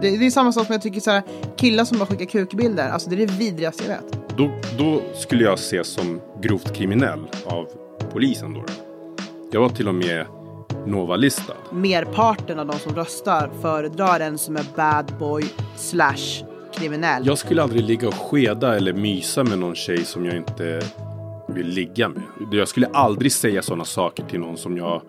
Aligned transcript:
Det, 0.00 0.16
det 0.18 0.26
är 0.26 0.30
samma 0.30 0.52
sak 0.52 0.66
som 0.66 0.72
jag 0.72 0.82
tycker 0.82 1.00
så 1.00 1.10
här, 1.10 1.22
killar 1.56 1.84
som 1.84 1.98
bara 1.98 2.06
skickar 2.06 2.24
kukbilder. 2.24 2.88
Alltså 2.88 3.10
det 3.10 3.16
är 3.16 3.26
det 3.26 3.32
vidrigaste 3.32 3.82
jag 3.82 3.90
vet. 3.90 4.36
Då, 4.36 4.50
då 4.78 5.02
skulle 5.14 5.44
jag 5.44 5.54
ses 5.54 5.86
som 5.86 6.20
grovt 6.42 6.74
kriminell 6.74 7.26
av 7.46 7.66
polisen 8.12 8.54
då. 8.54 8.64
Jag 9.52 9.60
var 9.60 9.68
till 9.68 9.88
och 9.88 9.94
med 9.94 10.26
Nova-listad. 10.86 11.54
Merparten 11.72 12.58
av 12.58 12.66
de 12.66 12.78
som 12.78 12.94
röstar 12.94 13.50
föredrar 13.62 14.20
en 14.20 14.38
som 14.38 14.56
är 14.56 14.64
bad 14.76 15.12
boy 15.18 15.44
slash 15.76 16.44
kriminell. 16.74 17.26
Jag 17.26 17.38
skulle 17.38 17.62
aldrig 17.62 17.84
ligga 17.84 18.08
och 18.08 18.14
skeda 18.14 18.76
eller 18.76 18.92
mysa 18.92 19.44
med 19.44 19.58
någon 19.58 19.74
tjej 19.74 20.04
som 20.04 20.24
jag 20.24 20.36
inte 20.36 20.82
vill 21.48 21.66
ligga 21.66 22.08
med. 22.08 22.22
Jag 22.52 22.68
skulle 22.68 22.86
aldrig 22.86 23.32
säga 23.32 23.62
sådana 23.62 23.84
saker 23.84 24.24
till 24.24 24.40
någon 24.40 24.56
som 24.56 24.76
jag 24.76 25.02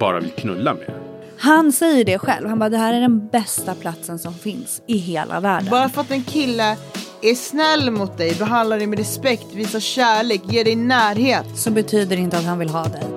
bara 0.00 0.20
vill 0.20 0.30
knulla 0.30 0.74
med. 0.74 1.05
Han 1.38 1.72
säger 1.72 2.04
det 2.04 2.18
själv. 2.18 2.48
Han 2.48 2.58
bara, 2.58 2.68
det 2.68 2.78
här 2.78 2.94
är 2.94 3.00
den 3.00 3.28
bästa 3.28 3.74
platsen 3.74 4.18
som 4.18 4.34
finns 4.34 4.82
i 4.86 4.96
hela 4.96 5.40
världen. 5.40 5.70
Bara 5.70 5.88
för 5.88 6.00
att 6.00 6.10
en 6.10 6.22
kille 6.22 6.76
är 7.22 7.34
snäll 7.34 7.90
mot 7.90 8.18
dig, 8.18 8.34
behandlar 8.38 8.78
dig 8.78 8.86
med 8.86 8.98
respekt, 8.98 9.46
visar 9.54 9.80
kärlek, 9.80 10.42
ger 10.48 10.64
dig 10.64 10.76
närhet. 10.76 11.46
Så 11.56 11.70
betyder 11.70 12.16
det 12.16 12.22
inte 12.22 12.38
att 12.38 12.44
han 12.44 12.58
vill 12.58 12.68
ha 12.68 12.84
dig. 12.84 13.15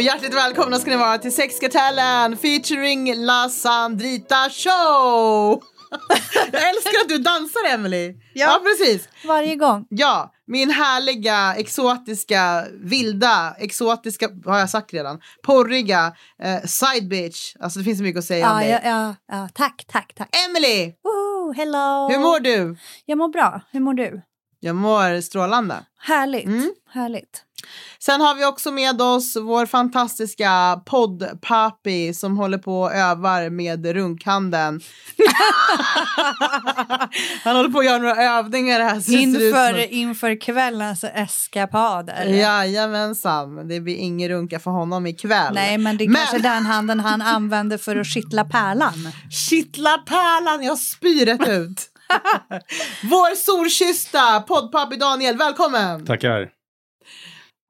Och 0.00 0.04
hjärtligt 0.04 0.34
välkomna 0.34 0.78
ska 0.78 0.90
ni 0.90 0.96
vara 0.96 1.18
till 1.18 1.34
Sexkartellen 1.34 2.36
featuring 2.36 3.14
La 3.16 3.48
Sandrita 3.48 4.50
Show! 4.50 5.62
Jag 6.52 6.68
älskar 6.68 7.00
att 7.02 7.08
du 7.08 7.18
dansar 7.18 7.74
Emily. 7.74 8.14
Ja. 8.34 8.60
precis. 8.64 9.08
Varje 9.26 9.56
gång. 9.56 9.86
Ja, 9.90 10.32
min 10.46 10.70
härliga, 10.70 11.54
exotiska, 11.56 12.66
vilda, 12.84 13.54
exotiska, 13.58 14.28
har 14.46 14.58
jag 14.58 14.70
sagt 14.70 14.92
redan, 14.94 15.20
porriga 15.42 16.12
eh, 16.42 16.60
side 16.64 17.08
bitch. 17.08 17.56
Alltså 17.60 17.78
det 17.78 17.84
finns 17.84 17.98
så 17.98 18.04
mycket 18.04 18.18
att 18.18 18.24
säga 18.24 18.52
om 18.52 18.56
Ja, 18.60 18.64
dig. 18.64 18.80
ja, 18.84 18.90
ja, 18.90 19.14
ja. 19.36 19.48
Tack, 19.54 19.84
tack, 19.88 20.12
tack. 20.16 20.28
Emily, 20.48 20.92
Woho, 21.04 21.52
hello. 21.52 22.08
hur 22.10 22.18
mår 22.18 22.40
du? 22.40 22.76
Jag 23.06 23.18
mår 23.18 23.28
bra. 23.28 23.60
Hur 23.72 23.80
mår 23.80 23.94
du? 23.94 24.22
Jag 24.60 24.76
mår 24.76 25.20
strålande. 25.20 25.76
Härligt. 26.02 26.46
Mm. 26.46 26.70
Härligt. 26.92 27.42
Sen 27.98 28.20
har 28.20 28.34
vi 28.34 28.44
också 28.44 28.70
med 28.70 29.02
oss 29.02 29.36
vår 29.36 29.66
fantastiska 29.66 30.80
poddpapi 30.86 32.14
som 32.14 32.36
håller 32.38 32.58
på 32.58 32.80
och 32.80 32.94
övar 32.94 33.50
med 33.50 33.86
runkhanden. 33.86 34.80
Han 37.44 37.56
håller 37.56 37.68
på 37.68 37.78
att 37.78 37.84
göra 37.84 37.98
några 37.98 38.16
övningar 38.16 38.80
här. 38.80 39.10
Inför, 39.12 39.70
som- 39.72 39.86
inför 39.90 40.40
kvällens 40.40 41.04
eskapader. 41.14 42.24
Jajamensan, 42.24 43.68
det 43.68 43.80
blir 43.80 43.96
ingen 43.96 44.28
runka 44.28 44.58
för 44.58 44.70
honom 44.70 45.06
ikväll. 45.06 45.54
Nej, 45.54 45.78
men 45.78 45.96
det 45.96 46.04
är 46.04 46.08
Men- 46.08 46.16
kanske 46.16 46.38
den 46.38 46.66
handen 46.66 47.00
han 47.00 47.22
använder 47.22 47.78
för 47.78 47.96
att 47.96 48.06
kittla 48.06 48.44
pärlan. 48.44 49.12
Kittla 49.48 49.98
pärlan, 49.98 50.62
jag 50.64 50.78
spyr 50.78 51.48
ut. 51.50 51.89
Vår 53.02 53.34
solkyssta 53.34 54.40
poddpapi 54.40 54.96
Daniel, 54.96 55.36
välkommen! 55.36 56.06
Tackar. 56.06 56.48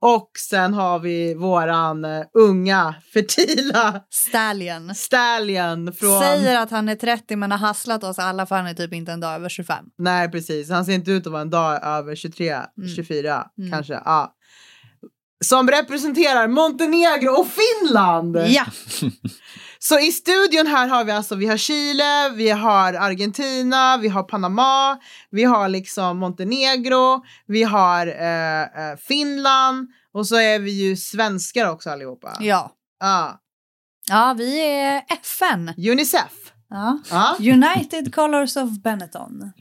Och 0.02 0.30
sen 0.38 0.74
har 0.74 0.98
vi 0.98 1.34
våran 1.34 2.04
eh, 2.04 2.22
unga, 2.38 2.94
fertila 3.12 4.00
Stallion. 4.10 4.94
stallion 4.94 5.92
från... 5.92 6.20
Säger 6.20 6.58
att 6.62 6.70
han 6.70 6.88
är 6.88 6.94
30 6.96 7.36
men 7.36 7.50
har 7.50 7.58
hasslat 7.58 8.04
oss 8.04 8.18
alla 8.18 8.46
för 8.46 8.56
han 8.56 8.66
är 8.66 8.74
typ 8.74 8.92
inte 8.94 9.12
en 9.12 9.20
dag 9.20 9.34
över 9.34 9.48
25. 9.48 9.84
Nej, 9.98 10.30
precis. 10.30 10.70
Han 10.70 10.84
ser 10.84 10.92
inte 10.92 11.10
ut 11.10 11.26
att 11.26 11.32
vara 11.32 11.42
en 11.42 11.50
dag 11.50 11.84
över 11.84 12.14
23, 12.14 12.56
24 12.96 13.46
Mm. 13.58 13.70
kanske. 13.70 14.00
Ja. 14.04 14.34
Som 15.44 15.70
representerar 15.70 16.48
Montenegro 16.48 17.30
och 17.30 17.46
Finland! 17.46 18.36
Ja, 18.36 18.64
Så 19.82 19.98
i 19.98 20.12
studion 20.12 20.66
här 20.66 20.88
har 20.88 21.04
vi 21.04 21.12
alltså, 21.12 21.34
vi 21.34 21.46
har 21.46 21.56
Chile, 21.56 22.30
vi 22.34 22.50
har 22.50 22.92
Argentina, 22.94 23.96
vi 23.96 24.08
har 24.08 24.22
Panama, 24.22 24.98
vi 25.30 25.44
har 25.44 25.68
liksom 25.68 26.18
Montenegro, 26.18 27.22
vi 27.46 27.62
har 27.62 28.06
eh, 28.06 28.62
eh, 28.62 28.96
Finland 28.96 29.88
och 30.12 30.26
så 30.26 30.36
är 30.36 30.58
vi 30.58 30.70
ju 30.70 30.96
svenskar 30.96 31.70
också 31.70 31.90
allihopa. 31.90 32.36
ja. 32.40 32.76
Ja. 33.00 33.40
Ja, 34.08 34.34
vi 34.38 34.60
är 34.60 35.02
FN. 35.08 35.74
Unicef. 35.90 36.52
Ja. 36.70 36.98
Ja. 37.10 37.36
United 37.38 38.14
Colors 38.14 38.56
of 38.56 38.70
Benetton. 38.82 39.52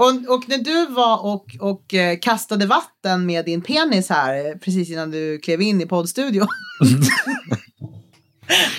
Och, 0.00 0.34
och 0.34 0.48
när 0.48 0.58
du 0.58 0.86
var 0.86 1.24
och, 1.24 1.56
och 1.60 1.94
eh, 1.94 2.18
kastade 2.18 2.66
vatten 2.66 3.26
med 3.26 3.44
din 3.44 3.62
penis 3.62 4.08
här 4.08 4.46
eh, 4.46 4.56
precis 4.56 4.90
innan 4.90 5.10
du 5.10 5.38
klev 5.38 5.62
in 5.62 5.80
i 5.80 5.86
poddstudion. 5.86 6.46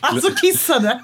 alltså 0.02 0.31
kissade. 0.31 1.02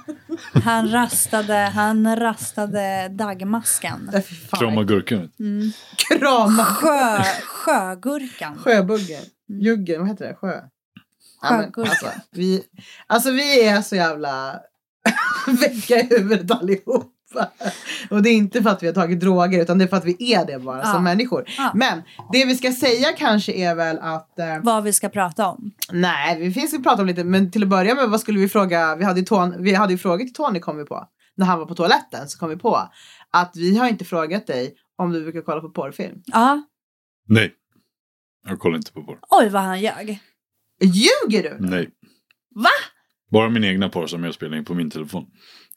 Han 0.64 0.92
rastade, 0.92 1.54
han 1.54 2.16
rastade 2.16 3.10
dagmaskan. 3.10 4.12
Äh. 4.14 4.22
Krama 4.60 4.84
gurkan. 4.84 5.32
Mm. 5.40 5.72
Krama. 5.98 6.66
Sjö, 6.66 7.24
sjögurkan. 7.44 8.58
Sjöbuggen. 8.58 9.24
Juggen, 9.48 10.00
vad 10.00 10.10
heter 10.10 10.28
det? 10.28 10.36
Sjö. 10.36 10.62
Ja, 11.42 11.52
men, 11.52 11.74
Sjögurka. 11.74 11.90
alltså, 11.90 12.12
vi, 12.32 12.64
alltså 13.08 13.32
vi 13.32 13.66
är 13.66 13.82
så 13.82 13.96
jävla 13.96 14.60
väcka 15.62 15.96
i 15.96 16.08
huvudet 16.10 16.52
allihopa. 16.52 17.17
Och 18.10 18.22
det 18.24 18.30
är 18.30 18.34
inte 18.34 18.64
för 18.64 18.70
att 18.70 18.84
vi 18.84 18.88
har 18.88 18.94
tagit 18.94 19.20
droger 19.20 19.62
utan 19.62 19.78
det 19.78 19.84
är 19.84 19.88
för 19.88 19.98
att 19.98 20.06
vi 20.06 20.34
är 20.34 20.46
det 20.46 20.60
bara 20.60 20.78
Ja. 20.78 20.86
som 20.94 21.04
människor. 21.04 21.44
Ja. 21.58 21.72
Men 21.76 22.02
det 22.34 22.46
vi 22.46 22.56
ska 22.56 22.72
säga 22.72 23.12
kanske 23.18 23.52
är 23.54 23.76
väl 23.76 24.00
att 24.00 24.40
eh, 24.40 24.46
Vad 24.64 24.84
vi 24.84 24.94
ska 24.94 25.10
prata 25.10 25.48
om. 25.48 25.72
Nej, 25.92 26.40
vi 26.40 26.52
finns 26.54 26.74
ju 26.74 26.84
prata 26.84 27.02
om 27.02 27.08
lite, 27.08 27.24
men 27.24 27.52
till 27.52 27.64
att 27.64 27.70
börja 27.70 27.96
med, 27.96 28.10
vad 28.10 28.20
skulle 28.20 28.40
vi 28.40 28.50
fråga? 28.50 28.96
Vi 28.96 29.04
hade 29.04 29.20
ju, 29.20 29.26
ton, 29.26 29.64
vi 29.64 29.74
hade 29.74 29.94
ju 29.94 29.98
frågor 29.98 30.26
till 30.26 30.34
Tony 30.34 30.60
kom 30.60 30.78
vi 30.78 30.86
på. 30.86 31.08
När 31.36 31.46
han 31.46 31.60
var 31.60 31.66
på 31.66 31.76
toaletten 31.76 32.28
så 32.28 32.40
kom 32.40 32.50
vi 32.50 32.56
på 32.56 32.90
att 33.32 33.52
vi 33.56 33.78
har 33.78 33.88
inte 33.88 34.06
frågat 34.06 34.48
dig 34.48 34.74
om 34.98 35.12
du 35.12 35.24
brukar 35.24 35.42
kolla 35.42 35.62
på 35.62 35.70
porrfilm. 35.70 36.22
Ja. 36.26 36.62
Nej. 37.28 37.54
Jag 38.50 38.60
kollar 38.60 38.78
inte 38.78 38.92
på 38.92 39.04
porr. 39.04 39.20
Oj, 39.30 39.50
vad 39.50 39.62
han 39.62 39.82
ljög. 39.82 40.20
Ljuger 40.82 41.44
du? 41.44 41.58
Nej. 41.60 41.90
Va? 42.56 42.70
Bara 43.32 43.50
min 43.50 43.64
egna 43.64 43.90
porr 43.90 44.08
som 44.08 44.24
jag 44.24 44.34
spelar 44.34 44.58
in 44.58 44.66
på 44.66 44.74
min 44.74 44.90
telefon. 44.92 45.26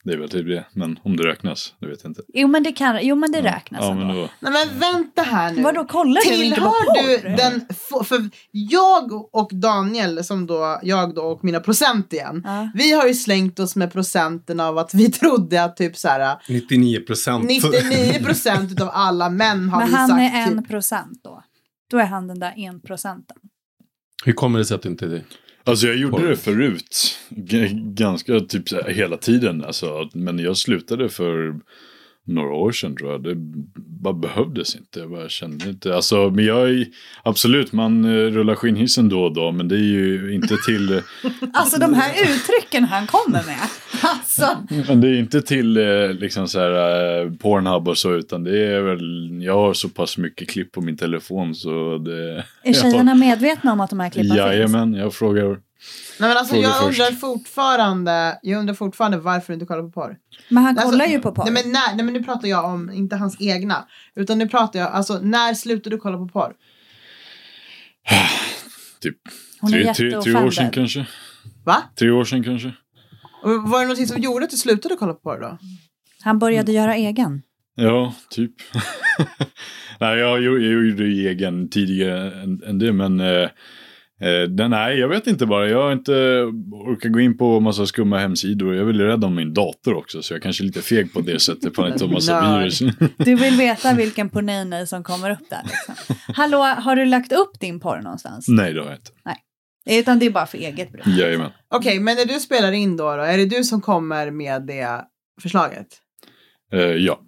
Det 0.03 0.13
är 0.13 0.17
väl 0.17 0.29
typ 0.29 0.47
det. 0.47 0.65
Men 0.73 0.99
om 1.03 1.17
det 1.17 1.27
räknas, 1.27 1.73
det 1.79 1.87
vet 1.87 1.99
jag 2.03 2.09
inte. 2.09 2.21
Jo, 2.33 2.47
men 2.47 2.63
det, 2.63 2.71
kan, 2.71 2.99
jo, 3.01 3.15
men 3.15 3.31
det 3.31 3.41
räknas 3.41 3.81
Ja, 3.83 3.93
men 3.93 4.09
ändå. 4.09 4.21
då. 4.21 4.29
Nej 4.39 4.51
men 4.51 4.79
vänta 4.79 5.21
här 5.21 5.51
nu. 5.53 5.61
Vadå, 5.61 5.85
kollar 5.85 6.21
du 6.29 6.43
inte 6.45 6.61
på 6.61 6.65
Tillhör 6.71 6.85
porr? 6.85 7.29
du 7.29 7.35
den, 7.35 7.61
för 8.05 8.29
jag 8.51 9.35
och 9.35 9.49
Daniel, 9.53 10.23
som 10.23 10.47
då, 10.47 10.79
jag 10.83 11.15
då 11.15 11.21
och 11.23 11.43
mina 11.43 11.59
procent 11.59 12.13
igen. 12.13 12.41
Ja. 12.45 12.69
Vi 12.75 12.91
har 12.91 13.07
ju 13.07 13.13
slängt 13.13 13.59
oss 13.59 13.75
med 13.75 13.91
procenten 13.93 14.59
av 14.59 14.77
att 14.77 14.93
vi 14.93 15.11
trodde 15.11 15.63
att 15.63 15.77
typ 15.77 15.97
så 15.97 16.07
här 16.07 16.37
99 16.49 16.99
procent. 16.99 17.43
99 17.43 18.23
procent 18.23 18.71
utav 18.71 18.89
alla 18.93 19.29
män 19.29 19.69
har 19.69 19.79
Men 19.79 19.87
vi 19.89 19.95
han 19.95 20.07
sagt. 20.09 20.21
är 20.21 20.45
typ- 20.47 20.57
en 20.57 20.63
procent 20.63 21.19
då. 21.23 21.43
Då 21.91 21.97
är 21.97 22.05
han 22.05 22.27
den 22.27 22.39
där 22.39 22.53
en 22.57 22.81
procenten. 22.81 23.37
Hur 24.25 24.33
kommer 24.33 24.59
det 24.59 24.65
sig 24.65 24.75
att 24.75 24.81
du 24.81 24.89
inte 24.89 25.05
är 25.05 25.09
det? 25.09 25.21
Alltså 25.63 25.87
jag 25.87 25.95
gjorde 25.97 26.27
det 26.27 26.35
förut. 26.35 27.17
G- 27.29 27.69
ganska 27.73 28.39
typ 28.39 28.63
hela 28.87 29.17
tiden. 29.17 29.63
Alltså, 29.65 30.09
men 30.13 30.39
jag 30.39 30.57
slutade 30.57 31.09
för 31.09 31.55
några 32.27 32.53
år 32.53 32.71
sedan 32.71 32.95
tror 32.95 33.11
jag. 33.11 33.23
Det 33.23 33.35
bara 33.75 34.13
behövdes 34.13 34.75
inte. 34.75 34.99
Jag 34.99 35.09
bara 35.09 35.29
kände 35.29 35.69
inte. 35.69 35.95
Alltså, 35.95 36.29
men 36.29 36.45
jag 36.45 36.69
är 36.69 36.85
absolut, 37.23 37.73
man 37.73 38.05
eh, 38.05 38.31
rullar 38.31 38.55
skinnhissen 38.55 39.09
då 39.09 39.23
och 39.23 39.33
då. 39.33 39.51
Men 39.51 39.67
det 39.67 39.75
är 39.75 39.79
ju 39.79 40.33
inte 40.33 40.57
till. 40.65 41.01
Alltså 41.53 41.79
de 41.79 41.93
här 41.93 42.11
uttrycken 42.11 42.83
han 42.83 43.07
kommer 43.07 43.45
med. 43.45 43.59
Alltså. 44.03 44.57
Men 44.87 45.01
det 45.01 45.07
är 45.07 45.19
inte 45.19 45.41
till 45.41 45.77
eh, 45.77 46.13
liksom 46.13 46.47
så 46.47 46.59
här 46.59 46.71
eh, 47.21 47.31
Pornhub 47.31 47.87
och 47.87 47.97
så 47.97 48.13
utan 48.13 48.43
det 48.43 48.65
är 48.65 48.81
väl, 48.81 49.39
jag 49.43 49.53
har 49.53 49.73
så 49.73 49.89
pass 49.89 50.17
mycket 50.17 50.49
klipp 50.49 50.71
på 50.71 50.81
min 50.81 50.97
telefon 50.97 51.55
så 51.55 51.97
det... 51.97 52.45
Är 52.63 52.73
tjejerna 52.81 53.15
medvetna 53.15 53.71
om 53.73 53.79
att 53.79 53.89
de 53.89 53.99
här 53.99 54.09
klippen 54.09 54.29
finns? 54.29 54.37
Jajamän, 54.37 54.93
jag 54.93 55.13
frågar. 55.13 55.57
Nej 56.19 56.29
men 56.29 56.37
alltså 56.37 56.53
Fråga 56.53 56.67
jag 56.67 56.79
först. 56.79 56.99
undrar 56.99 57.11
fortfarande, 57.15 58.39
jag 58.41 58.59
undrar 58.59 58.73
fortfarande 58.75 59.17
varför 59.17 59.47
du 59.47 59.53
inte 59.53 59.65
kollar 59.65 59.83
på 59.83 59.91
porr. 59.91 60.17
Men 60.49 60.63
han 60.63 60.77
Alltså, 60.77 60.91
kollar 60.91 61.05
ju 61.05 61.19
på 61.19 61.31
porr. 61.31 61.43
Nej 61.51 61.53
men, 61.63 61.71
när, 61.73 61.95
nej 61.95 62.05
men 62.05 62.13
nu 62.13 62.23
pratar 62.23 62.47
jag 62.47 62.65
om, 62.65 62.91
inte 62.91 63.15
hans 63.15 63.37
egna. 63.41 63.87
Utan 64.15 64.37
nu 64.37 64.47
pratar 64.49 64.79
jag, 64.79 64.91
alltså 64.91 65.19
när 65.19 65.53
slutade 65.53 65.95
du 65.95 65.99
kolla 65.99 66.17
på 66.17 66.27
porr? 66.27 66.53
Typ 69.01 69.17
Hon 69.61 69.73
är 69.73 69.83
tre, 69.83 69.93
tre, 69.93 70.09
tre 70.11 70.17
år 70.17 70.21
sedan 70.21 70.33
jätteoffended. 70.65 70.73
kanske. 70.73 71.05
Va? 71.65 71.83
Tre 71.99 72.09
år 72.11 72.23
sedan 72.25 72.43
kanske. 72.43 72.71
Och 73.43 73.51
var 73.69 73.79
det 73.79 73.85
någonting 73.85 74.07
som 74.07 74.21
gjorde 74.21 74.45
att 74.45 74.51
du 74.51 74.57
slutade 74.57 74.95
kolla 74.95 75.13
på 75.13 75.19
porr 75.19 75.39
då? 75.41 75.57
Han 76.23 76.39
började 76.39 76.71
göra 76.71 76.95
egen. 76.95 77.41
Ja, 77.75 78.13
typ. 78.29 78.51
Nej, 79.99 80.17
jag, 80.19 80.41
gjorde- 80.41 80.61
jag 80.65 80.71
gjorde 80.73 81.03
ju 81.05 81.27
egen 81.29 81.69
tidigare 81.69 82.41
än, 82.43 82.63
än 82.63 82.79
det 82.79 82.93
men 82.93 83.19
Eh, 83.19 83.49
den, 84.49 84.71
nej, 84.71 84.99
jag 84.99 85.07
vet 85.07 85.27
inte 85.27 85.45
bara. 85.45 85.69
Jag 85.69 85.83
har 85.83 85.91
inte 85.91 86.13
orkat 86.71 87.11
gå 87.11 87.19
in 87.19 87.37
på 87.37 87.59
massa 87.59 87.85
skumma 87.85 88.17
hemsidor. 88.17 88.73
Jag 88.73 88.81
är 88.81 88.85
väl 88.85 89.01
rädd 89.01 89.23
om 89.23 89.35
min 89.35 89.53
dator 89.53 89.93
också. 89.93 90.21
Så 90.21 90.33
jag 90.33 90.41
kanske 90.41 90.63
är 90.63 90.65
lite 90.65 90.81
feg 90.81 91.13
på 91.13 91.21
det 91.21 91.39
sättet. 91.39 91.73
På 91.73 91.87
inte 91.87 92.07
massa 92.07 92.59
virus. 92.59 92.79
Du 93.17 93.35
vill 93.35 93.57
veta 93.57 93.93
vilken 93.93 94.29
porrnejnej 94.29 94.87
som 94.87 95.03
kommer 95.03 95.31
upp 95.31 95.49
där. 95.49 95.61
Liksom. 95.63 96.15
Hallå, 96.35 96.57
har 96.57 96.95
du 96.95 97.05
lagt 97.05 97.31
upp 97.31 97.59
din 97.59 97.79
porr 97.79 98.01
någonstans? 98.01 98.45
nej, 98.47 98.73
det 98.73 98.81
har 98.81 98.87
jag 98.87 98.97
inte. 98.97 99.11
Utan 99.89 100.19
det 100.19 100.25
är 100.25 100.29
bara 100.29 100.45
för 100.45 100.57
eget 100.57 100.91
bruk. 100.91 101.07
Jajamän. 101.07 101.51
Okej, 101.69 101.99
men 101.99 102.15
när 102.15 102.25
du 102.25 102.39
spelar 102.39 102.71
in 102.71 102.97
då, 102.97 103.15
då, 103.15 103.21
är 103.21 103.37
det 103.37 103.45
du 103.45 103.63
som 103.63 103.81
kommer 103.81 104.31
med 104.31 104.61
det 104.67 105.05
förslaget? 105.41 105.87
Eh, 106.73 106.79
ja. 106.79 107.19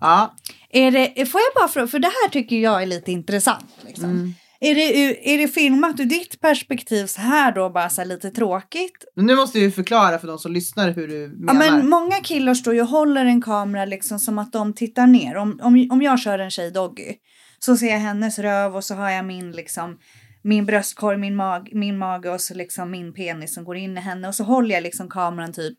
Ja. 0.00 0.36
Är 0.70 0.90
det, 0.90 1.26
får 1.26 1.40
jag 1.40 1.62
bara 1.62 1.68
fråga, 1.68 1.86
för 1.86 1.98
det 1.98 2.08
här 2.08 2.30
tycker 2.30 2.56
jag 2.56 2.82
är 2.82 2.86
lite 2.86 3.12
intressant. 3.12 3.66
Liksom. 3.86 4.10
Mm. 4.10 4.34
Är, 4.70 4.74
det, 4.74 5.34
är 5.34 5.38
det 5.38 5.48
filmat 5.48 6.00
ur 6.00 6.04
ditt 6.04 6.40
perspektiv 6.40 7.06
så 7.06 7.20
här 7.20 7.52
då, 7.52 7.70
bara 7.70 7.90
så 7.90 8.04
lite 8.04 8.30
tråkigt? 8.30 9.04
Men 9.16 9.26
nu 9.26 9.36
måste 9.36 9.58
du 9.58 9.70
förklara 9.70 10.18
för 10.18 10.26
de 10.26 10.38
som 10.38 10.52
lyssnar 10.52 10.90
hur 10.90 11.08
du 11.08 11.22
Ja, 11.46 11.52
menar. 11.52 11.76
men 11.76 11.88
många 11.88 12.16
killar 12.16 12.54
står 12.54 12.74
ju 12.74 12.80
och 12.80 12.88
håller 12.88 13.24
en 13.24 13.42
kamera 13.42 13.84
liksom 13.84 14.18
som 14.18 14.38
att 14.38 14.52
de 14.52 14.72
tittar 14.72 15.06
ner. 15.06 15.36
Om, 15.36 15.60
om, 15.62 15.88
om 15.90 16.02
jag 16.02 16.20
kör 16.20 16.38
en 16.38 16.50
tjej 16.50 16.70
doggy 16.70 17.14
så 17.58 17.76
ser 17.76 17.90
jag 17.90 17.98
hennes 17.98 18.38
röv 18.38 18.76
och 18.76 18.84
så 18.84 18.94
har 18.94 19.10
jag 19.10 19.24
min 19.24 19.52
liksom 19.52 19.98
min 20.46 20.66
bröstkorg, 20.66 21.16
min, 21.18 21.36
mag, 21.36 21.70
min 21.72 21.98
mage 21.98 22.30
och 22.30 22.40
så 22.40 22.54
liksom 22.54 22.90
min 22.90 23.12
penis 23.14 23.54
som 23.54 23.64
går 23.64 23.76
in 23.76 23.96
i 23.98 24.00
henne 24.00 24.28
och 24.28 24.34
så 24.34 24.44
håller 24.44 24.74
jag 24.74 24.82
liksom 24.82 25.08
kameran 25.10 25.52
typ 25.52 25.78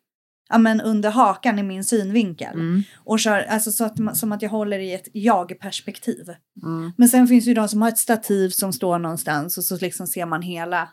ja, 0.50 0.58
men 0.58 0.82
under 0.82 1.12
hakan 1.12 1.60
i 1.60 1.64
min 1.64 1.84
synvinkel. 1.84 2.54
Mm. 2.54 2.84
Och 2.96 3.20
kör, 3.20 3.40
alltså 3.40 3.72
så 3.72 3.86
att, 3.86 4.18
som 4.18 4.32
att 4.32 4.42
jag 4.42 4.50
håller 4.50 4.80
i 4.80 4.94
ett 4.94 5.08
jag-perspektiv. 5.14 6.30
Mm. 6.64 6.92
Men 6.98 7.10
sen 7.10 7.28
finns 7.28 7.46
ju 7.46 7.54
de 7.54 7.68
som 7.68 7.82
har 7.82 7.90
ett 7.90 7.98
stativ 7.98 8.50
som 8.50 8.74
står 8.74 9.00
någonstans 9.00 9.58
och 9.58 9.64
så 9.64 9.78
liksom 9.78 10.08
ser 10.08 10.26
man 10.26 10.42
hela, 10.42 10.90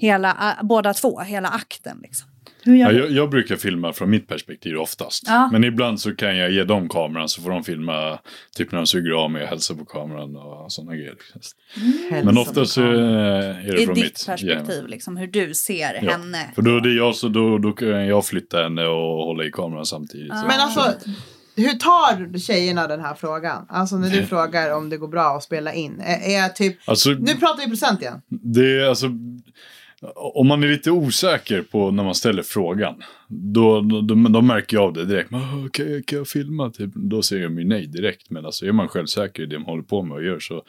hela 0.00 0.58
båda 0.62 0.94
två, 0.94 1.20
hela 1.20 1.48
akten 1.48 1.98
liksom. 2.02 2.31
Hur 2.64 2.74
gör 2.76 2.92
Ja, 2.92 2.98
jag, 2.98 3.10
jag 3.10 3.30
brukar 3.30 3.56
filma 3.56 3.92
från 3.92 4.10
mitt 4.10 4.28
perspektiv 4.28 4.76
oftast. 4.76 5.22
Ja. 5.26 5.48
Men 5.52 5.64
ibland 5.64 6.00
så 6.00 6.14
kan 6.16 6.36
jag 6.36 6.50
ge 6.50 6.64
dem 6.64 6.88
kameran 6.88 7.28
så 7.28 7.42
får 7.42 7.50
de 7.50 7.64
filma 7.64 8.18
typ 8.56 8.72
när 8.72 8.78
de 8.78 8.86
suger 8.86 9.10
av 9.12 9.30
mig 9.30 9.42
och 9.42 9.48
hälsar 9.48 9.74
på 9.74 9.84
kameran 9.84 10.36
och 10.36 10.72
sådana 10.72 10.96
grejer. 10.96 11.14
Hälsa 12.10 12.24
Men 12.26 12.38
oftast 12.38 12.72
så 12.72 12.80
kameran. 12.80 13.04
är 13.04 13.72
det 13.72 13.82
I 13.82 13.86
från 13.86 13.94
ditt 13.94 14.04
mitt. 14.04 14.26
perspektiv, 14.26 14.48
Jajamän. 14.68 14.90
liksom, 14.90 15.16
hur 15.16 15.26
du 15.26 15.54
ser 15.54 15.98
Ja. 16.04 16.10
henne. 16.12 16.50
För 16.54 16.62
då 16.62 16.76
är 16.76 16.80
det 16.80 16.92
jag 16.92 17.14
så 17.14 17.28
då, 17.28 17.58
då 17.58 17.72
kan 17.72 18.06
jag 18.06 18.26
flytta 18.26 18.62
henne 18.62 18.86
och 18.86 19.24
hålla 19.24 19.44
i 19.44 19.50
kameran 19.50 19.86
samtidigt. 19.86 20.28
Ja. 20.30 20.36
Så- 20.40 20.46
Men 20.46 20.60
alltså, 20.60 21.08
hur 21.56 21.72
tar 21.72 22.38
tjejerna 22.38 22.86
den 22.86 23.00
här 23.00 23.14
frågan? 23.14 23.66
Alltså 23.68 23.96
när 23.96 24.10
du 24.10 24.26
frågar 24.26 24.74
om 24.74 24.88
det 24.88 24.96
går 24.96 25.08
bra 25.08 25.36
att 25.36 25.42
spela 25.42 25.72
in. 25.74 26.00
Är, 26.00 26.44
är 26.44 26.48
typ, 26.48 26.76
Alltså, 26.84 27.10
nu 27.10 27.34
pratar 27.34 27.62
vi 27.64 27.68
procent 27.68 28.02
igen. 28.02 28.20
det 28.28 28.80
är 28.80 28.86
alltså... 28.88 29.06
Om 30.14 30.46
man 30.46 30.62
är 30.62 30.68
lite 30.68 30.90
osäker 30.90 31.62
på 31.62 31.90
när 31.90 32.04
man 32.04 32.14
ställer 32.14 32.42
frågan. 32.42 33.02
Då, 33.28 33.80
då, 33.80 34.00
då, 34.00 34.14
då 34.14 34.40
märker 34.42 34.76
jag 34.76 34.84
av 34.84 34.92
det 34.92 35.04
direkt. 35.04 35.30
"Åh, 35.32 35.68
Kan 35.72 35.92
jag, 35.92 36.06
kan 36.06 36.18
jag 36.18 36.28
filma? 36.28 36.70
Typ, 36.70 36.90
då 36.94 37.22
säger 37.22 37.42
de 37.44 37.58
ju 37.58 37.64
nej 37.64 37.86
direkt. 37.86 38.30
Men 38.30 38.46
alltså 38.46 38.66
är 38.66 38.72
man 38.72 38.88
självsäker 38.88 39.42
i 39.42 39.46
det 39.46 39.58
man 39.58 39.66
håller 39.68 39.82
på 39.82 40.02
med 40.02 40.14
och 40.14 40.24
gör 40.24 40.38
så. 40.38 40.62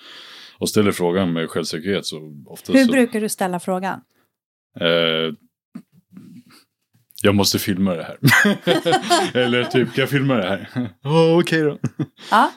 Och 0.57 0.69
ställer 0.69 0.91
frågan 0.91 1.33
med 1.33 1.49
självsäkerhet 1.49 2.05
så 2.05 2.43
oftast 2.45 2.75
Hur 2.79 2.87
brukar 2.91 3.21
du 3.21 3.29
ställa 3.29 3.59
frågan? 3.59 4.01
Eh, 4.79 5.33
jag 7.25 7.35
måste 7.35 7.59
filma 7.59 7.93
det 7.93 8.03
här. 8.03 8.17
Eller 9.43 9.63
typ, 9.63 9.93
kan 9.93 10.01
jag 10.01 10.09
filma 10.09 10.33
det 10.33 10.47
här? 10.47 10.69
Ja, 11.01 11.39
okej 11.39 11.61
då. 11.63 11.79
Ja, 12.31 12.51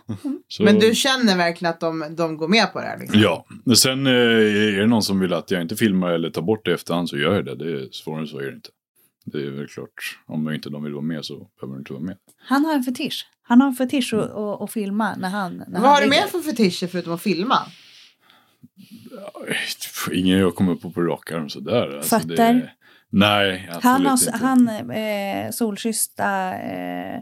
Så, 0.48 0.62
Men 0.62 0.78
du 0.78 0.94
känner 0.94 1.36
verkligen 1.36 1.70
att 1.74 1.80
de, 1.80 2.06
de 2.16 2.36
går 2.36 2.48
med 2.48 2.72
på 2.72 2.80
det 2.80 2.86
här? 2.86 2.98
Liksom. 2.98 3.20
Ja, 3.20 3.46
sen 3.76 4.06
eh, 4.06 4.12
är 4.12 4.80
det 4.80 4.86
någon 4.86 5.02
som 5.02 5.20
vill 5.20 5.32
att 5.32 5.50
jag 5.50 5.62
inte 5.62 5.76
filmar 5.76 6.10
eller 6.12 6.30
tar 6.30 6.42
bort 6.42 6.64
det 6.64 6.70
i 6.70 6.74
efterhand 6.74 7.08
så 7.08 7.18
gör 7.18 7.34
jag 7.34 7.44
det. 7.44 7.54
Det 7.54 7.72
är 7.72 7.88
svårare 7.90 8.20
än 8.20 8.26
så 8.26 8.38
är 8.38 8.44
det 8.44 8.52
inte. 8.54 8.68
Det 9.24 9.38
är 9.46 9.50
väl 9.50 9.66
klart, 9.68 10.18
om 10.26 10.50
inte 10.50 10.70
de 10.70 10.84
vill 10.84 10.92
vara 10.92 11.02
med 11.04 11.24
så 11.24 11.34
behöver 11.34 11.74
de 11.74 11.78
inte 11.78 11.92
vara 11.92 12.02
med. 12.02 12.16
han 12.38 12.64
har 12.64 12.74
en 12.74 12.82
fetisch. 12.82 13.26
Han 13.42 13.60
har 13.60 13.68
en 13.68 13.74
fetisch 13.74 14.14
att, 14.14 14.30
att, 14.30 14.62
att 14.62 14.72
filma 14.72 15.16
när 15.16 15.28
han 15.28 15.56
när 15.56 15.66
Vad 15.66 15.80
han 15.80 15.90
har 15.90 16.00
du 16.00 16.08
mer 16.08 16.26
för 16.26 16.38
fetischer 16.40 16.86
förutom 16.86 17.12
att 17.12 17.22
filma? 17.22 17.58
Ingen 20.12 20.38
jag 20.38 20.54
kommer 20.54 20.74
på 20.74 20.90
på 20.90 21.00
rak 21.02 21.32
arm 21.32 21.48
sådär. 21.48 21.96
Alltså, 21.96 22.18
Fötter? 22.18 22.54
Det, 22.54 22.70
nej, 23.12 23.70
Han 23.82 24.06
absolut 24.06 24.40
har 24.40 24.52
inte. 24.52 24.72
han, 24.72 24.90
eh, 24.90 25.50
solkyssta, 25.50 26.54
eh, 26.58 27.20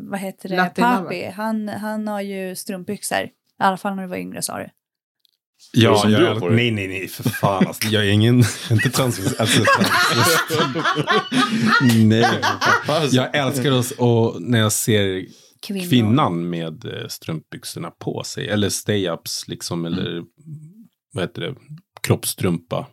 vad 0.00 0.20
heter 0.20 0.48
det, 0.48 0.56
Latinabba. 0.56 1.02
Papi. 1.02 1.24
Han, 1.36 1.68
han 1.68 2.08
har 2.08 2.20
ju 2.20 2.56
strumpbyxor. 2.56 3.20
I 3.20 3.30
alla 3.58 3.76
fall 3.76 3.94
när 3.94 4.02
du 4.02 4.08
var 4.08 4.16
yngre 4.16 4.42
sa 4.42 4.58
du. 4.58 4.68
Ja, 5.72 6.08
jag, 6.08 6.40
på 6.40 6.48
dig? 6.48 6.56
nej, 6.56 6.70
nej, 6.70 6.88
nej, 6.88 7.08
för 7.08 7.30
fan. 7.30 7.66
Alltså, 7.66 7.88
jag 7.88 8.06
är 8.06 8.10
ingen, 8.10 8.42
inte 8.70 8.90
transvest. 8.90 9.40
Alltså, 9.40 9.64
transvest. 9.64 10.84
nej. 12.06 12.40
Jag 13.10 13.36
älskar 13.36 13.72
oss 13.72 13.90
och 13.90 14.42
när 14.42 14.58
jag 14.58 14.72
ser 14.72 15.26
Kvinnor. 15.66 15.88
kvinnan 15.88 16.50
med 16.50 16.84
eh, 16.84 17.08
strumpbyxorna 17.08 17.90
på 17.90 18.22
sig. 18.24 18.48
Eller 18.48 18.68
stay-ups 18.68 19.44
liksom. 19.48 19.84
Eller 19.84 20.22
vad 21.12 21.24
heter 21.24 21.42
det? 21.42 21.54
Kroppstrumpa. 22.02 22.86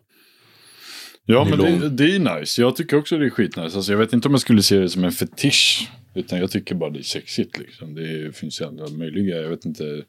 Ja, 1.25 1.47
men 1.49 1.59
det, 1.59 1.89
det 1.89 2.15
är 2.15 2.39
nice. 2.39 2.61
Jag 2.61 2.75
tycker 2.75 2.97
också 2.97 3.17
det 3.17 3.25
är 3.25 3.29
skitnice. 3.29 3.75
Alltså, 3.77 3.91
jag 3.91 3.99
vet 3.99 4.13
inte 4.13 4.27
om 4.27 4.33
jag 4.33 4.41
skulle 4.41 4.63
se 4.63 4.79
det 4.79 4.89
som 4.89 5.03
en 5.03 5.11
fetisch. 5.11 5.89
Utan 6.13 6.39
jag 6.39 6.51
tycker 6.51 6.75
bara 6.75 6.89
det 6.89 6.99
är 6.99 7.03
sexigt 7.03 7.57
liksom. 7.57 7.95
Det 7.95 8.35
finns 8.35 8.61
ju 8.61 8.65
alla 8.65 8.89
möjliga, 8.89 9.35
jag 9.41 9.49
vet 9.49 9.65
inte. 9.65 10.03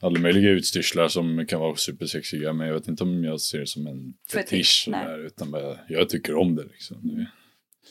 Alla 0.00 0.18
möjliga 0.20 0.50
utstyrslar 0.50 1.08
som 1.08 1.46
kan 1.46 1.60
vara 1.60 1.76
supersexiga. 1.76 2.52
Men 2.52 2.66
jag 2.66 2.74
vet 2.74 2.88
inte 2.88 3.04
om 3.04 3.24
jag 3.24 3.40
ser 3.40 3.58
det 3.58 3.66
som 3.66 3.86
en 3.86 4.14
Fetisch, 4.32 4.48
fetisch. 4.50 4.82
sådär, 4.84 5.26
utan 5.26 5.50
bara, 5.50 5.76
jag 5.88 6.08
tycker 6.08 6.34
om 6.36 6.56
det 6.56 6.62
liksom. 6.62 7.26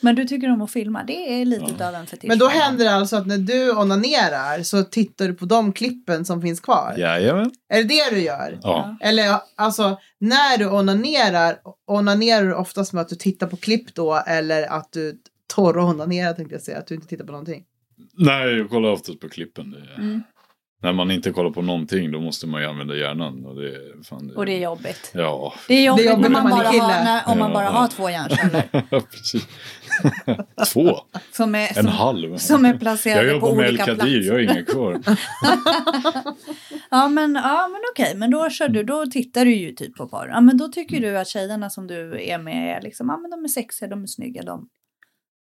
Det, 0.02 0.06
Men 0.06 0.16
du 0.16 0.26
tycker 0.26 0.52
om 0.52 0.62
att 0.62 0.72
filma. 0.72 1.04
Det 1.04 1.42
är 1.42 1.46
lite 1.46 1.88
av 1.88 1.96
en 1.96 2.06
fetisch. 2.08 2.28
Men 2.28 2.38
då 2.38 2.48
händer 2.48 2.86
det 2.86 2.92
alltså 2.92 3.16
att 3.16 3.28
när 3.28 3.38
du 3.38 3.72
onanerar 3.72 4.64
så 4.64 4.84
tittar 4.84 5.28
du 5.28 5.34
på 5.34 5.46
de 5.46 5.74
klippen 5.74 6.26
som 6.26 6.42
finns 6.42 6.60
kvar? 6.60 6.96
Jajamän. 6.98 7.52
Är 7.70 7.78
det 7.78 7.84
det 7.84 8.10
du 8.16 8.22
gör? 8.22 8.60
Ja. 8.64 8.98
Eller 9.02 9.36
alltså, 9.56 9.98
när 10.20 10.58
du 10.58 10.70
onanerar, 10.70 11.58
onanerar 11.88 12.46
du 12.46 12.54
oftast 12.54 12.94
med 12.94 13.02
att 13.02 13.10
du 13.10 13.16
tittar 13.16 13.48
på 13.48 13.58
klipp 13.58 13.96
då 13.96 14.24
eller 14.28 14.64
att 14.72 14.92
du 14.92 15.18
torr-onanerar 15.56 16.34
tänkte 16.34 16.56
jag 16.56 16.62
säga, 16.62 16.78
att 16.78 16.88
du 16.88 16.96
inte 16.96 17.08
tittar 17.08 17.26
på 17.26 17.32
någonting? 17.32 17.64
Nej, 18.18 18.58
jag 18.58 18.70
kollar 18.70 18.90
oftast 18.90 19.20
på 19.20 19.30
klippen. 19.30 19.72
Det, 19.72 20.02
Mm. 20.02 20.24
När 20.82 20.94
man 20.94 21.12
inte 21.12 21.32
kollar 21.32 21.50
på 21.50 21.62
någonting 21.62 22.12
då 22.12 22.20
måste 22.22 22.48
man 22.48 22.62
ju 22.62 22.68
använda 22.68 22.96
hjärnan. 22.96 23.46
Och 23.46 23.56
det, 23.62 23.72
fan, 24.04 24.28
det, 24.28 24.36
Och 24.36 24.46
det 24.46 24.52
är 24.52 24.60
jobbigt. 24.60 25.12
Ja, 25.14 25.54
Det 25.68 25.74
är 25.74 25.86
jobbigt, 25.86 26.06
jobbigt 26.06 26.22
när 26.22 26.30
när 26.30 26.42
man, 26.42 26.50
man 26.50 26.60
är 26.60 26.80
bara 26.80 26.84
har, 26.88 27.04
när, 27.04 27.22
om 27.28 27.40
man 27.40 27.50
Ja. 27.50 27.54
bara 27.54 27.70
har 27.70 27.88
två 27.88 28.10
hjärnceller. 28.10 28.64
precis. 29.12 29.48
Två. 30.74 30.98
Som 31.32 31.56
är, 31.56 31.68
En 31.68 31.74
som, 31.74 31.88
halv. 31.88 32.38
som 32.38 32.66
är 32.66 32.70
Jag 32.70 32.80
placerade 32.80 33.30
på 33.30 33.36
jobbar 33.36 33.56
med 33.56 33.70
olika 33.70 33.92
El 33.92 33.98
Kadir, 33.98 34.28
jag 34.28 34.34
har 34.34 34.40
inga 34.40 34.64
kvar. 34.64 35.02
Ja 36.92 37.08
men, 37.08 37.36
ja, 37.36 37.68
men 37.72 37.82
okej, 37.92 38.16
men 38.16 38.32
då 38.32 38.50
kör 38.50 38.70
du, 38.70 38.84
då 38.84 39.06
tittar 39.06 39.46
du 39.46 39.56
ju 39.56 39.72
typ 39.72 39.96
på 39.96 40.08
porr. 40.08 40.28
Ja 40.30 40.42
men 40.42 40.58
då 40.58 40.68
tycker 40.68 41.00
du 41.00 41.18
att 41.18 41.28
tjejerna 41.28 41.70
som 41.70 41.88
du 41.88 42.22
är 42.24 42.38
med 42.38 42.78
är 42.78 42.82
liksom, 42.82 43.10
ja 43.10 43.18
men 43.18 43.32
de 43.32 43.44
är 43.44 43.48
sexiga, 43.48 43.90
de 43.90 44.04
är 44.04 44.08
snygga, 44.08 44.44
de. 44.44 44.68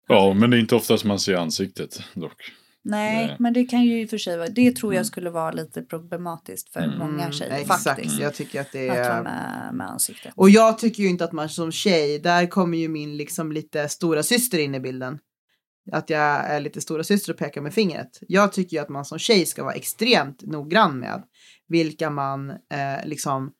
Ja, 0.07 0.33
men 0.33 0.49
det 0.49 0.57
är 0.57 0.59
inte 0.59 0.75
oftast 0.75 1.05
man 1.05 1.19
ser 1.19 1.35
ansiktet 1.35 1.99
dock. 2.13 2.51
Nej, 2.87 3.27
Nej. 3.27 3.35
men 3.39 3.53
det 3.53 3.65
kan 3.65 3.83
ju 3.83 4.01
i 4.01 4.05
och 4.05 4.09
för 4.09 4.17
sig 4.17 4.37
vara, 4.37 4.47
det 4.49 4.71
tror 4.75 4.93
jag 4.93 5.05
skulle 5.05 5.29
vara 5.29 5.51
lite 5.51 5.81
problematiskt 5.81 6.73
för 6.73 6.79
Mm. 6.79 6.97
många 6.99 7.31
tjejer 7.31 7.61
exakt, 7.61 7.83
faktiskt. 7.83 8.19
jag 8.19 8.33
tycker 8.33 8.61
att 8.61 8.71
det 8.71 8.89
Att 8.89 8.97
vara 8.97 9.07
är... 9.17 9.23
med, 9.23 9.69
med 9.73 9.87
ansiktet. 9.89 10.33
Och 10.35 10.49
jag 10.49 10.77
tycker 10.79 11.03
ju 11.03 11.09
inte 11.09 11.23
att 11.23 11.31
man 11.31 11.49
som 11.49 11.71
tjej, 11.71 12.19
där 12.19 12.47
kommer 12.47 12.77
ju 12.77 12.87
min 12.89 13.17
liksom 13.17 13.51
lite 13.51 13.89
stora 13.89 14.23
syster 14.23 14.57
in 14.59 14.75
i 14.75 14.79
bilden. 14.79 15.19
Att 15.91 16.09
jag 16.09 16.21
är 16.45 16.59
lite 16.59 16.81
stora 16.81 17.03
syster 17.03 17.33
och 17.33 17.39
pekar 17.39 17.61
med 17.61 17.73
fingret. 17.73 18.19
Jag 18.27 18.53
tycker 18.53 18.77
ju 18.77 18.83
att 18.83 18.89
man 18.89 19.05
som 19.05 19.19
tjej 19.19 19.45
ska 19.45 19.63
vara 19.63 19.73
extremt 19.73 20.41
noggrann 20.41 20.99
med 20.99 21.23
vilka 21.67 22.09
man 22.09 22.49
eh, 22.49 23.05
liksom 23.05 23.51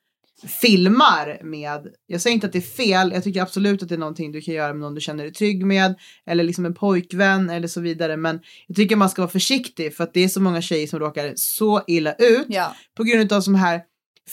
filmar 0.62 1.39
med. 1.44 1.88
Jag 2.08 2.22
säger 2.22 2.34
inte 2.34 2.48
att 2.48 2.53
det 2.53 2.60
är 2.60 2.62
fel, 2.62 3.12
jag 3.13 3.24
tycker 3.24 3.41
absolut 3.41 3.84
att 3.84 3.89
det 3.89 3.96
är 3.96 4.00
någonting 4.00 4.32
du 4.32 4.41
kan 4.41 4.53
göra 4.53 4.74
med 4.74 4.79
någon 4.79 4.96
du 4.96 5.01
känner 5.01 5.24
dig 5.24 5.34
trygg 5.34 5.65
med. 5.65 5.96
Eller 6.25 6.44
liksom 6.44 6.65
en 6.65 6.74
pojkvän 6.74 7.50
eller 7.50 7.67
så 7.67 7.82
vidare. 7.82 8.17
Men 8.17 8.39
jag 8.67 8.75
tycker 8.75 8.96
man 8.96 9.10
ska 9.10 9.22
vara 9.22 9.32
försiktig 9.32 9.96
för 9.96 10.03
att 10.03 10.13
det 10.13 10.24
är 10.24 10.27
så 10.27 10.41
många 10.41 10.62
tjejer 10.62 10.88
som 10.88 11.00
råkar 11.00 11.34
så 11.36 11.84
illa 11.88 12.13
ut 12.13 12.46
Ja, 12.50 12.75
på 12.98 13.03
grund 13.03 13.34
av 13.34 13.41
som 13.41 13.56
här 13.56 13.82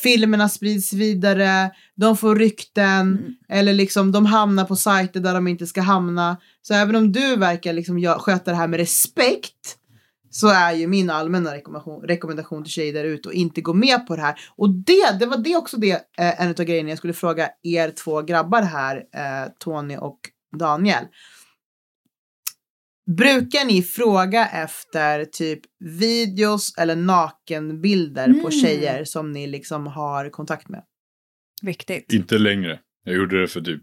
filmerna 0.03 0.49
sprids 0.49 0.93
vidare, 0.93 1.71
de 1.95 2.17
får 2.17 2.37
rykten 2.37 2.85
Mm. 2.85 3.35
eller 3.49 3.73
liksom 3.73 4.13
de 4.13 4.27
hamnar 4.27 4.65
på 4.65 4.77
sajter 4.77 5.21
där 5.21 5.35
de 5.35 5.49
inte 5.49 5.67
ska 5.67 5.81
hamna. 5.81 6.37
Så 6.63 6.75
även 6.75 6.97
om 6.97 7.13
du 7.13 7.37
verkar 7.37 7.73
liksom 7.73 8.15
sköta 8.19 8.51
det 8.51 8.57
här 8.57 8.69
med 8.69 8.81
respekt 8.81 9.77
så 10.35 10.49
är 10.49 10.73
ju 10.73 10.87
min 10.87 11.11
allmänna 11.11 11.55
rekommendation, 11.55 12.03
rekommendation 12.03 12.65
till 12.65 12.73
tjejer 12.73 12.93
där 12.93 13.05
ute 13.05 13.29
att 13.29 13.35
inte 13.35 13.61
gå 13.61 13.75
med 13.75 14.07
på 14.07 14.17
det 14.17 14.23
här. 14.23 14.41
Och 14.57 14.71
det, 14.71 15.19
det 15.19 15.27
var 15.27 15.37
det 15.37 15.57
också 15.57 15.77
det, 15.77 15.93
eh, 15.93 16.41
en 16.43 16.49
av 16.49 16.55
grejerna 16.55 16.89
jag 16.89 16.99
skulle 16.99 17.13
fråga 17.13 17.49
er 17.63 17.91
två 17.91 18.23
grabbar 18.23 18.63
här, 18.63 18.97
eh, 18.97 19.53
Tony 19.59 19.97
och 19.97 20.19
Daniel. 20.59 21.05
Brukar 23.17 23.65
ni 23.65 23.83
fråga 23.83 24.49
efter 24.49 25.25
typ 25.25 25.61
videos 26.01 26.75
eller 26.79 26.97
nakenbilder 26.97 28.27
på 28.27 28.49
Mm. 28.49 28.51
tjejer 28.51 29.05
som 29.05 29.33
ni 29.33 29.47
liksom 29.47 29.87
har 29.87 30.31
kontakt 30.31 30.69
med? 30.69 30.83
Viktigt. 31.63 32.13
Inte 32.13 32.39
längre. 32.39 32.81
Jag 33.05 33.15
gjorde 33.17 33.41
det 33.41 33.49
för 33.49 33.61
typ 33.61 33.83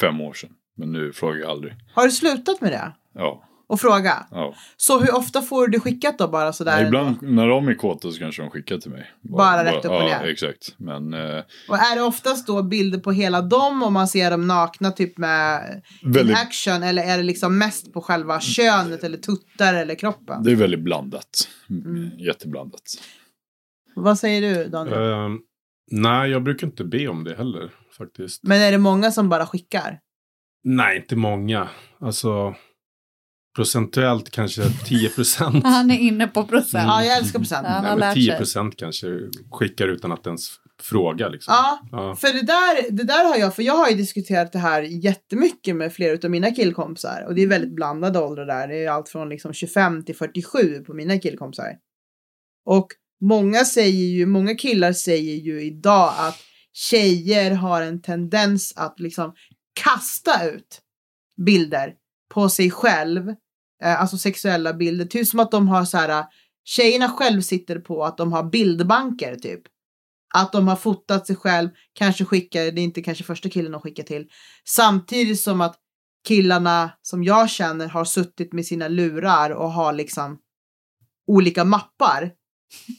fem 0.00 0.20
år 0.20 0.32
sedan. 0.32 0.50
Men 0.76 0.92
nu 0.92 1.12
frågar 1.12 1.40
jag 1.40 1.50
aldrig. 1.50 1.74
Har 1.94 2.04
du 2.04 2.10
slutat 2.10 2.60
med 2.60 2.72
det? 2.72 2.92
Ja, 3.14 3.44
Och 3.74 3.80
fråga? 3.80 4.26
ja. 4.30 4.54
Så 4.76 4.98
hur 5.00 5.14
ofta 5.14 5.42
får 5.42 5.68
du 5.68 5.80
skickat 5.80 6.18
då 6.18 6.28
bara 6.28 6.52
sådär? 6.52 6.86
Ibland 6.86 7.22
när 7.22 7.48
de 7.48 7.68
är 7.68 7.74
kåta 7.74 8.10
så 8.10 8.18
kanske 8.18 8.42
de 8.42 8.50
skickar 8.50 8.78
till 8.78 8.90
mig. 8.90 9.10
Bara 9.22 9.64
rätt 9.64 9.84
upp 9.84 9.90
och 9.90 9.96
Ja, 9.96 10.20
ner? 10.20 10.28
exakt. 10.30 10.74
Men 10.78 11.14
eh, 11.14 11.42
Och 11.68 11.76
är 11.76 11.96
det 11.96 12.02
oftast 12.02 12.46
då 12.46 12.62
bilder 12.62 12.98
på 12.98 13.12
hela 13.12 13.42
dem 13.42 13.82
och 13.82 13.92
man 13.92 14.08
ser 14.08 14.30
dem 14.30 14.46
nakna 14.46 14.90
typ 14.90 15.18
med 15.18 15.82
väldigt, 16.02 16.36
action 16.38 16.82
eller 16.82 17.02
är 17.02 17.16
det 17.16 17.22
liksom 17.22 17.58
mest 17.58 17.92
på 17.92 18.00
själva 18.00 18.40
könet 18.40 19.04
eller 19.04 19.18
tuttar 19.18 19.74
eller 19.74 19.94
kroppen? 19.94 20.42
det 20.42 20.52
är 20.52 20.56
väldigt 20.56 20.80
blandat. 20.80 21.48
Mm. 21.70 22.10
Jätteblandat. 22.18 22.82
Vad 23.96 24.18
säger 24.18 24.40
du 24.54 24.68
Daniel? 24.68 24.98
Ehm, 25.12 25.38
nej, 25.90 26.30
jag 26.30 26.42
brukar 26.42 26.66
inte 26.66 26.84
be 26.84 27.08
om 27.08 27.24
det 27.24 27.36
heller 27.36 27.70
faktiskt. 27.98 28.42
Men 28.42 28.60
är 28.60 28.72
det 28.72 28.78
många 28.78 29.10
som 29.10 29.28
bara 29.28 29.46
skickar? 29.46 29.98
Nej, 30.64 30.96
inte 30.96 31.16
många. 31.16 31.68
Alltså 32.00 32.54
procentuellt 33.56 34.30
kanske 34.30 34.62
10 34.84 35.08
procent. 35.08 35.64
Han 35.64 35.90
är 35.90 35.98
inne 35.98 36.26
på 36.26 36.44
procent. 36.44 36.84
Ja, 36.86 37.04
jag 37.04 37.16
älskar 37.18 37.38
procent. 37.38 37.66
Ja. 37.68 37.72
Han 37.74 37.84
har 37.84 37.96
lärt 37.96 38.14
10 38.14 38.30
sig. 38.30 38.38
procent 38.38 38.76
kanske 38.76 39.06
skickar 39.50 39.88
utan 39.88 40.12
att 40.12 40.26
ens 40.26 40.48
fråga. 40.82 41.28
Liksom. 41.28 41.54
Ja, 41.54 41.80
Ja. 41.92 42.16
för 42.16 42.32
det 42.32 42.42
där, 42.46 42.90
det 42.90 43.02
där 43.04 43.24
har 43.24 43.36
jag, 43.36 43.54
för 43.56 43.62
jag 43.62 43.76
har 43.76 43.88
ju 43.88 43.94
diskuterat 43.96 44.52
det 44.52 44.58
här 44.58 44.82
jättemycket 44.82 45.76
med 45.76 45.92
flera 45.92 46.18
av 46.24 46.30
mina 46.30 46.50
killkompisar. 46.50 47.24
Och 47.28 47.34
det 47.34 47.42
är 47.42 47.46
väldigt 47.46 47.74
blandade 47.74 48.18
åldrar 48.18 48.46
där. 48.46 48.68
Det 48.68 48.84
är 48.84 48.90
allt 48.90 49.08
från 49.08 49.28
liksom 49.28 49.52
25 49.52 50.04
till 50.04 50.16
47 50.16 50.80
på 50.84 50.94
mina 50.94 51.18
killkompisar. 51.18 51.72
Och 52.66 52.86
många 53.20 53.64
säger 53.64 54.04
ju, 54.06 54.26
många 54.26 54.54
killar 54.54 54.92
säger 54.92 55.34
ju 55.36 55.62
idag 55.62 56.12
att 56.18 56.36
tjejer 56.72 57.50
har 57.50 57.82
en 57.82 58.02
tendens 58.02 58.72
att 58.76 59.00
liksom 59.00 59.34
kasta 59.84 60.48
ut 60.50 60.80
bilder 61.46 61.94
på 62.34 62.48
sig 62.48 62.70
själv. 62.70 63.34
Eh, 63.82 64.00
alltså 64.00 64.18
sexuella 64.18 64.72
bilder. 64.72 65.04
Typ 65.04 65.28
som 65.28 65.40
att 65.40 65.50
de 65.50 65.68
har 65.68 65.84
så 65.84 65.96
här, 65.98 66.08
eh, 66.08 66.26
tjejerna 66.64 67.08
själv 67.08 67.40
sitter 67.40 67.78
på 67.78 68.04
att 68.04 68.16
de 68.16 68.32
har 68.32 68.42
bildbanker 68.42 69.36
typ. 69.36 69.62
Att 70.34 70.52
de 70.52 70.68
har 70.68 70.76
fotat 70.76 71.26
sig 71.26 71.36
själv, 71.36 71.68
kanske 71.92 72.24
skickar, 72.24 72.60
det 72.60 72.80
är 72.80 72.84
inte 72.84 73.02
kanske 73.02 73.24
första 73.24 73.48
killen 73.48 73.72
de 73.72 73.80
skickar 73.80 74.02
till. 74.02 74.26
Samtidigt 74.68 75.40
som 75.40 75.60
att 75.60 75.76
killarna 76.28 76.90
som 77.02 77.24
jag 77.24 77.50
känner 77.50 77.88
har 77.88 78.04
suttit 78.04 78.52
med 78.52 78.66
sina 78.66 78.88
lurar 78.88 79.50
och 79.50 79.72
har 79.72 79.92
liksom 79.92 80.38
olika 81.26 81.64
mappar 81.64 82.32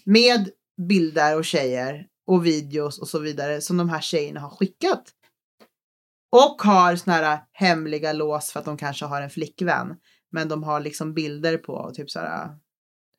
med 0.05 0.49
bilder 0.87 1.37
och 1.37 1.45
tjejer 1.45 2.05
och 2.27 2.45
videos 2.45 2.99
och 2.99 3.07
så 3.07 3.19
vidare 3.19 3.61
som 3.61 3.77
de 3.77 3.89
här 3.89 4.01
tjejerna 4.01 4.39
har 4.39 4.49
skickat. 4.49 5.03
Och 6.31 6.61
har 6.61 6.95
såna 6.95 7.15
här 7.15 7.39
hemliga 7.51 8.13
lås 8.13 8.51
för 8.51 8.59
att 8.59 8.65
de 8.65 8.77
kanske 8.77 9.05
har 9.05 9.21
en 9.21 9.29
flickvän. 9.29 9.95
Men 10.31 10.47
de 10.47 10.63
har 10.63 10.79
liksom 10.79 11.13
bilder 11.13 11.57
på 11.57 11.91
typ 11.93 12.11
så 12.11 12.19
här 12.19 12.57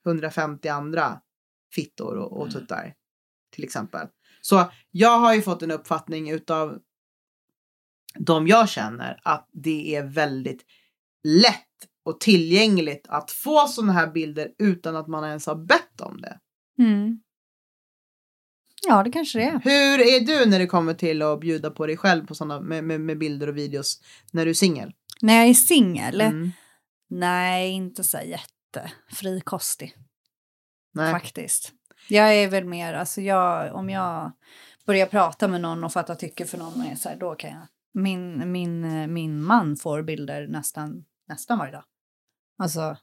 150 0.06 0.68
andra 0.68 1.20
fittor 1.74 2.16
och, 2.16 2.40
och 2.40 2.50
tuttar. 2.50 2.94
Till 3.52 3.64
exempel. 3.64 4.08
Så 4.40 4.70
jag 4.90 5.18
har 5.18 5.34
ju 5.34 5.42
fått 5.42 5.62
en 5.62 5.70
uppfattning 5.70 6.30
utav 6.30 6.78
de 8.18 8.46
jag 8.46 8.68
känner 8.68 9.20
att 9.22 9.48
det 9.52 9.96
är 9.96 10.02
väldigt 10.02 10.64
lätt 11.24 11.66
och 12.04 12.20
tillgängligt 12.20 13.06
att 13.08 13.30
få 13.30 13.66
sådana 13.68 13.92
här 13.92 14.06
bilder 14.06 14.52
utan 14.58 14.96
att 14.96 15.08
man 15.08 15.24
ens 15.24 15.46
har 15.46 15.54
bett 15.54 16.00
om 16.00 16.20
det. 16.20 16.38
Mm. 16.78 17.20
Ja, 18.88 19.02
det 19.02 19.12
kanske 19.12 19.38
det 19.38 19.44
är. 19.44 19.60
Hur 19.64 20.00
är 20.00 20.20
du 20.20 20.50
när 20.50 20.58
det 20.58 20.66
kommer 20.66 20.94
till 20.94 21.22
att 21.22 21.40
bjuda 21.40 21.70
på 21.70 21.86
dig 21.86 21.96
själv 21.96 22.26
på 22.26 22.34
såna, 22.34 22.60
med, 22.60 22.84
med, 22.84 23.00
med 23.00 23.18
bilder 23.18 23.48
och 23.48 23.56
videos 23.56 24.02
när 24.32 24.44
du 24.44 24.50
är 24.50 24.54
singel? 24.54 24.92
När 25.20 25.34
jag 25.34 25.48
är 25.48 25.54
singel? 25.54 26.20
Mm. 26.20 26.52
Nej, 27.08 27.70
inte 27.70 28.04
så 28.04 28.18
jätte 28.18 28.92
frikostig 29.12 29.94
Nej. 30.94 31.12
faktiskt. 31.12 31.72
Jag 32.08 32.34
är 32.34 32.48
väl 32.48 32.64
mer, 32.64 32.94
alltså 32.94 33.20
jag, 33.20 33.74
om 33.74 33.90
jag 33.90 34.32
börjar 34.86 35.06
prata 35.06 35.48
med 35.48 35.60
någon 35.60 35.84
och 35.84 35.92
fatta 35.92 36.14
tycke 36.14 36.46
för 36.46 36.58
någon, 36.58 36.80
är 36.82 36.94
så 36.94 37.08
här, 37.08 37.16
då 37.16 37.34
kan 37.34 37.50
jag. 37.50 37.66
Min, 37.92 38.52
min, 38.52 39.12
min 39.12 39.42
man 39.42 39.76
får 39.76 40.02
bilder 40.02 40.48
nästan, 40.48 41.04
nästan 41.28 41.58
varje 41.58 41.72
dag. 41.72 41.84
Alltså, 42.58 42.96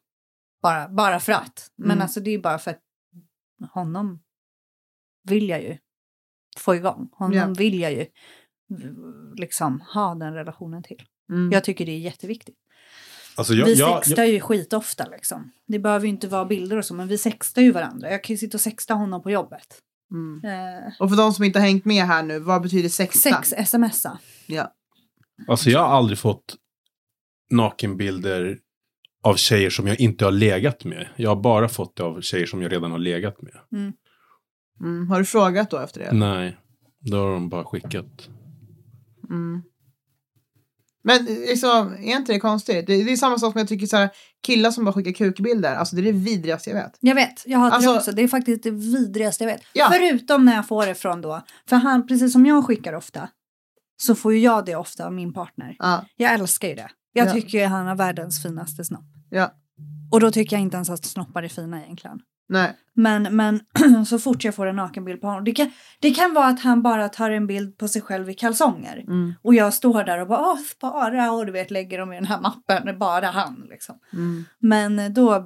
bara, 0.62 0.90
bara 0.90 1.20
för 1.20 1.32
att. 1.32 1.72
Men 1.76 1.92
Mm. 1.92 2.02
alltså 2.02 2.20
det 2.20 2.32
är 2.32 2.40
bara 2.40 2.60
för 2.60 2.72
att 2.72 2.82
honom 3.72 4.24
vill 5.24 5.50
jag 5.50 5.62
ju 5.64 5.78
få 6.58 6.76
igång. 6.76 7.10
Honom 7.14 7.38
Ja. 7.38 7.48
vill 7.58 7.80
jag 7.80 7.92
ju 7.92 8.06
liksom 9.36 9.82
ha 9.82 10.16
den 10.16 10.34
relationen 10.34 10.84
till. 10.84 11.04
Mm. 11.30 11.52
Jag 11.52 11.64
tycker 11.64 11.86
det 11.86 11.92
är 11.92 12.00
jätteviktigt. 12.00 12.58
Alltså, 13.36 13.54
jag, 13.54 13.66
vi 13.66 13.74
jag, 13.74 14.06
sextar 14.06 14.24
ju 14.24 14.40
skitofta 14.40 15.06
liksom. 15.12 15.52
Det 15.68 15.80
behöver 15.80 16.06
ju 16.06 16.10
inte 16.10 16.28
vara 16.28 16.46
bilder 16.46 16.78
och 16.78 16.86
så, 16.86 16.94
men 16.94 17.08
vi 17.08 17.18
sextar 17.18 17.62
ju 17.62 17.72
varandra. 17.72 18.12
Jag 18.12 18.24
kan 18.24 18.34
ju 18.34 18.38
sitta 18.38 18.58
och 18.58 18.62
sexta 18.62 18.94
honom 18.94 19.24
på 19.24 19.32
jobbet. 19.32 19.68
Mm. 20.12 20.42
Eh, 20.46 20.94
Och 21.00 21.10
för 21.10 21.18
de 21.18 21.34
som 21.34 21.46
inte 21.46 21.60
har 21.60 21.66
hängt 21.68 21.86
med 21.86 22.06
här 22.06 22.24
nu, 22.24 22.40
vad 22.40 22.62
betyder 22.62 22.90
sexta? 22.90 23.44
sex, 23.44 23.70
smsa. 23.70 24.20
Ja. 24.48 24.74
alltså 25.48 25.70
jag 25.70 25.80
har 25.80 25.98
aldrig 25.98 26.18
fått 26.18 26.56
nakenbilder 27.52 28.58
av 29.24 29.36
tjejer 29.36 29.70
som 29.70 29.88
jag 29.88 30.00
inte 30.00 30.26
har 30.26 30.32
legat 30.32 30.84
med. 30.84 31.08
Jag 31.16 31.30
har 31.30 31.42
bara 31.42 31.70
fått 31.70 31.96
det 31.96 32.04
av 32.04 32.22
tjejer 32.22 32.46
som 32.46 32.62
jag 32.62 32.72
redan 32.72 32.92
har 32.92 33.00
legat 33.00 33.42
med. 33.42 33.54
Mm. 34.82 35.08
Har 35.10 35.20
du 35.20 35.26
frågat 35.26 35.70
då 35.70 35.78
efter 35.78 36.00
det? 36.00 36.12
Nej, 36.12 36.58
då 37.00 37.18
har 37.18 37.34
de 37.34 37.50
bara 37.50 37.64
skickat. 37.64 38.30
Mm. 39.30 39.64
Men 41.04 41.26
liksom, 41.26 41.94
är 41.94 42.16
inte 42.18 42.34
det 42.34 42.40
konstigt? 42.40 42.88
Det, 42.88 43.04
det 43.04 43.12
är 43.12 43.18
samma 43.18 43.40
sak 43.40 43.52
som 43.52 43.60
jag 43.60 43.68
tycker 43.68 43.88
så 43.88 43.98
här, 43.98 44.10
killar 44.46 44.72
som 44.72 44.86
bara 44.86 44.94
skickar 44.94 45.12
kukbilder, 45.12 45.76
alltså 45.76 45.96
det 45.96 46.02
är 46.02 46.04
det 46.04 46.12
vidrigaste 46.12 46.70
jag 46.70 46.78
vet. 46.78 46.98
Jag 47.00 47.16
vet, 47.16 47.44
jag 47.46 47.60
hatar 47.60 47.76
Alltså- 47.76 47.92
det 47.92 47.98
också. 47.98 48.12
Det 48.12 48.22
är 48.22 48.28
faktiskt 48.28 48.64
det 48.64 48.72
vidrigaste 48.72 49.44
jag 49.44 49.52
vet. 49.52 49.62
Ja. 49.74 49.90
Förutom 49.92 50.46
när 50.46 50.56
jag 50.56 50.68
får 50.68 50.86
det 50.86 50.96
från 50.96 51.22
då. 51.22 51.42
För 51.70 51.76
han, 51.76 52.08
precis 52.08 52.34
som 52.34 52.46
jag 52.46 52.66
skickar 52.66 52.94
ofta, 52.94 53.30
så 54.02 54.16
får 54.16 54.34
ju 54.34 54.40
jag 54.40 54.66
det 54.66 54.76
ofta 54.76 55.06
av 55.06 55.14
min 55.14 55.34
partner. 55.34 55.76
Ja, 55.80 56.06
Jag 56.16 56.34
älskar 56.34 56.68
ju 56.68 56.76
det. 56.76 56.90
Jag 57.14 57.28
Ja. 57.28 57.34
tycker 57.34 57.58
ju 57.58 57.66
han 57.66 57.88
har 57.88 57.96
världens 57.96 58.44
finaste 58.44 58.86
snopp. 58.86 59.06
ja, 59.30 59.54
Och 60.12 60.20
då 60.20 60.32
tycker 60.32 60.56
jag 60.56 60.62
inte 60.62 60.76
ens 60.78 60.90
att 60.90 61.06
snoppar 61.06 61.44
är 61.44 61.48
fina 61.48 61.84
egentligen. 61.84 62.20
Nej. 62.50 62.78
Men, 62.96 63.36
men 63.36 63.60
så 64.06 64.20
fort 64.20 64.44
jag 64.44 64.56
får 64.56 64.66
en 64.66 64.76
nakenbild 64.76 65.22
på 65.22 65.28
honom. 65.28 65.44
Det 65.44 65.52
kan, 65.52 65.72
det 66.00 66.12
kan 66.12 66.34
vara 66.34 66.46
att 66.48 66.60
han 66.62 66.82
bara 66.82 67.10
tar 67.10 67.32
en 67.32 67.48
bild 67.48 67.78
på 67.78 67.88
sig 67.88 68.02
själv 68.02 68.30
i 68.30 68.34
kalsonger. 68.34 68.98
Mm. 69.08 69.34
Och 69.42 69.54
jag 69.56 69.74
står 69.74 70.04
där 70.04 70.22
och 70.22 70.28
bara 70.28 70.40
åh 70.40 70.58
spara 70.58 71.32
och 71.32 71.46
du 71.46 71.52
vet 71.52 71.72
lägger 71.72 71.98
dem 72.00 72.14
i 72.14 72.16
den 72.16 72.26
här 72.26 72.42
mappen. 72.42 73.00
Bara 73.00 73.28
han 73.28 73.66
liksom. 73.70 74.00
Mm. 74.14 74.46
Men 74.60 75.14
då, 75.14 75.46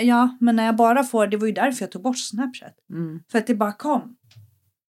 ja, 0.00 0.36
men 0.40 0.56
när 0.56 0.66
jag 0.66 0.76
bara 0.76 1.04
får, 1.04 1.26
det 1.26 1.36
var 1.36 1.46
ju 1.46 1.52
därför 1.52 1.82
jag 1.82 1.92
tog 1.92 2.02
bort 2.02 2.18
Snapchat. 2.18 2.74
Mm. 2.90 3.20
För 3.30 3.38
att 3.38 3.46
det 3.46 3.54
bara 3.54 3.72
kom 3.72 4.16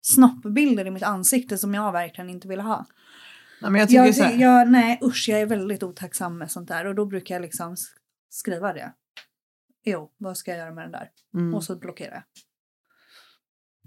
snoppbilder 0.02 0.86
i 0.86 0.90
mitt 0.90 1.02
ansikte 1.02 1.58
som 1.58 1.74
jag 1.74 1.92
verkligen 1.92 2.30
inte 2.30 2.48
ville 2.48 2.62
ha. 2.62 2.86
Nej, 3.62 3.70
men 3.70 3.80
jag 3.80 3.88
tycker 3.88 4.04
Jag, 4.04 4.14
så 4.14 4.22
här, 4.22 4.36
jag, 4.36 4.68
nej 4.68 4.98
usch, 5.02 5.26
jag 5.28 5.40
är 5.40 5.46
väldigt 5.46 5.82
otacksam 5.82 6.38
med 6.38 6.50
sånt 6.50 6.68
där 6.68 6.84
och 6.86 6.94
då 6.94 7.06
brukar 7.06 7.34
jag 7.34 7.42
liksom 7.42 7.74
sk- 7.74 7.96
skriva 8.30 8.72
det. 8.72 8.92
Jo, 9.86 10.10
vad 10.18 10.36
ska 10.36 10.50
jag 10.50 10.58
göra 10.58 10.74
med 10.74 10.84
den 10.84 10.92
där? 10.92 11.08
mm. 11.34 11.54
Och 11.54 11.64
så 11.64 11.76
blockerar 11.76 12.12
jag. 12.12 12.22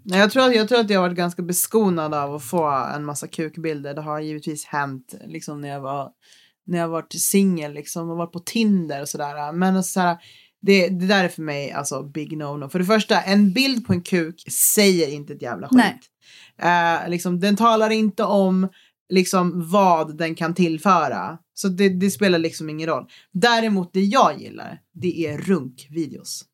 Nej, 0.05 0.19
jag, 0.19 0.31
tror 0.31 0.43
att, 0.45 0.55
jag 0.55 0.67
tror 0.67 0.79
att 0.79 0.89
jag 0.89 0.99
har 0.99 1.07
varit 1.07 1.17
ganska 1.17 1.41
beskonad 1.41 2.13
av 2.13 2.35
att 2.35 2.43
få 2.43 2.69
en 2.69 3.05
massa 3.05 3.27
kukbilder. 3.27 3.93
Det 3.93 4.01
har 4.01 4.19
givetvis 4.19 4.65
hänt 4.65 5.15
liksom, 5.25 5.61
när 5.61 5.69
jag 5.69 5.81
var 5.81 6.11
när 6.65 6.77
jag 6.79 6.87
varit 6.87 7.13
singel 7.13 7.73
liksom, 7.73 8.09
och 8.09 8.17
varit 8.17 8.31
på 8.31 8.39
Tinder 8.39 9.01
och 9.01 9.09
sådär. 9.09 9.51
Men 9.51 9.75
alltså, 9.75 9.91
så 9.91 9.99
här, 9.99 10.17
det, 10.61 10.87
det 10.87 11.07
där 11.07 11.23
är 11.23 11.29
för 11.29 11.41
mig 11.41 11.71
alltså 11.71 12.03
big 12.03 12.33
no-no. 12.33 12.69
För 12.69 12.79
det 12.79 12.85
första, 12.85 13.21
en 13.21 13.53
bild 13.53 13.87
på 13.87 13.93
en 13.93 14.01
kuk 14.01 14.43
säger 14.75 15.07
inte 15.07 15.33
ett 15.33 15.41
jävla 15.41 15.67
skit. 15.67 15.99
Nej. 16.57 17.03
Eh, 17.03 17.09
liksom, 17.09 17.39
den 17.39 17.55
talar 17.55 17.89
inte 17.89 18.23
om 18.23 18.69
liksom, 19.09 19.69
vad 19.69 20.17
den 20.17 20.35
kan 20.35 20.53
tillföra. 20.53 21.37
Så 21.53 21.67
det, 21.67 21.89
det 21.89 22.11
spelar 22.11 22.39
liksom 22.39 22.69
ingen 22.69 22.89
roll. 22.89 23.09
Däremot 23.31 23.93
det 23.93 24.01
jag 24.01 24.41
gillar, 24.41 24.81
det 24.93 25.25
är 25.27 25.37
runkvideos. 25.37 26.45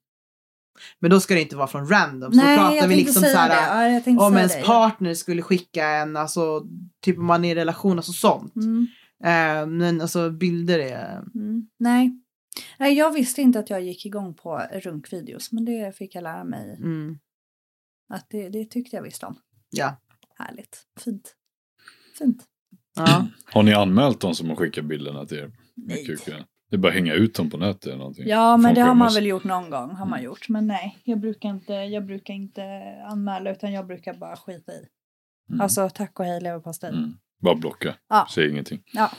Men 1.00 1.12
då 1.12 1.20
ska 1.20 1.34
det 1.34 1.42
inte 1.42 1.56
vara 1.56 1.68
från 1.68 1.90
random. 1.90 2.32
Så 2.34 2.38
nej, 2.38 2.58
pratar 2.58 2.76
jag 2.76 2.88
vi 2.88 2.96
liksom 2.96 3.24
så 3.24 3.38
här. 3.38 4.02
Ja, 4.06 4.26
om 4.28 4.38
ens 4.38 4.56
det. 4.56 4.62
partner 4.64 5.14
skulle 5.14 5.42
skicka 5.42 5.88
en, 5.88 6.16
alltså 6.18 6.66
typ 7.02 7.18
om 7.18 7.26
man 7.26 7.46
är 7.46 7.52
i 7.52 7.56
relation, 7.56 7.98
alltså 7.98 8.12
sånt. 8.12 8.56
Mm, 8.56 8.88
Eh, 9.24 9.68
men 9.68 10.02
alltså 10.02 10.30
bilder 10.30 10.80
är... 10.80 11.18
mm, 11.36 11.68
nej. 11.78 12.20
nej, 12.80 12.94
jag 12.94 13.12
visste 13.14 13.42
inte 13.42 13.60
att 13.60 13.70
jag 13.70 13.82
gick 13.84 14.06
igång 14.06 14.34
på 14.34 14.62
runkvideos. 14.74 15.52
Men 15.52 15.66
det 15.66 15.96
fick 15.98 16.16
jag 16.16 16.22
lära 16.24 16.44
mig 16.44 16.76
Mm, 16.80 17.20
att 18.14 18.26
det, 18.30 18.50
det 18.50 18.66
tyckte 18.66 18.96
jag 18.96 19.04
visst 19.04 19.24
om. 19.24 19.36
ja. 19.70 19.96
Härligt. 20.38 20.84
Fint. 21.00 21.36
Fint. 22.18 22.44
ja. 22.96 23.28
Har 23.54 23.64
ni 23.64 23.74
anmält 23.74 24.22
de 24.22 24.36
som 24.36 24.50
har 24.50 24.56
skickat 24.56 24.86
bilderna 24.86 25.26
till 25.26 25.38
er? 25.38 25.48
Med 25.48 25.56
Nej. 25.88 26.06
kuken? 26.06 26.44
Det 26.70 26.76
är 26.76 26.80
bara 26.80 26.88
att 26.88 26.94
hänga 26.94 27.14
ut 27.14 27.36
dem 27.36 27.50
på 27.50 27.58
nätet 27.58 27.86
eller 27.86 27.98
någonting. 27.98 28.28
Ja, 28.28 28.58
men 28.58 28.70
Får 28.72 28.76
det 28.76 28.82
har 28.82 28.96
man 28.96 29.14
väl 29.14 29.26
gjort 29.26 29.44
någon 29.44 29.70
gång. 29.70 29.92
Har 29.92 30.06
man 30.06 30.24
gjort. 30.24 30.50
Men 30.50 30.68
nej, 30.68 30.98
jag 31.04 31.20
brukar 31.20 31.50
inte, 31.50 31.74
jag 31.74 32.06
brukar 32.06 32.34
inte 32.34 32.64
anmäla 33.08 33.52
utan 33.52 33.72
jag 33.74 33.88
brukar 33.88 34.14
bara 34.14 34.36
skita 34.36 34.72
i. 34.72 34.86
Mm. 35.50 35.62
Alltså 35.62 35.90
tack 35.90 36.20
och 36.20 36.26
hej 36.26 36.42
leverpastej. 36.42 36.90
Mm. 36.90 37.14
Bara 37.42 37.56
blocka. 37.56 37.96
Ja. 38.10 38.28
Säg 38.36 38.50
ingenting. 38.50 38.84
Ja. 38.94 39.12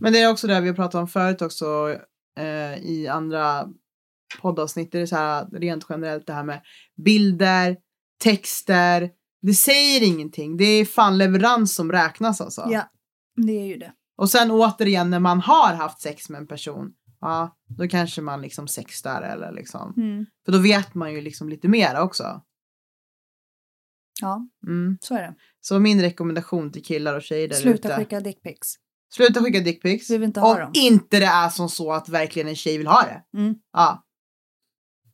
Men 0.00 0.12
det 0.12 0.18
är 0.22 0.30
också 0.30 0.46
det 0.46 0.60
vi 0.60 0.68
har 0.68 0.74
pratat 0.74 1.00
om 1.00 1.08
förut 1.08 1.42
också 1.42 1.96
eh, 2.38 2.78
i 2.78 3.08
andra 3.08 3.68
poddavsnitt. 4.42 4.92
Det 4.92 5.00
är 5.00 5.06
så 5.06 5.16
här 5.16 5.46
rent 5.52 5.86
generellt 5.88 6.26
det 6.26 6.32
här 6.32 6.44
med 6.44 6.60
bilder, 7.04 7.76
texter. 8.22 9.10
Det 9.42 9.54
säger 9.54 10.02
ingenting. 10.02 10.56
Det 10.56 10.64
är 10.64 10.84
fan 10.84 11.18
leverans 11.18 11.74
som 11.74 11.92
räknas 11.92 12.40
alltså. 12.40 12.66
ja, 12.70 12.90
det 13.36 13.52
är 13.52 13.66
ju 13.66 13.76
det. 13.76 13.92
Och 14.16 14.30
sen 14.30 14.50
återigen 14.50 15.10
när 15.10 15.20
man 15.20 15.40
har 15.40 15.74
haft 15.74 16.00
sex 16.00 16.28
med 16.30 16.38
en 16.40 16.46
person. 16.46 16.92
Ja, 17.20 17.56
då 17.68 17.88
kanske 17.88 18.20
man 18.22 18.42
liksom 18.42 18.68
sextar 18.68 19.22
eller 19.22 19.52
liksom. 19.52 19.94
Mm. 19.96 20.26
För 20.44 20.52
då 20.52 20.58
vet 20.58 20.94
man 20.94 21.12
ju 21.12 21.20
liksom 21.20 21.48
lite 21.48 21.68
mer 21.68 22.00
också. 22.00 22.42
Ja, 24.20 24.48
Mm. 24.66 24.98
så 25.00 25.14
är 25.14 25.22
det. 25.22 25.34
Så 25.60 25.78
min 25.78 26.00
rekommendation 26.02 26.72
till 26.72 26.84
killar 26.84 27.14
och 27.16 27.22
tjejer 27.22 27.48
där 27.48 27.56
Sluta 27.56 27.88
ute. 27.88 27.96
skicka 27.96 28.20
dickpics. 28.20 28.74
Sluta 29.12 29.40
skicka 29.44 29.60
dickpics. 29.60 30.10
Vi 30.10 30.18
vill 30.18 30.26
inte 30.26 30.40
ha 30.40 30.52
Om 30.54 30.60
dem. 30.60 30.70
inte 30.74 31.18
det 31.20 31.26
är 31.26 31.48
som 31.48 31.68
så 31.68 31.92
att 31.92 32.08
verkligen 32.08 32.48
en 32.48 32.56
tjej 32.56 32.78
vill 32.78 32.86
ha 32.86 33.02
det. 33.02 33.38
Mm. 33.38 33.54
Ja. 33.72 34.04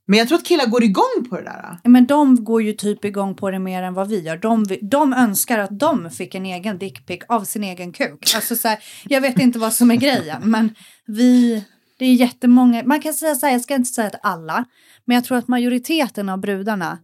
Men 0.08 0.18
jag 0.18 0.28
tror 0.28 0.38
att 0.38 0.44
killar 0.44 0.66
går 0.66 0.82
igång 0.82 1.26
på 1.30 1.36
det 1.36 1.42
där. 1.42 1.78
Men 1.84 2.06
de 2.06 2.44
går 2.44 2.62
ju 2.62 2.72
typ 2.72 3.04
igång 3.04 3.34
på 3.34 3.50
det 3.50 3.58
mer 3.58 3.82
än 3.82 3.94
vad 3.94 4.08
vi 4.08 4.20
gör. 4.20 4.36
De, 4.36 4.64
de 4.82 5.12
önskar 5.12 5.58
att 5.58 5.78
de 5.78 6.10
fick 6.10 6.34
en 6.34 6.46
egen 6.46 6.78
dickpic 6.78 7.20
av 7.28 7.44
sin 7.44 7.64
egen 7.64 7.92
kuk. 7.92 8.32
Alltså 8.36 8.56
så 8.56 8.68
här, 8.68 8.78
jag 9.08 9.20
vet 9.20 9.38
inte 9.38 9.58
vad 9.58 9.72
som 9.72 9.90
är 9.90 9.96
grejen, 9.96 10.50
men 10.50 10.74
vi... 11.06 11.64
Det 11.98 12.04
är 12.04 12.14
jättemånga, 12.14 12.82
man 12.84 13.00
kan 13.00 13.14
säga 13.14 13.34
så 13.34 13.46
här, 13.46 13.52
jag 13.52 13.62
ska 13.62 13.74
inte 13.74 13.90
säga 13.90 14.06
att 14.06 14.20
alla, 14.22 14.64
men 15.04 15.14
jag 15.14 15.24
tror 15.24 15.38
att 15.38 15.48
majoriteten 15.48 16.28
av 16.28 16.38
brudarna 16.38 16.98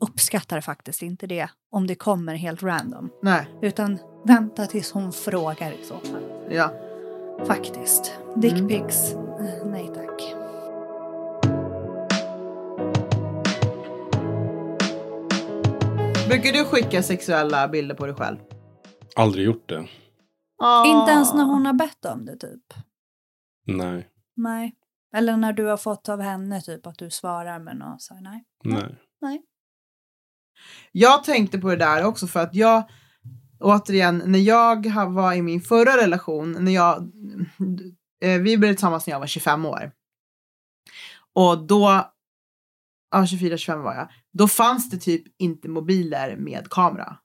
uppskattar 0.00 0.60
faktiskt 0.60 1.02
inte 1.02 1.26
det 1.26 1.48
om 1.70 1.86
det 1.86 1.94
kommer 1.94 2.34
helt 2.34 2.62
random. 2.62 3.10
Nej, 3.22 3.46
Utan 3.62 3.98
vänta 4.24 4.66
tills 4.66 4.92
hon 4.92 5.12
frågar 5.12 5.70
i 5.72 5.84
så 5.84 5.94
fall. 5.94 6.22
ja. 6.50 6.72
Faktiskt. 7.46 8.12
Dickpics, 8.36 9.12
eh, 9.12 9.66
nej 9.70 9.90
tack. 9.94 10.05
Brukar 16.28 16.52
du 16.52 16.64
skicka 16.64 17.02
sexuella 17.02 17.68
bilder 17.68 17.94
på 17.94 18.06
dig 18.06 18.14
själv? 18.14 18.38
Aldrig 19.16 19.46
gjort 19.46 19.68
det. 19.68 19.88
Ah. 20.62 20.86
Inte 20.86 21.12
ens 21.12 21.34
när 21.34 21.44
hon 21.44 21.66
har 21.66 21.72
bett 21.72 22.04
om 22.04 22.24
det 22.24 22.36
typ. 22.36 22.74
Nej. 23.66 24.08
Nej. 24.36 24.74
Eller 25.16 25.36
när 25.36 25.52
du 25.52 25.64
har 25.64 25.76
fått 25.76 26.08
av 26.08 26.20
henne 26.20 26.60
typ 26.60 26.86
att 26.86 26.98
du 26.98 27.10
svarar 27.10 27.58
med 27.58 27.76
något 27.76 28.02
så 28.02 28.14
här, 28.14 28.20
nej. 28.20 28.44
Nej. 29.20 29.42
Jag 30.92 31.24
tänkte 31.24 31.58
på 31.58 31.68
det 31.68 31.76
där 31.76 32.04
också 32.04 32.26
för 32.26 32.40
att 32.40 32.54
jag, 32.54 32.90
återigen, 33.60 34.22
när 34.26 34.38
jag 34.38 35.10
var 35.10 35.32
i 35.32 35.42
min 35.42 35.60
förra 35.60 35.96
relation, 35.96 36.64
när 36.64 36.72
jag, 36.72 37.12
eh, 38.22 38.40
vi 38.40 38.58
blev 38.58 38.72
tillsammans 38.72 39.06
när 39.06 39.14
jag 39.14 39.20
var 39.20 39.26
25 39.26 39.66
år. 39.66 39.92
Och 41.32 41.66
då, 41.66 42.10
ja 43.10 43.22
24-25 43.22 43.82
var 43.82 43.94
jag, 43.94 44.08
då 44.38 44.48
fanns 44.48 44.90
det 44.90 44.96
typ 44.96 45.22
inte 45.38 45.68
mobiler 45.68 46.36
med 46.36 46.70
kamera. 46.70 47.16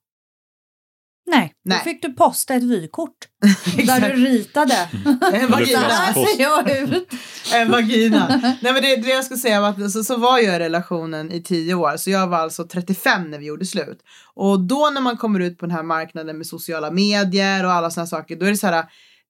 Nej, 1.31 1.53
Nej. 1.65 1.77
då 1.77 1.83
fick 1.83 2.01
du 2.01 2.13
posta 2.13 2.53
ett 2.53 2.63
vykort 2.63 3.17
där 3.85 4.09
du 4.09 4.25
ritade. 4.25 4.73
En 5.33 5.41
Så 5.41 5.47
vagina. 5.47 5.79
här 5.79 6.13
ser 6.35 6.41
jag 6.41 6.79
ut. 6.79 7.09
En 7.53 7.71
vagina. 7.71 8.27
Nej 8.61 8.73
men 8.73 8.81
det, 8.81 8.95
det 8.95 9.09
jag 9.09 9.25
skulle 9.25 9.39
säga 9.39 9.61
var 9.61 9.69
att 9.69 9.91
så, 9.91 10.03
så 10.03 10.17
var 10.17 10.39
jag 10.39 10.55
i 10.55 10.59
relationen 10.59 11.31
i 11.31 11.43
10 11.43 11.73
år, 11.73 11.97
så 11.97 12.09
jag 12.09 12.27
var 12.27 12.37
alltså 12.37 12.67
35 12.67 13.31
när 13.31 13.39
vi 13.39 13.45
gjorde 13.45 13.65
slut. 13.65 13.99
Och 14.33 14.59
då 14.59 14.89
när 14.93 15.01
man 15.01 15.17
kommer 15.17 15.39
ut 15.39 15.57
på 15.57 15.65
den 15.65 15.75
här 15.75 15.83
marknaden 15.83 16.37
med 16.37 16.47
sociala 16.47 16.91
medier 16.91 17.65
och 17.65 17.71
alla 17.71 17.91
sådana 17.91 18.07
saker, 18.07 18.35
då 18.35 18.45
är 18.45 18.49
det 18.49 18.57
så 18.57 18.67
här, 18.67 18.85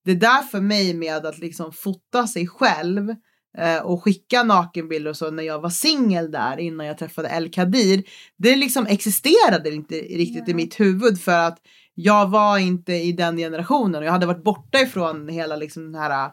det 0.05 0.13
där 0.13 0.41
för 0.41 0.61
mig 0.61 0.93
med 0.93 1.25
att 1.25 1.37
liksom 1.37 1.71
fota 1.73 2.27
sig 2.27 2.47
själv 2.47 3.15
och 3.83 4.03
skicka 4.03 4.43
nakenbilder 4.43 5.09
och 5.09 5.17
så 5.17 5.31
när 5.31 5.43
jag 5.43 5.61
var 5.61 5.69
singel 5.69 6.31
där 6.31 6.59
innan 6.59 6.85
jag 6.85 6.97
träffade 6.97 7.29
El 7.29 7.51
Kadir, 7.51 8.03
det 8.37 8.55
liksom 8.55 8.85
existerade 8.87 9.69
inte 9.69 9.95
riktigt 9.95 10.49
i 10.49 10.53
Nej. 10.53 10.53
mitt 10.53 10.79
huvud 10.79 11.21
för 11.21 11.37
att 11.47 11.59
jag 11.93 12.29
var 12.29 12.57
inte 12.57 12.93
i 12.93 13.11
den 13.11 13.37
generationen 13.37 13.95
och 13.95 14.05
jag 14.05 14.11
hade 14.11 14.25
varit 14.25 14.43
borta 14.43 14.79
ifrån 14.81 15.29
hela 15.29 15.55
liksom 15.55 15.91
den 15.91 16.01
här 16.01 16.31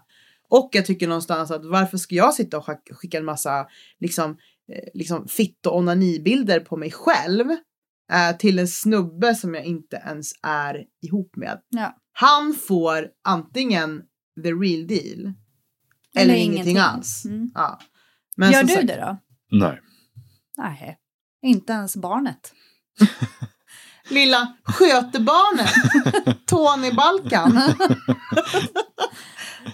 och 0.51 0.69
jag 0.73 0.87
tycker 0.87 1.09
någonstans 1.09 1.51
att 1.51 1.65
varför 1.65 1.99
ska 1.99 2.15
jag 2.15 2.35
sitta 2.35 2.59
och 2.59 2.65
skick- 2.65 2.95
skicka 2.95 3.19
en 3.19 3.25
massa 3.25 3.67
liksom, 4.01 4.31
eh, 4.73 4.89
liksom 4.95 5.29
fitt 5.29 5.67
och 5.67 5.77
onanibilder 5.77 6.61
på 6.61 6.77
mig 6.77 6.91
själv 6.91 7.47
eh, 8.13 8.37
till 8.39 8.59
en 8.59 8.69
snubbe 8.69 9.35
som 9.35 9.55
jag 9.55 9.65
inte 9.65 10.03
ens 10.07 10.33
är 10.43 10.85
ihop 11.07 11.37
med. 11.37 11.61
Ja. 11.69 11.97
Han 12.13 12.55
får 12.55 13.09
antingen 13.25 14.03
the 14.43 14.53
real 14.53 14.87
deal 14.87 15.33
eller, 16.23 16.35
ingenting, 16.35 16.77
alls. 16.79 17.25
Mm. 17.25 17.51
Ja. 17.55 17.79
Men 18.37 18.53
Gör 18.53 18.63
du 18.63 18.69
sagt- 18.69 18.87
det 18.87 18.97
då? 18.97 19.19
Nej. 19.57 19.81
Nej, 20.57 20.97
inte 21.43 21.73
ens 21.73 21.97
barnet. 21.97 22.53
Lilla 24.11 24.53
skötebarnet, 24.65 25.71
Tony 26.47 26.93
Balkan. 26.93 27.61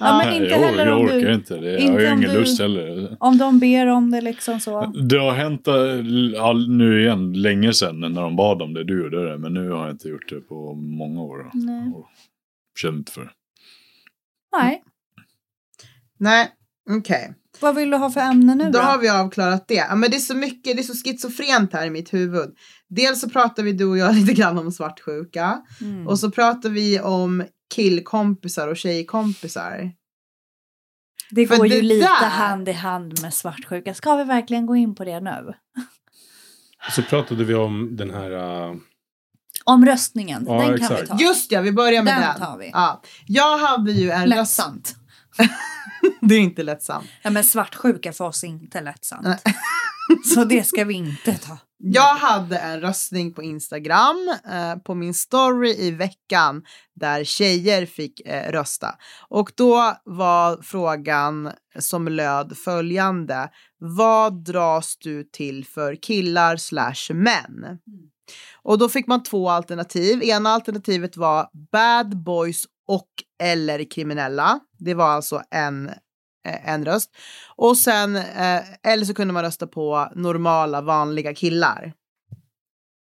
Ja, 0.00 0.18
men 0.18 0.26
Nej, 0.26 0.36
inte 0.36 0.48
jag, 0.50 0.58
heller 0.58 0.86
jag 0.86 0.98
om 0.98 1.04
orkar 1.04 1.16
du, 1.16 1.34
inte. 1.34 1.56
Det, 1.56 1.72
jag 1.80 1.92
har 1.92 2.00
ju 2.00 2.06
ingen 2.06 2.20
du- 2.20 2.38
lust 2.40 2.60
heller. 2.60 3.16
om 3.20 3.38
de 3.38 3.58
ber 3.58 3.86
om 3.86 4.10
det 4.10 4.20
liksom 4.20 4.60
så. 4.60 4.86
Det 4.86 5.18
har 5.18 5.32
hänt 5.32 5.62
ja, 6.34 6.52
nu 6.52 7.00
igen, 7.02 7.32
länge 7.32 7.72
sedan 7.72 8.00
när 8.00 8.22
de 8.22 8.36
bad 8.36 8.62
om 8.62 8.74
det. 8.74 8.84
Du 8.84 9.02
gjorde 9.02 9.30
det, 9.30 9.38
men 9.38 9.54
nu 9.54 9.70
har 9.70 9.80
jag 9.86 9.90
inte 9.90 10.08
gjort 10.08 10.28
det 10.28 10.40
på 10.40 10.74
många 10.74 11.20
år. 11.22 11.50
Nej. 11.54 11.92
Och 11.94 12.06
Känner 12.80 12.98
inte 12.98 13.12
för 13.12 13.20
det. 13.20 13.30
Nej, 14.58 14.82
Nej, 16.24 16.50
okej. 16.90 17.34
vad 17.60 17.74
vill 17.74 17.90
du 17.90 17.96
ha 17.96 18.10
för 18.10 18.20
ämne 18.20 18.54
nu 18.54 18.64
Då 18.64 18.70
då? 18.70 18.78
har 18.78 18.98
vi 18.98 19.08
avklarat 19.08 19.68
det. 19.68 19.74
Ja, 19.74 19.94
men 19.94 20.10
det 20.10 20.16
är 20.16 20.20
så 20.20 20.34
mycket, 20.34 20.76
det 20.76 20.82
är 20.82 20.94
så 20.94 20.94
schizofrent 20.94 21.72
här 21.72 21.86
i 21.86 21.90
mitt 21.90 22.14
huvud. 22.14 22.54
Dels 22.88 23.20
så 23.20 23.28
pratar 23.30 23.62
vi 23.62 23.72
du 23.72 23.84
och 23.84 23.98
jag 23.98 24.14
lite 24.20 24.32
grann 24.32 24.58
om 24.58 24.72
svartsjuka. 24.72 25.62
Mm. 25.80 26.08
Och 26.08 26.18
så 26.18 26.30
pratar 26.30 26.68
vi 26.68 27.00
om 27.00 27.44
killkompisar 27.74 28.68
och 28.68 28.76
tjejkompisar. 28.76 29.92
det 31.30 31.44
går 31.44 31.66
ju 31.66 31.76
det 31.76 31.82
lite 31.82 32.06
där- 32.06 32.28
hand 32.28 32.68
i 32.68 32.72
hand 32.72 33.22
med 33.22 33.34
svartsjuka. 33.34 33.94
Ska 33.94 34.16
vi 34.16 34.24
verkligen 34.24 34.66
gå 34.66 34.76
in 34.76 34.94
på 34.94 35.04
det 35.04 35.20
nu? 35.20 35.54
Så 36.90 37.02
pratade 37.02 37.44
vi 37.44 37.54
om 37.54 37.96
den 37.96 38.10
här... 38.10 38.30
äh, 38.70 38.74
Om 39.64 39.86
röstningen, 39.86 40.44
Ja, 40.48 40.54
den 40.54 40.64
kan 40.66 40.74
exakt. 40.74 41.02
vi 41.02 41.06
ta. 41.06 41.16
Just 41.20 41.52
ja, 41.52 41.60
vi 41.60 41.72
börjar 41.72 42.02
med 42.02 42.14
Den 42.14 42.22
den. 42.22 42.38
tar 42.40 42.58
vi. 42.58 42.70
Ja. 42.72 43.02
Jag 43.26 43.58
hade 43.58 43.92
ju 43.92 44.10
en 44.10 44.32
röst... 44.32 44.60
Det 46.20 46.34
är 46.34 46.40
inte 46.40 46.62
lättsamt. 46.62 47.06
Ja, 47.22 47.30
men 47.30 47.44
svartsjuka 47.44 48.12
för 48.12 48.24
oss 48.24 48.44
är 48.44 48.48
inte 48.48 48.80
lättsamt. 48.80 49.22
Nej. 49.22 49.38
Så 50.34 50.44
det 50.44 50.64
ska 50.64 50.84
vi 50.84 50.94
inte 50.94 51.38
ta. 51.38 51.58
Jag 51.86 52.14
hade 52.14 52.58
en 52.58 52.80
röstning 52.80 53.32
på 53.32 53.42
Instagram 53.42 54.36
eh, 54.50 54.76
på 54.76 54.94
min 54.94 55.14
story 55.14 55.74
i 55.78 55.90
veckan 55.90 56.62
där 56.94 57.24
tjejer 57.24 57.86
fick 57.86 58.20
eh, 58.20 58.52
rösta. 58.52 58.94
Och 59.28 59.52
då 59.54 59.96
var 60.04 60.62
frågan 60.62 61.50
som 61.78 62.08
löd 62.08 62.56
följande. 62.58 63.50
Vad 63.78 64.44
dras 64.44 64.96
du 64.96 65.24
till 65.24 65.66
för 65.66 65.96
killar 66.02 66.56
slash 66.56 67.14
män? 67.14 67.78
Och 68.62 68.78
då 68.78 68.88
fick 68.88 69.06
man 69.06 69.22
två 69.22 69.50
alternativ. 69.50 70.22
Ena 70.22 70.50
alternativet 70.50 71.16
var 71.16 71.48
bad 71.72 72.22
boys 72.22 72.64
och 72.88 73.08
eller 73.42 73.90
kriminella. 73.90 74.60
Det 74.78 74.94
var 74.94 75.08
alltså 75.08 75.42
en, 75.50 75.88
eh, 76.46 76.68
en 76.68 76.84
röst. 76.84 77.16
Och 77.56 77.78
sen, 77.78 78.16
eh, 78.16 78.62
eller 78.82 79.04
så 79.04 79.14
kunde 79.14 79.34
man 79.34 79.42
rösta 79.42 79.66
på 79.66 80.08
normala, 80.14 80.80
vanliga 80.80 81.34
killar. 81.34 81.92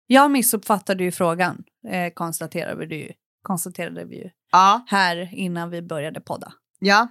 Jag 0.07 0.31
missuppfattade 0.31 1.03
ju 1.03 1.11
frågan, 1.11 1.63
eh, 1.87 2.13
konstaterade, 2.13 2.85
vi 2.85 2.95
ju, 2.95 3.11
konstaterade 3.41 4.05
vi 4.05 4.15
ju 4.15 4.29
Ja, 4.51 4.85
här 4.87 5.29
innan 5.33 5.69
vi 5.69 5.81
började 5.81 6.21
podda. 6.21 6.53
ja. 6.79 7.07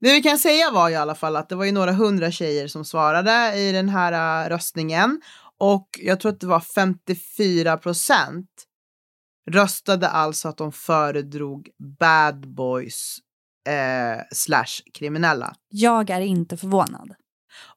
Det 0.00 0.12
vi 0.12 0.22
kan 0.22 0.38
säga 0.38 0.70
var 0.70 0.90
i 0.90 0.96
alla 0.96 1.14
fall 1.14 1.36
att 1.36 1.48
det 1.48 1.54
var 1.54 1.64
ju 1.64 1.72
några 1.72 1.92
hundra 1.92 2.30
tjejer 2.30 2.68
som 2.68 2.84
svarade 2.84 3.56
i 3.56 3.72
den 3.72 3.88
här 3.88 4.48
röstningen. 4.50 5.20
Och 5.58 5.88
jag 6.02 6.20
tror 6.20 6.32
att 6.32 6.40
det 6.40 6.46
var 6.46 6.60
54 6.60 7.76
procent 7.76 8.48
röstade 9.50 10.08
alltså 10.08 10.48
att 10.48 10.56
de 10.56 10.72
föredrog 10.72 11.68
bad 11.98 12.48
boys 12.54 13.18
eh, 13.68 14.22
slash 14.32 14.82
kriminella. 14.94 15.54
Jag 15.68 16.10
är 16.10 16.20
inte 16.20 16.56
förvånad. 16.56 17.14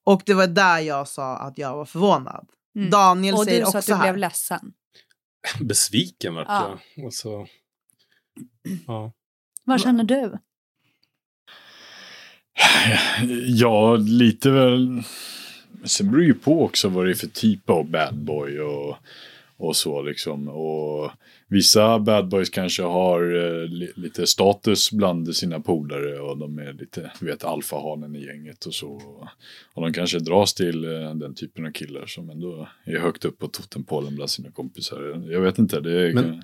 Och 0.03 0.21
det 0.25 0.33
var 0.33 0.47
där 0.47 0.79
jag 0.79 1.07
sa 1.07 1.37
att 1.37 1.57
jag 1.57 1.75
var 1.77 1.85
förvånad. 1.85 2.49
Mm. 2.75 2.89
Daniel 2.89 3.35
Och 3.35 3.43
säger 3.43 3.59
du 3.59 3.63
sa 3.65 3.67
också 3.67 3.77
att 3.77 3.85
du 3.85 3.93
här. 3.93 4.01
blev 4.03 4.17
ledsen. 4.17 4.73
besviken 5.61 6.35
vart 6.35 6.47
Ja. 6.47 6.79
jag. 6.95 7.05
Och 7.05 7.13
så, 7.13 7.47
ja. 8.87 9.11
Vad 9.63 9.81
känner 9.81 10.03
du? 10.03 10.37
Ja, 13.47 13.95
lite 13.95 14.49
väl. 14.51 15.03
Sen 15.85 16.11
beror 16.11 16.23
ju 16.23 16.33
på 16.33 16.63
också 16.65 16.89
vad 16.89 17.05
det 17.05 17.11
är 17.11 17.15
för 17.15 17.27
typ 17.27 17.69
av 17.69 17.89
bad 17.89 18.15
boy 18.25 18.59
och, 18.59 18.97
och 19.57 19.75
så 19.75 20.01
liksom. 20.01 20.47
Och 20.47 21.11
vissa 21.47 21.99
bad 21.99 22.27
boys 22.29 22.49
kanske 22.49 22.83
har 22.83 23.21
eh, 23.35 23.67
li 23.69 23.91
lite 23.95 24.27
status 24.27 24.91
bland 24.91 25.35
sina 25.35 25.59
polare 25.59 26.19
och 26.19 26.37
de 26.37 26.59
är 26.59 26.73
lite, 26.73 27.11
du 27.19 27.25
vet, 27.25 27.43
alfahanen 27.43 28.15
i 28.15 28.25
gänget 28.25 28.65
och 28.65 28.73
så. 28.73 29.01
Och 29.73 29.81
de 29.81 29.93
kanske 29.93 30.19
dras 30.19 30.53
till 30.53 30.83
eh, 30.85 31.15
den 31.15 31.35
typen 31.35 31.65
av 31.65 31.71
killar 31.71 32.05
som 32.05 32.29
ändå 32.29 32.67
är 32.85 32.99
högt 32.99 33.25
upp 33.25 33.37
på 33.37 33.47
totempålen 33.47 34.15
bland 34.15 34.29
sina 34.29 34.51
kompisar. 34.51 35.27
Jag 35.31 35.41
vet 35.41 35.59
inte, 35.59 35.79
det 35.79 36.01
är... 36.01 36.13
Men- 36.13 36.43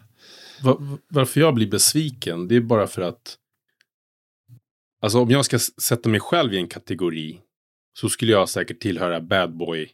Va- 0.64 0.98
varför 1.08 1.40
jag 1.40 1.54
blir 1.54 1.68
besviken, 1.68 2.48
det 2.48 2.56
är 2.56 2.62
bara 2.62 2.88
för 2.88 3.02
att 3.02 3.38
Alltså 5.02 5.20
om 5.20 5.30
jag 5.30 5.46
ska 5.46 5.60
sätta 5.60 6.10
mig 6.10 6.20
själv 6.20 6.54
i 6.54 6.58
en 6.58 6.68
kategori 6.68 7.40
så 8.00 8.10
skulle 8.10 8.32
jag 8.32 8.50
säkert 8.50 8.80
tillhöra 8.80 9.22
bad 9.22 9.58
boy 9.58 9.90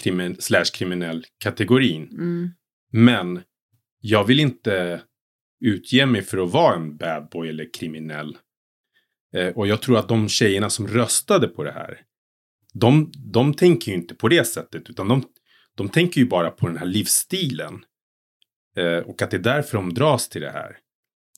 krimin, 0.00 0.36
slash 0.38 0.64
kriminell 0.64 1.24
kategorin. 1.38 2.02
Mm. 2.02 2.50
Men 2.92 3.42
jag 4.00 4.24
vill 4.24 4.40
inte 4.40 5.02
utge 5.64 6.06
mig 6.06 6.22
för 6.22 6.38
att 6.38 6.50
vara 6.50 6.74
en 6.74 6.96
bad 6.96 7.28
boy 7.30 7.48
eller 7.48 7.74
kriminell. 7.74 8.38
Eh, 9.34 9.48
och 9.48 9.66
jag 9.66 9.82
tror 9.82 9.98
att 9.98 10.08
de 10.08 10.28
tjejerna 10.28 10.70
som 10.70 10.88
röstade 10.88 11.48
på 11.48 11.64
det 11.64 11.72
här, 11.72 12.00
de, 12.74 13.12
de 13.32 13.54
tänker 13.54 13.92
ju 13.92 13.96
inte 13.98 14.14
på 14.14 14.28
det 14.28 14.44
sättet, 14.44 14.90
utan 14.90 15.08
de, 15.08 15.24
de 15.76 15.88
tänker 15.88 16.20
ju 16.20 16.26
bara 16.26 16.50
på 16.50 16.68
den 16.68 16.76
här 16.76 16.86
livsstilen. 16.86 17.84
Eh, 18.76 18.98
och 18.98 19.22
att 19.22 19.30
det 19.30 19.36
är 19.36 19.42
därför 19.42 19.78
de 19.78 19.94
dras 19.94 20.28
till 20.28 20.40
det 20.40 20.50
här. 20.50 20.76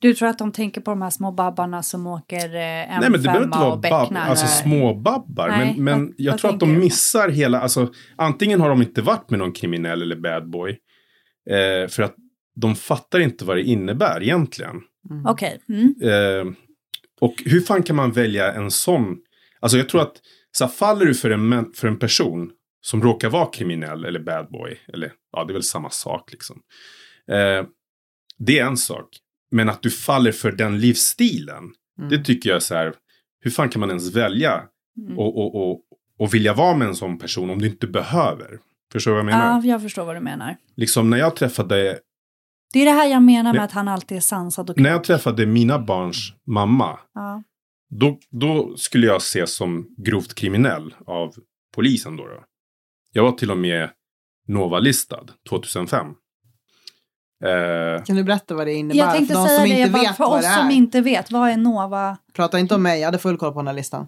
Du 0.04 0.14
tror 0.14 0.28
att 0.28 0.38
de 0.38 0.52
tänker 0.52 0.80
på 0.80 0.90
de 0.90 1.02
här 1.02 1.10
små 1.10 1.32
babbarna 1.32 1.82
som 1.82 2.06
åker 2.06 2.54
eh, 2.54 2.60
M5 2.60 3.00
Nej 3.00 3.00
men 3.00 3.12
det 3.12 3.18
behöver 3.18 3.44
inte 3.44 3.58
vara 3.58 3.72
och 3.72 3.80
bab, 3.80 4.02
becknar? 4.02 4.20
alltså 4.28 4.44
Nej. 4.44 4.62
små 4.62 4.94
babbar. 4.94 5.48
Nej, 5.48 5.74
Men, 5.76 5.84
men 5.84 6.06
vad- 6.06 6.14
jag 6.16 6.32
vad 6.32 6.40
tror 6.40 6.50
att 6.50 6.60
de 6.60 6.74
du 6.74 6.78
missar 6.80 7.28
hela, 7.28 7.60
alltså 7.60 7.92
antingen 8.16 8.60
har 8.60 8.68
de 8.68 8.82
inte 8.82 9.02
varit 9.02 9.30
med 9.30 9.38
någon 9.38 9.52
kriminell 9.52 10.02
eller 10.02 10.16
bad 10.16 10.50
boy. 10.50 10.70
Eh, 11.50 11.88
för 11.88 12.02
att 12.02 12.14
de 12.56 12.74
fattar 12.76 13.20
inte 13.20 13.44
vad 13.44 13.56
det 13.56 13.62
innebär 13.62 14.22
egentligen. 14.22 14.80
Mm. 15.10 15.26
Okej. 15.26 15.60
Mm. 15.68 15.94
Eh, 16.02 16.54
och 17.20 17.34
hur 17.44 17.60
fan 17.60 17.82
kan 17.82 17.96
man 17.96 18.12
välja 18.12 18.52
en 18.52 18.70
sån? 18.70 19.16
Alltså 19.60 19.78
jag 19.78 19.88
tror 19.88 20.00
att 20.00 20.14
så 20.52 20.64
här, 20.64 20.72
faller 20.72 21.06
du 21.06 21.14
för 21.14 21.30
en, 21.30 21.72
för 21.74 21.88
en 21.88 21.98
person 21.98 22.50
som 22.80 23.02
råkar 23.02 23.30
vara 23.30 23.46
kriminell 23.46 24.04
eller 24.04 24.20
bad 24.20 24.48
boy. 24.50 24.78
Eller 24.92 25.12
ja, 25.32 25.44
det 25.44 25.50
är 25.50 25.54
väl 25.54 25.62
samma 25.62 25.90
sak 25.90 26.32
liksom. 26.32 26.60
Eh, 27.30 27.66
det 28.38 28.58
är 28.58 28.66
en 28.66 28.76
sak. 28.76 29.08
Men 29.54 29.68
att 29.68 29.82
du 29.82 29.90
faller 29.90 30.32
för 30.32 30.52
den 30.52 30.80
livsstilen. 30.80 31.64
Mm. 31.98 32.10
Det 32.10 32.18
tycker 32.24 32.50
jag 32.50 32.56
är 32.56 32.60
så 32.60 32.74
här. 32.74 32.94
Hur 33.40 33.50
fan 33.50 33.68
kan 33.68 33.80
man 33.80 33.88
ens 33.88 34.14
välja 34.14 34.62
Mm. 34.96 35.18
och, 35.18 35.38
och, 35.38 35.70
och, 35.70 35.80
och 36.18 36.34
vilja 36.34 36.54
vara 36.54 36.76
med 36.76 36.88
en 36.88 36.94
sån 36.94 37.18
person 37.18 37.50
om 37.50 37.58
du 37.58 37.66
inte 37.66 37.86
behöver? 37.86 38.58
Förstår 38.92 39.10
du 39.10 39.14
vad 39.14 39.18
jag 39.18 39.26
menar? 39.26 39.60
Ja, 39.62 39.62
jag 39.64 39.82
förstår 39.82 40.04
vad 40.04 40.16
du 40.16 40.20
menar. 40.20 40.56
Liksom 40.76 41.10
när 41.10 41.18
jag 41.18 41.36
träffade 41.36 41.98
Det 42.72 42.78
är 42.80 42.84
det 42.84 42.90
här 42.90 43.06
jag 43.08 43.22
menar 43.22 43.52
med 43.52 43.54
Nej. 43.54 43.64
att 43.64 43.72
han 43.72 43.88
alltid 43.88 44.16
är 44.16 44.20
sansad 44.20 44.70
och 44.70 44.80
när 44.80 44.90
jag 44.90 45.04
träffade 45.04 45.46
mina 45.46 45.78
barns 45.78 46.32
mamma. 46.46 46.98
Ja. 47.14 47.42
Då, 47.90 48.18
då 48.30 48.76
skulle 48.76 49.06
jag 49.06 49.16
ses 49.16 49.54
som 49.54 49.94
grovt 49.98 50.34
kriminell 50.34 50.94
av 51.06 51.34
polisen 51.74 52.16
då. 52.16 52.26
då. 52.26 52.44
Jag 53.12 53.22
var 53.22 53.32
till 53.32 53.50
och 53.50 53.58
med 53.58 53.90
Nova-listad 54.48 55.26
2005. 55.48 56.06
Eh, 57.44 58.02
Kan 58.04 58.16
du 58.16 58.24
berätta 58.24 58.54
vad 58.54 58.66
det 58.66 58.72
innebär? 58.72 58.98
Jag 58.98 59.12
tänkte 59.14 59.34
för 59.34 59.40
de 59.40 59.48
säga 59.48 59.58
som 59.60 59.68
det, 59.68 59.80
inte 59.80 59.98
vet 60.00 60.16
för 60.16 60.24
oss 60.24 60.54
som 60.54 60.70
inte 60.70 61.00
vet, 61.00 61.30
vad 61.30 61.50
är 61.50 61.56
Nova? 61.56 62.16
Prata 62.32 62.58
inte 62.58 62.74
om 62.74 62.82
mig, 62.82 63.00
jag 63.00 63.06
hade 63.06 63.18
full 63.18 63.36
koll 63.36 63.52
på 63.52 63.58
den 63.58 63.66
här 63.66 63.74
listan. 63.74 64.06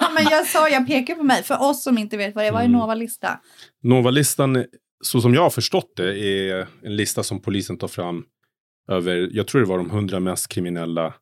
Ja, 0.00 0.10
men 0.14 0.24
jag 0.30 0.46
sa, 0.46 0.68
jag 0.68 0.86
pekar 0.86 1.14
på 1.14 1.22
mig, 1.22 1.42
för 1.42 1.62
oss 1.70 1.82
som 1.82 1.98
inte 1.98 2.16
vet 2.16 2.34
vad 2.34 2.44
det 2.44 2.48
är, 2.48 2.52
vad 2.52 2.60
är 2.62 2.66
Mm. 2.66 2.78
Nova-lista? 2.80 3.40
Nova-listan, 3.82 4.64
så 5.04 5.20
som 5.20 5.34
jag 5.34 5.42
har 5.42 5.50
förstått 5.50 5.92
det, 5.96 6.18
är 6.18 6.66
en 6.84 6.96
lista 6.96 7.22
som 7.22 7.42
polisen 7.42 7.78
tar 7.78 7.88
fram 7.88 8.24
över, 8.90 9.28
jag 9.32 9.46
tror 9.46 9.60
det 9.60 9.66
var 9.66 9.78
de 9.78 9.90
hundra 9.90 10.20
mest 10.20 10.48
kriminella 10.48 11.14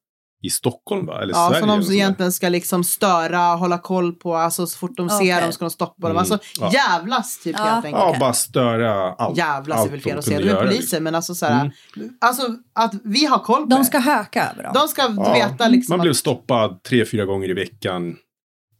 i 0.42 0.50
Stockholm 0.50 1.06
va? 1.06 1.22
Eller 1.22 1.34
Ja, 1.34 1.46
Sverige. 1.48 1.60
som 1.60 1.68
de 1.68 1.82
som 1.84 1.94
egentligen 1.94 2.32
ska 2.32 2.48
liksom 2.48 2.84
störa, 2.84 3.38
hålla 3.38 3.78
koll 3.78 4.12
på, 4.12 4.36
alltså 4.36 4.66
så 4.66 4.78
fort 4.78 4.96
de 4.96 5.06
Okej. 5.06 5.26
ser 5.26 5.40
dem 5.42 5.52
ska 5.52 5.64
de 5.64 5.70
stoppa 5.70 6.02
dem. 6.02 6.10
Mm, 6.10 6.18
Alltså 6.18 6.38
ja. 6.60 6.70
jävlas 6.72 7.38
typ 7.38 7.56
Ja. 7.58 7.64
helt 7.64 7.84
enkelt. 7.84 8.04
Ja, 8.04 8.16
bara 8.20 8.32
störa 8.32 9.12
allt. 9.14 9.38
Jävlas 9.38 9.76
är 9.78 9.80
allt 9.82 9.92
väl 9.92 9.98
de 9.98 10.04
fel 10.04 10.18
att 10.18 10.24
säga, 10.24 10.40
de 10.40 10.48
är 10.48 10.54
poliser 10.62 10.76
liksom. 10.80 11.04
men 11.04 11.14
alltså 11.14 11.34
såhär, 11.34 11.60
Mm. 11.96 12.10
alltså 12.20 12.42
att 12.74 12.94
vi 13.04 13.24
har 13.26 13.38
koll 13.38 13.62
på 13.62 13.76
De 13.76 13.84
ska 13.84 13.98
höka 13.98 14.50
över 14.52 14.62
dem. 14.62 14.72
De 14.74 14.88
ska 14.88 15.02
Ja. 15.16 15.32
veta 15.32 15.68
liksom 15.68 15.92
Man 15.92 16.00
blev 16.00 16.10
att, 16.10 16.16
stoppad 16.16 16.82
tre, 16.82 17.04
fyra 17.04 17.24
gånger 17.24 17.50
i 17.50 17.54
veckan. 17.54 18.16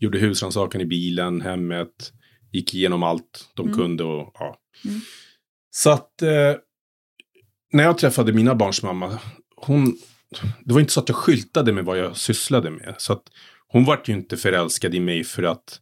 Gjorde 0.01 0.19
husrannsakan 0.19 0.81
i 0.81 0.87
bilen, 0.87 1.41
hemmet. 1.41 2.13
Gick 2.53 2.75
igenom 2.75 3.03
allt 3.03 3.49
de 3.55 3.67
Mm. 3.67 3.79
kunde 3.79 4.05
och 4.05 4.31
ja. 4.39 4.57
Mm. 4.85 5.01
Så 5.71 5.91
att 5.91 6.23
eh, 6.23 6.29
när 7.73 7.85
jag 7.85 7.99
träffade 7.99 8.33
mina 8.33 8.55
barns 8.55 8.83
mamma, 8.83 9.19
hon, 9.57 9.97
det 10.65 10.73
var 10.75 10.81
inte 10.81 10.93
så 10.93 11.01
att 11.01 11.09
jag 11.09 11.17
skyltade 11.17 11.73
med 11.73 11.85
vad 11.85 11.99
jag 11.99 12.17
sysslade 12.17 12.71
med. 12.71 12.95
Så 12.99 13.13
att 13.13 13.23
hon 13.69 13.85
vart 13.85 14.09
ju 14.09 14.13
inte 14.13 14.37
förälskad 14.37 14.95
i 14.95 15.01
mig 15.01 15.25
för 15.25 15.43
att 15.43 15.81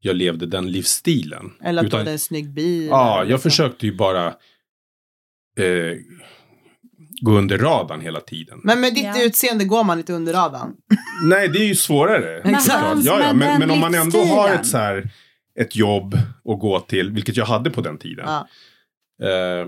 jag 0.00 0.16
levde 0.16 0.46
den 0.46 0.70
livsstilen. 0.72 1.52
eller 1.64 1.80
att 1.80 1.84
du 1.84 1.88
Utan- 1.88 1.98
hade 2.00 2.10
en 2.12 2.18
snygg 2.18 2.50
bil. 2.54 2.86
Ja, 2.86 3.18
jag 3.18 3.28
liksom. 3.28 3.50
försökte 3.50 3.86
ju 3.86 3.94
bara 3.96 4.26
eh, 5.58 5.96
gå 7.20 7.30
under 7.32 7.58
radarn 7.58 8.00
hela 8.00 8.20
tiden. 8.20 8.60
Men 8.64 8.80
med 8.80 8.94
ditt 8.94 9.04
Ja. 9.04 9.22
utseende 9.24 9.64
går 9.64 9.84
man 9.84 9.98
inte 9.98 10.12
under 10.12 10.32
radarn. 10.32 10.72
Nej, 11.28 11.48
det 11.48 11.58
är 11.58 11.66
ju 11.68 11.74
svårare. 11.74 12.40
Hans- 12.44 12.68
ja, 12.68 13.20
ja. 13.20 13.32
men 13.32 13.58
Men, 13.58 13.70
om 13.70 13.78
man 13.80 13.94
ändå 13.94 14.18
har 14.18 14.50
ett, 14.50 14.66
så 14.66 14.78
här, 14.78 15.10
ett 15.60 15.76
jobb 15.76 16.14
att 16.44 16.60
gå 16.60 16.80
till, 16.80 17.10
vilket 17.10 17.36
jag 17.36 17.46
hade 17.46 17.70
på 17.70 17.80
den 17.80 17.98
tiden. 17.98 18.24
Ja. 18.28 18.48
Eh, 19.28 19.66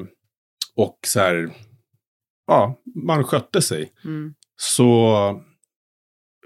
och 0.76 0.98
så 1.06 1.20
här, 1.20 1.50
ja, 2.48 2.78
man 3.04 3.24
skötte 3.24 3.62
sig. 3.62 3.92
Mm, 4.04 4.34
Så 4.56 5.08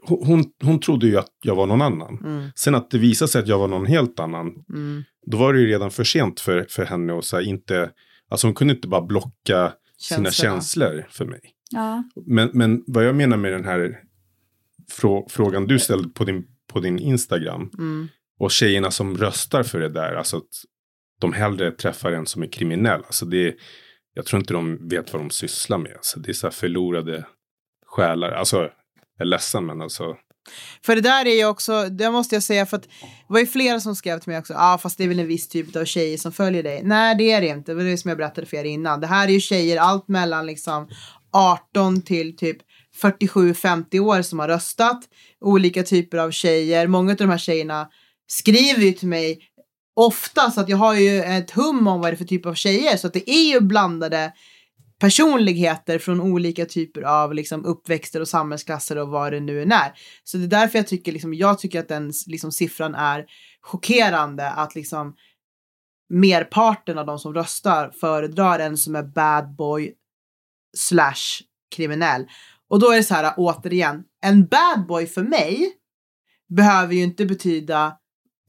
hon, 0.02 0.44
hon, 0.62 0.80
trodde 0.80 1.06
ju 1.06 1.18
att 1.18 1.30
jag 1.42 1.54
var 1.56 1.66
någon 1.66 1.82
annan. 1.82 2.18
mm, 2.24 2.50
Sen 2.56 2.74
att 2.74 2.90
det 2.90 2.98
visade 2.98 3.28
sig 3.28 3.42
att 3.42 3.48
jag 3.48 3.58
var 3.58 3.68
någon 3.68 3.86
helt 3.86 4.20
annan, 4.20 4.64
mm. 4.68 5.02
då 5.26 5.38
var 5.38 5.52
det 5.52 5.60
ju 5.60 5.66
redan 5.66 5.90
för 5.90 6.04
sent 6.04 6.40
för, 6.40 6.66
för 6.68 6.84
henne. 6.84 7.12
Och 7.12 7.24
så 7.24 7.36
här, 7.36 7.42
inte, 7.42 7.90
alltså 8.28 8.46
hon 8.46 8.54
kunde 8.54 8.74
inte 8.74 8.88
bara 8.88 9.02
blocka 9.02 9.72
sina 9.98 10.24
Känslorna. 10.30 10.30
känslor 10.54 11.06
för 11.10 11.24
mig. 11.24 11.40
Ja. 11.70 12.04
Men, 12.26 12.50
men 12.52 12.84
vad 12.86 13.04
jag 13.04 13.14
menar 13.14 13.36
med 13.36 13.52
den 13.52 13.64
här 13.64 13.98
frå, 14.90 15.26
frågan 15.30 15.66
du 15.66 15.78
ställde 15.78 16.08
på 16.08 16.24
din, 16.24 16.44
på 16.72 16.80
din 16.80 16.98
Instagram. 16.98 17.70
Mm. 17.78 18.08
Och 18.38 18.50
tjejerna 18.50 18.90
som 18.90 19.16
röstar 19.16 19.62
för 19.62 19.80
det 19.80 19.88
där. 19.88 20.14
Alltså 20.14 20.36
att 20.36 20.48
de 21.20 21.32
hellre 21.32 21.70
träffar 21.70 22.12
en 22.12 22.26
som 22.26 22.42
är 22.42 22.46
kriminell. 22.46 23.00
Alltså 23.06 23.26
det 23.26 23.46
är, 23.48 23.54
jag 24.14 24.27
tror 24.27 24.40
inte 24.40 24.55
de 24.55 24.88
vet 24.88 25.12
vad 25.12 25.22
de 25.22 25.31
sysslar 25.31 25.79
med. 25.79 25.98
Så 26.01 26.18
det 26.18 26.31
är 26.31 26.33
så 26.33 26.46
här 26.46 26.53
förlorade 26.53 27.27
själar. 27.87 28.33
Alltså 28.33 28.57
jag 28.57 28.70
är 29.20 29.25
ledsen 29.25 29.66
men 29.66 29.83
alltså. 29.83 30.16
För 30.85 30.94
det 30.94 31.01
där 31.01 31.27
är 31.27 31.35
ju 31.35 31.46
också, 31.46 31.88
det 31.88 32.11
måste 32.11 32.37
jag 32.37 32.42
säga, 32.42 32.66
för 32.66 32.77
att 32.77 32.83
det 32.83 32.88
var 33.29 33.40
ju 33.40 33.46
flera 33.46 33.81
som 33.81 33.96
skrev 33.96 34.18
till 34.18 34.29
mig 34.29 34.38
också, 34.38 34.53
ja 34.53 34.75
ah, 34.75 34.79
fast 34.79 34.98
det 34.98 35.05
är 35.05 35.09
väl 35.09 35.20
en 35.20 35.27
viss 35.27 35.48
typ 35.48 35.77
av 35.77 35.85
tjejer 35.85 36.18
som 36.18 36.33
följer 36.33 36.62
dig. 36.62 36.83
Nej 36.85 37.14
det 37.14 37.33
är 37.33 37.40
det 37.40 37.46
inte, 37.46 37.72
det 37.72 37.77
var 37.77 37.85
det 37.85 37.98
som 37.98 38.09
jag 38.09 38.18
berättade 38.18 38.46
för 38.46 38.57
er 38.57 38.64
innan. 38.64 39.01
Det 39.01 39.07
här 39.07 39.29
är 39.29 39.33
ju 39.33 39.40
tjejer 39.40 39.77
allt 39.77 40.09
mellan 40.09 40.46
liksom 40.46 40.88
18 41.33 42.03
till 42.03 42.37
typ 42.37 42.57
47-50 43.03 44.01
år 44.01 44.22
som 44.22 44.38
har 44.38 44.48
röstat. 44.48 45.01
Olika 45.40 45.83
typer 45.83 46.18
av 46.18 46.31
tjejer, 46.31 46.87
många 46.87 47.11
av 47.11 47.16
de 47.16 47.31
här 47.31 47.38
tjejerna 47.38 47.88
skriver 48.27 48.83
ju 48.83 48.92
till 48.92 49.09
mig 49.09 49.38
ofta 49.94 50.50
så 50.50 50.61
att 50.61 50.68
jag 50.68 50.76
har 50.76 50.94
ju 50.94 51.22
ett 51.22 51.50
hum 51.50 51.87
om 51.87 52.00
vad 52.00 52.11
det 52.11 52.14
är 52.14 52.16
för 52.16 52.24
typ 52.24 52.46
av 52.46 52.55
tjejer. 52.55 52.96
Så 52.96 53.07
att 53.07 53.12
det 53.12 53.31
är 53.31 53.52
ju 53.52 53.61
blandade 53.61 54.33
personligheter 54.98 55.98
från 55.98 56.20
olika 56.20 56.66
typer 56.66 57.02
av 57.02 57.35
liksom, 57.35 57.64
uppväxter 57.64 58.20
och 58.20 58.28
samhällsklasser 58.28 58.98
och 58.98 59.09
vad 59.09 59.33
det 59.33 59.40
nu 59.40 59.62
än 59.62 59.72
är. 59.72 59.92
Så 60.24 60.37
det 60.37 60.44
är 60.44 60.61
därför 60.61 60.78
jag 60.78 60.87
tycker, 60.87 61.12
liksom, 61.12 61.35
jag 61.35 61.59
tycker 61.59 61.81
att 61.81 61.88
den 61.88 62.12
liksom, 62.26 62.52
siffran 62.52 62.94
är 62.94 63.26
chockerande 63.61 64.50
att 64.50 64.74
liksom 64.74 65.14
merparten 66.09 66.98
av 66.98 67.07
de 67.07 67.18
som 67.18 67.35
röstar 67.35 67.90
föredrar 68.00 68.59
en 68.59 68.76
som 68.76 68.96
är 68.96 69.02
bad 69.02 69.57
boy 69.57 69.92
slash 70.76 71.42
kriminell. 71.76 72.26
Och 72.68 72.78
då 72.78 72.90
är 72.90 72.96
det 72.96 73.05
så 73.05 73.14
här 73.14 73.35
återigen, 73.37 74.02
en 74.24 74.46
bad 74.46 74.87
boy 74.88 75.07
för 75.07 75.22
mig 75.22 75.72
behöver 76.48 76.94
ju 76.94 77.02
inte 77.02 77.26
betyda 77.26 77.96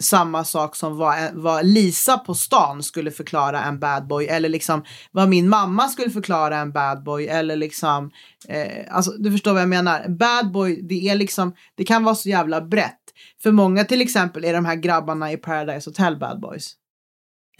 samma 0.01 0.43
sak 0.43 0.75
som 0.75 0.97
vad, 0.97 1.15
vad 1.33 1.65
Lisa 1.65 2.17
på 2.17 2.35
stan 2.35 2.83
skulle 2.83 3.11
förklara 3.11 3.63
en 3.63 3.79
bad 3.79 4.07
boy 4.07 4.25
eller 4.25 4.49
liksom 4.49 4.83
vad 5.11 5.29
min 5.29 5.49
mamma 5.49 5.87
skulle 5.87 6.09
förklara 6.09 6.57
en 6.57 6.71
bad 6.71 7.03
boy 7.03 7.27
eller 7.27 7.55
liksom 7.55 8.11
eh, 8.47 8.95
alltså 8.95 9.11
du 9.11 9.31
förstår 9.31 9.53
vad 9.53 9.61
jag 9.61 9.69
menar. 9.69 10.09
Bad 10.09 10.51
boy 10.51 10.81
det 10.81 11.09
är 11.09 11.15
liksom 11.15 11.53
det 11.75 11.83
kan 11.83 12.03
vara 12.03 12.15
så 12.15 12.29
jävla 12.29 12.61
brett. 12.61 12.99
För 13.43 13.51
många 13.51 13.85
till 13.85 14.01
exempel 14.01 14.45
är 14.45 14.53
de 14.53 14.65
här 14.65 14.75
grabbarna 14.75 15.31
i 15.31 15.37
Paradise 15.37 15.89
Hotel 15.89 16.17
bad 16.19 16.41
boys. 16.41 16.73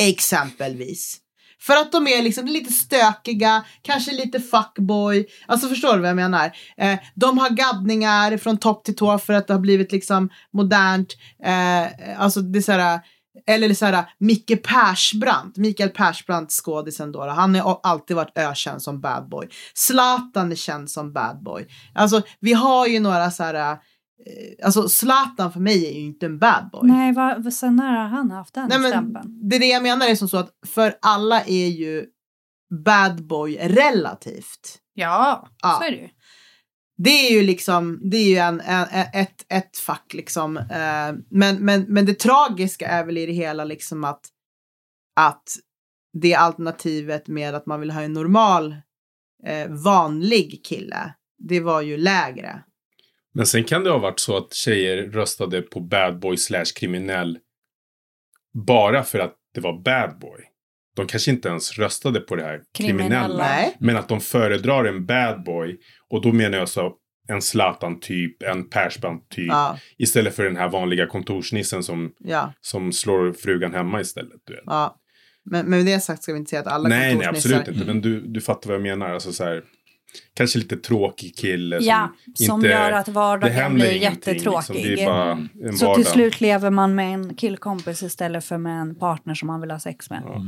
Exempelvis. 0.02 1.23
För 1.64 1.74
att 1.74 1.92
de 1.92 2.08
är 2.08 2.22
liksom 2.22 2.46
lite 2.46 2.74
stökiga, 2.74 3.66
kanske 3.82 4.12
lite 4.12 4.40
fuckboy. 4.40 5.26
Alltså 5.48 5.68
förstår 5.68 5.94
du 5.94 6.00
vad 6.00 6.10
jag 6.10 6.16
menar? 6.16 6.52
Eh, 6.78 7.00
de 7.16 7.38
har 7.38 7.50
gaddningar 7.50 8.38
från 8.38 8.58
topp 8.58 8.84
till 8.84 8.96
tå 8.96 9.20
för 9.20 9.34
att 9.34 9.48
det 9.48 9.54
har 9.54 9.62
blivit 9.62 9.92
liksom 9.92 10.30
modernt. 10.54 11.14
Eh, 11.44 12.22
alltså 12.22 12.42
det 12.42 12.60
är 12.60 12.62
så 12.62 12.72
här, 12.72 13.00
eller 13.48 13.74
så 13.74 13.86
här, 13.86 14.06
Micke 14.18 14.64
Persbrandt, 14.64 15.58
Mikael 15.58 15.90
Persbrandt 15.90 16.52
skådisen 16.52 17.12
då, 17.12 17.30
han 17.30 17.56
har 17.56 17.80
alltid 17.84 18.16
varit 18.16 18.38
ökänd 18.38 18.82
som 18.82 19.02
badboy. 19.02 19.50
Zlatan 19.74 20.52
är 20.52 20.56
känd 20.56 20.92
som 20.92 21.14
badboy. 21.14 21.68
Alltså 21.94 22.22
vi 22.40 22.54
har 22.54 22.88
ju 22.88 23.00
några 23.00 23.32
så 23.32 23.44
här, 23.44 23.78
alltså 24.64 24.90
Zlatan 24.90 25.52
för 25.54 25.60
mig 25.60 25.86
är 25.88 25.92
ju 25.92 26.00
inte 26.06 26.26
en 26.26 26.40
bad 26.40 26.70
boy. 26.72 26.90
Nej, 26.90 27.14
vad, 27.14 27.44
vad, 27.44 27.54
sen 27.54 27.76
när 27.76 27.98
har 27.98 28.08
han 28.08 28.32
haft 28.32 28.54
den 28.54 28.68
Nej, 28.70 28.80
men 28.80 28.92
stämpeln? 28.92 29.50
det 29.50 29.56
är 29.56 29.60
det 29.60 29.66
jag 29.68 29.84
menar 29.84 30.06
är 30.08 30.16
som 30.16 30.28
så 30.28 30.38
att 30.38 30.50
för 30.66 30.96
alla 31.02 31.42
är 31.42 31.68
ju 31.68 32.06
bad 32.86 33.28
boy 33.28 33.58
relativt. 33.62 34.80
Ja, 34.94 35.48
Ja. 35.62 35.78
så 35.80 35.88
är 35.88 35.92
det 35.92 35.98
ju. 35.98 36.10
Det 36.98 37.10
är 37.10 37.32
ju 37.32 37.42
liksom, 37.44 38.00
det 38.10 38.18
är 38.18 38.30
ju 38.30 38.38
en, 38.38 38.62
en, 38.62 38.88
ett, 39.14 39.46
ett 39.50 39.78
fack 39.78 40.14
liksom. 40.14 40.58
Eh, 40.58 41.14
men, 41.30 41.56
men, 41.66 41.82
men 41.88 42.06
det 42.06 42.20
tragiska 42.20 42.88
är 42.88 43.06
väl 43.06 43.18
i 43.18 43.26
det 43.26 43.34
hela 43.34 43.64
liksom 43.64 44.04
att, 44.04 44.22
att 45.20 45.44
det 46.22 46.36
alternativet 46.36 47.28
med 47.28 47.56
att 47.56 47.66
man 47.66 47.80
vill 47.80 47.92
ha 47.92 48.02
en 48.02 48.14
normal, 48.14 48.76
eh, 49.46 49.70
vanlig 49.70 50.62
kille, 50.66 51.14
det 51.38 51.60
var 51.60 51.82
ju 51.82 51.98
lägre. 51.98 52.64
Men 53.34 53.46
sen 53.46 53.64
kan 53.64 53.84
det 53.84 53.90
ha 53.90 53.98
varit 53.98 54.20
så 54.20 54.38
att 54.38 54.54
tjejer 54.54 54.98
röstade 55.04 55.62
på 55.62 55.80
bad 55.80 56.20
boy 56.20 56.38
slash 56.38 56.66
kriminell 56.76 57.38
bara 58.54 59.04
för 59.04 59.20
att 59.20 59.34
det 59.54 59.62
var 59.62 59.82
bad 59.82 60.20
boy. 60.20 60.40
De 60.96 61.08
kanske 61.08 61.32
inte 61.32 61.50
ens 61.50 61.78
röstade 61.80 62.20
på 62.20 62.36
det 62.36 62.44
här 62.44 62.62
Kriminella. 62.78 63.10
kriminella. 63.10 63.38
Nej. 63.48 63.76
Men 63.80 63.98
att 63.98 64.10
de 64.10 64.22
föredrar 64.22 64.86
en 64.86 65.06
bad 65.06 65.44
boy. 65.44 65.80
Och 66.10 66.22
då 66.22 66.32
menar 66.32 66.58
jag 66.58 66.70
så 66.70 66.94
en 67.28 67.42
Zlatan-typ, 67.42 68.44
en 68.44 68.70
Persbrandt-typ. 68.70 69.48
Ja, 69.48 69.78
Istället 69.98 70.36
för 70.36 70.44
den 70.44 70.56
här 70.58 70.70
vanliga 70.70 71.08
kontorsnissen 71.08 71.84
som, 71.84 72.14
ja, 72.20 72.54
som 72.62 72.92
slår 72.92 73.34
frugan 73.34 73.74
hemma 73.74 74.02
istället. 74.02 74.42
Ja. 74.66 75.00
Men, 75.46 75.66
men 75.66 75.84
med 75.84 75.94
det 75.96 76.00
sagt 76.00 76.24
ska 76.24 76.34
vi 76.34 76.40
inte 76.40 76.50
säga 76.50 76.62
att 76.62 76.68
alla 76.68 76.90
nej, 76.90 77.16
nej, 77.16 77.26
kontorsnissar- 77.28 77.36
absolut 77.60 77.68
inte. 77.68 77.86
Men 77.86 78.02
du, 78.02 78.20
du 78.22 78.42
fattar 78.42 78.68
vad 78.68 78.76
jag 78.76 78.82
menar. 78.84 79.14
Alltså 79.14 79.34
så 79.34 79.44
här, 79.44 79.64
kanske 80.34 80.60
lite 80.60 80.78
tråkig 80.78 81.36
kille. 81.38 81.78
Ja, 81.82 82.14
som, 82.36 82.46
som 82.46 82.56
inte, 82.56 82.68
gör 82.68 82.92
att 82.92 83.08
vardagen 83.08 83.74
blir 83.74 83.92
ingenting, 83.92 84.34
jättetråkig. 84.34 84.86
Liksom. 84.86 85.50
Så 85.78 85.86
vardag. 85.86 85.96
till 85.96 86.06
slut 86.06 86.42
lever 86.42 86.70
man 86.70 86.96
med 86.96 87.14
en 87.14 87.36
killkompis 87.36 88.04
istället 88.04 88.46
för 88.46 88.58
med 88.58 88.82
en 88.82 88.96
partner 88.96 89.34
som 89.34 89.48
man 89.48 89.62
vill 89.62 89.72
ha 89.72 89.80
sex 89.80 90.10
med. 90.10 90.24
Ja. 90.26 90.42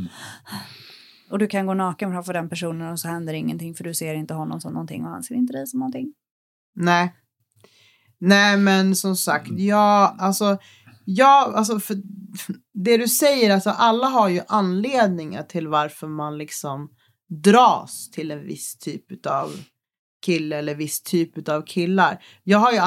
Och 1.29 1.39
du 1.39 1.47
kan 1.47 1.65
gå 1.65 1.73
naken 1.73 2.11
framför 2.11 2.33
den 2.33 2.49
personen 2.49 2.91
och 2.91 2.99
så 2.99 3.07
händer 3.07 3.33
ingenting 3.33 3.75
för 3.75 3.83
du 3.83 3.93
ser 3.93 4.13
inte 4.13 4.33
honom 4.33 4.61
som 4.61 4.73
någonting 4.73 5.05
och 5.05 5.09
han 5.09 5.23
ser 5.23 5.35
inte 5.35 5.53
dig 5.53 5.67
som 5.67 5.79
någonting. 5.79 6.13
Nej. 6.75 7.13
Nej, 8.19 8.57
men 8.57 8.95
som 8.95 9.15
sagt, 9.15 9.51
ja, 9.51 10.15
alltså, 10.19 10.57
ja, 11.05 11.53
alltså, 11.55 11.79
för, 11.79 11.95
det 12.73 12.97
du 12.97 13.07
säger, 13.07 13.53
alltså, 13.53 13.69
alla 13.69 14.07
har 14.07 14.29
ju 14.29 14.41
anledningar 14.47 15.43
till 15.43 15.67
varför 15.67 16.07
man 16.07 16.37
liksom 16.37 16.89
dras 17.27 18.09
till 18.11 18.31
en 18.31 18.45
viss 18.45 18.77
typ 18.77 19.25
av 19.25 19.51
kille 20.25 20.57
eller 20.57 20.75
viss 20.75 21.01
typ 21.01 21.49
av 21.49 21.61
killar. 21.61 22.23
Jag 22.43 22.57
har 22.57 22.71
ju 22.71 22.79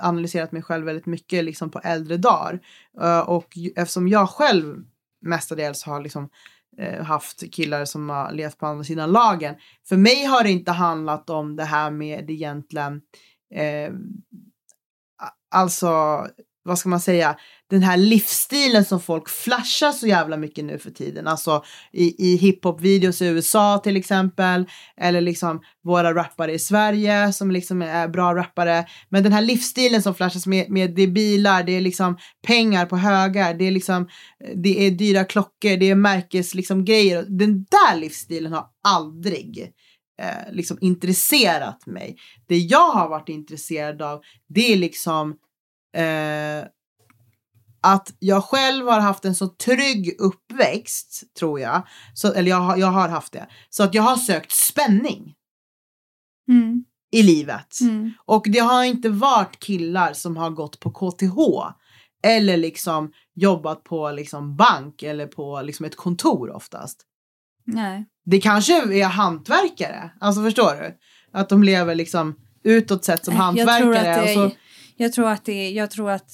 analyserat 0.00 0.52
mig 0.52 0.62
själv 0.62 0.86
väldigt 0.86 1.06
mycket 1.06 1.44
liksom 1.44 1.70
på 1.70 1.78
äldre 1.78 2.16
dagar 2.16 2.60
eh, 3.00 3.20
och 3.20 3.48
eftersom 3.76 4.08
jag 4.08 4.30
själv 4.30 4.84
mestadels 5.20 5.82
har 5.84 6.00
liksom 6.00 6.28
eh, 6.78 7.04
haft 7.04 7.52
killar 7.52 7.84
som 7.84 8.10
har 8.10 8.32
levt 8.32 8.58
på 8.58 8.66
andra 8.66 8.84
sidan 8.84 9.12
lagen. 9.12 9.54
För 9.88 9.96
mig 9.96 10.24
har 10.24 10.42
det 10.42 10.50
inte 10.50 10.72
handlat 10.72 11.30
om 11.30 11.56
det 11.56 11.64
här 11.64 11.90
med 11.90 12.30
egentligen 12.30 13.02
eh, 13.54 13.92
alltså, 15.50 16.26
vad 16.62 16.78
ska 16.78 16.88
man 16.88 17.00
säga, 17.00 17.36
den 17.70 17.82
här 17.82 17.96
livsstilen 17.96 18.84
som 18.84 19.00
folk 19.00 19.28
flashar 19.28 19.92
så 19.92 20.06
jävla 20.06 20.36
mycket 20.36 20.64
nu 20.64 20.78
för 20.78 20.90
tiden. 20.90 21.26
Alltså 21.26 21.64
i, 21.92 22.32
i 22.32 22.36
hiphop-videos 22.36 23.22
i 23.22 23.26
USA 23.26 23.78
till 23.78 23.96
exempel. 23.96 24.64
Eller 24.96 25.20
liksom 25.20 25.60
våra 25.84 26.14
rappare 26.14 26.52
i 26.52 26.58
Sverige 26.58 27.32
som 27.32 27.50
liksom 27.50 27.82
är 27.82 28.08
bra 28.08 28.34
rappare. 28.34 28.86
Men 29.08 29.22
den 29.22 29.32
här 29.32 29.42
livsstilen 29.42 30.02
som 30.02 30.14
flashas 30.14 30.46
med, 30.46 30.70
med 30.70 30.94
det 30.94 31.02
är 31.02 31.06
bilar, 31.06 31.62
det 31.62 31.72
är 31.72 31.80
liksom 31.80 32.18
pengar 32.46 32.86
på 32.86 32.96
högar, 32.96 33.54
det 33.54 33.64
är 33.64 33.70
liksom 33.70 34.08
det 34.54 34.86
är 34.86 34.90
dyra 34.90 35.24
klockor, 35.24 35.76
det 35.76 35.90
är 35.90 35.94
märkes 35.94 36.54
liksom 36.54 36.84
grejer. 36.84 37.24
Den 37.28 37.64
där 37.64 37.96
livsstilen 37.96 38.52
har 38.52 38.66
aldrig 38.88 39.72
eh, 40.22 40.52
liksom 40.52 40.78
intresserat 40.80 41.86
mig. 41.86 42.16
Det 42.46 42.58
jag 42.58 42.90
har 42.90 43.08
varit 43.08 43.28
intresserad 43.28 44.02
av 44.02 44.20
det 44.48 44.72
är 44.72 44.76
liksom 44.76 45.30
eh, 45.96 46.68
att 47.80 48.14
jag 48.18 48.44
själv 48.44 48.86
har 48.86 49.00
haft 49.00 49.24
en 49.24 49.34
så 49.34 49.46
trygg 49.48 50.16
uppväxt, 50.18 51.22
tror 51.38 51.60
jag. 51.60 51.86
Så, 52.14 52.32
eller 52.32 52.50
jag, 52.50 52.56
har- 52.60 52.76
jag 52.76 52.86
har 52.86 53.08
haft 53.08 53.32
det. 53.32 53.46
Så 53.70 53.82
att 53.82 53.94
jag 53.94 54.02
har 54.02 54.16
sökt 54.16 54.52
spänning 54.52 55.34
Mm. 56.48 56.84
i 57.12 57.22
livet. 57.22 57.80
Mm. 57.80 58.12
Och 58.24 58.46
det 58.48 58.58
har 58.58 58.84
inte 58.84 59.08
varit 59.08 59.58
killar 59.58 60.12
som 60.12 60.36
har 60.36 60.50
gått 60.50 60.80
på 60.80 60.90
KTH. 60.90 61.38
Eller 62.22 62.56
liksom 62.56 63.12
jobbat 63.34 63.84
på 63.84 64.10
liksom 64.10 64.56
bank 64.56 65.02
eller 65.02 65.26
på 65.26 65.62
liksom 65.62 65.86
ett 65.86 65.96
kontor 65.96 66.50
oftast. 66.56 67.00
Nej. 67.64 68.06
Det 68.24 68.40
kanske 68.40 68.94
är 68.94 69.04
hantverkare. 69.06 70.10
Alltså 70.20 70.42
förstår 70.42 70.74
du? 70.82 70.98
Att 71.32 71.48
de 71.48 71.62
lever 71.62 71.94
liksom 71.94 72.34
utåt 72.64 73.04
sett 73.04 73.24
som 73.24 73.34
Jag 73.34 73.54
tror 73.56 73.66
hantverkare. 73.66 74.16
att 74.16 74.24
det 74.26 74.34
är, 74.34 74.50
jag 74.96 75.12
tror 75.12 75.28
att 75.28 75.44
det 75.44 75.52
är, 75.52 75.70
jag 75.72 75.90
tror 75.90 76.10
att 76.10 76.30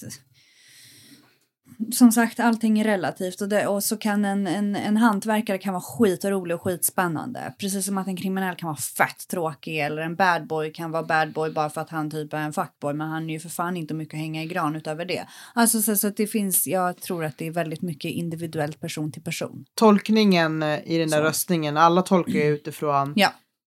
som 1.93 2.13
sagt 2.13 2.41
allting 2.41 2.81
är 2.81 2.85
relativt 2.85 3.41
och, 3.41 3.49
det, 3.49 3.67
och 3.67 3.85
så 3.85 3.97
kan 3.97 4.25
en, 4.25 4.47
en, 4.47 4.77
en 4.77 4.97
hantverkare 4.97 5.59
kan 5.59 5.73
vara 5.73 5.83
skitrolig 5.83 6.55
och 6.57 6.63
skitspännande. 6.63 7.55
Precis 7.59 7.87
som 7.87 7.99
att 7.99 8.07
en 8.07 8.17
kriminell 8.17 8.57
kan 8.57 8.67
vara 8.67 8.77
fett 8.77 9.29
tråkig 9.31 9.79
eller 9.81 10.03
en 10.03 10.17
bad 10.17 10.47
boy 10.47 10.73
kan 10.73 10.91
vara 10.91 11.03
bad 11.03 11.33
boy 11.33 11.51
bara 11.53 11.71
för 11.71 11.81
att 11.81 11.91
han 11.91 12.11
typ 12.11 12.33
är 12.33 12.39
en 12.39 12.53
fuckboy 12.53 12.95
men 12.95 13.09
han 13.09 13.31
är 13.31 13.35
ju 13.35 13.41
för 13.41 13.49
fan 13.49 13.77
inte 13.77 13.95
mycket 13.95 14.15
att 14.15 14.21
hänga 14.21 14.43
i 14.43 14.47
gran 14.47 14.77
utöver 14.77 15.05
det. 15.05 15.27
Alltså 15.55 15.83
så, 15.83 15.97
så 15.97 16.09
att 16.09 16.17
det 16.17 16.27
finns, 16.27 16.67
jag 16.67 16.97
tror 17.01 17.25
att 17.25 17.39
det 17.39 17.47
är 17.47 17.51
väldigt 17.51 17.83
mycket 17.83 18.11
individuellt 18.11 18.81
person 18.81 19.13
till 19.13 19.23
person. 19.23 19.65
tolkningen 19.75 20.63
eh, 20.63 20.79
i 20.85 20.99
den 20.99 21.11
där 21.11 21.19
Så. 21.19 21.25
röstningen. 21.25 21.77
Alla 21.77 22.03
tolkar 22.03 22.33
ju 22.33 22.47
utifrån, 22.47 23.13
Ja. 23.17 23.33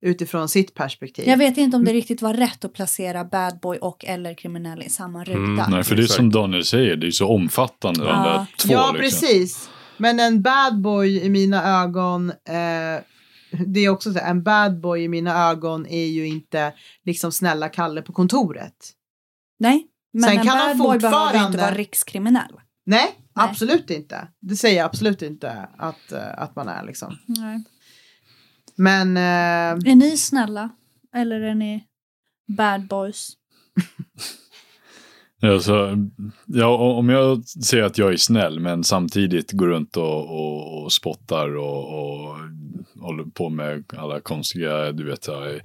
Utifrån 0.04 0.48
sitt 0.48 0.74
perspektiv. 0.74 1.28
Jag 1.28 1.36
vet 1.36 1.56
inte 1.58 1.76
om 1.76 1.84
det 1.84 1.92
riktigt 1.92 2.22
var 2.22 2.34
rätt 2.34 2.64
att 2.64 2.72
placera 2.72 3.24
bad 3.24 3.58
boy 3.62 3.78
och 3.78 4.04
eller 4.04 4.34
kriminell 4.34 4.82
i 4.82 4.88
samma 4.90 5.24
ruta. 5.24 5.38
Mm, 5.38 5.70
Nej, 5.70 5.84
för 5.84 5.96
det 5.96 6.02
är 6.02 6.06
som 6.06 6.30
Daniel 6.32 6.64
säger, 6.64 6.96
det 6.96 7.06
är 7.06 7.10
så 7.10 7.28
omfattande 7.28 8.00
de 8.00 8.08
Ja. 8.08 8.22
där 8.28 8.46
två. 8.58 8.72
ja, 8.72 8.92
liksom. 8.92 9.20
precis. 9.20 9.68
Men 9.96 10.20
en 10.20 10.42
bad 10.42 10.80
boy 10.80 11.20
i 11.22 11.28
mina 11.28 11.82
ögon, 11.82 12.30
eh, 12.30 13.02
det 13.66 13.80
är 13.80 13.88
också 13.88 14.12
så 14.12 14.18
här, 14.18 14.30
en 14.30 14.42
bad 14.42 14.80
boy 14.80 15.02
i 15.04 15.08
mina 15.08 15.50
ögon 15.50 15.86
är 15.86 16.06
ju 16.06 16.26
inte 16.26 16.72
liksom 17.04 17.32
snälla 17.32 17.68
Kalle 17.68 18.02
på 18.02 18.12
kontoret. 18.12 18.90
Nej, 19.58 19.86
men 20.12 20.22
Sen 20.22 20.38
en 20.38 20.44
kan 20.46 20.58
bad 20.58 20.68
han 20.68 20.78
boy 20.78 20.98
behöver 20.98 21.18
ju 21.18 21.26
inte 21.26 21.32
fortfarande- 21.32 21.58
vara 21.58 21.74
rikskriminell. 21.74 22.52
Nej, 22.86 23.04
Nej. 23.06 23.14
absolut 23.34 23.90
inte. 23.90 24.28
Det 24.40 24.56
säger 24.56 24.76
jag 24.78 24.84
absolut 24.86 25.22
inte 25.22 25.68
att, 25.78 26.12
eh, 26.12 26.38
att 26.38 26.56
man 26.56 26.68
är 26.68 26.84
liksom. 26.86 27.16
Nej. 27.26 27.64
Men 28.76 29.16
eh, 29.16 29.90
Är 29.90 29.96
ni 29.96 30.16
snälla? 30.16 30.70
Eller 31.14 31.40
är 31.40 31.54
ni 31.54 31.84
bad 32.56 32.86
boys? 32.88 33.32
Alltså, 35.42 35.96
ja, 36.46 36.76
om 36.76 37.08
jag 37.08 37.44
säger 37.48 37.84
att 37.84 37.98
jag 37.98 38.12
är 38.12 38.16
snäll 38.16 38.60
men 38.60 38.84
samtidigt 38.84 39.52
går 39.52 39.66
runt 39.66 39.96
och, 39.96 40.30
och, 40.30 40.82
och 40.82 40.92
spottar 40.92 41.56
och, 41.56 42.00
och 42.00 42.36
håller 43.00 43.24
på 43.24 43.48
med 43.48 43.84
alla 43.96 44.20
konstiga, 44.20 44.92
du 44.92 45.04
vet, 45.04 45.26
jag, 45.26 45.60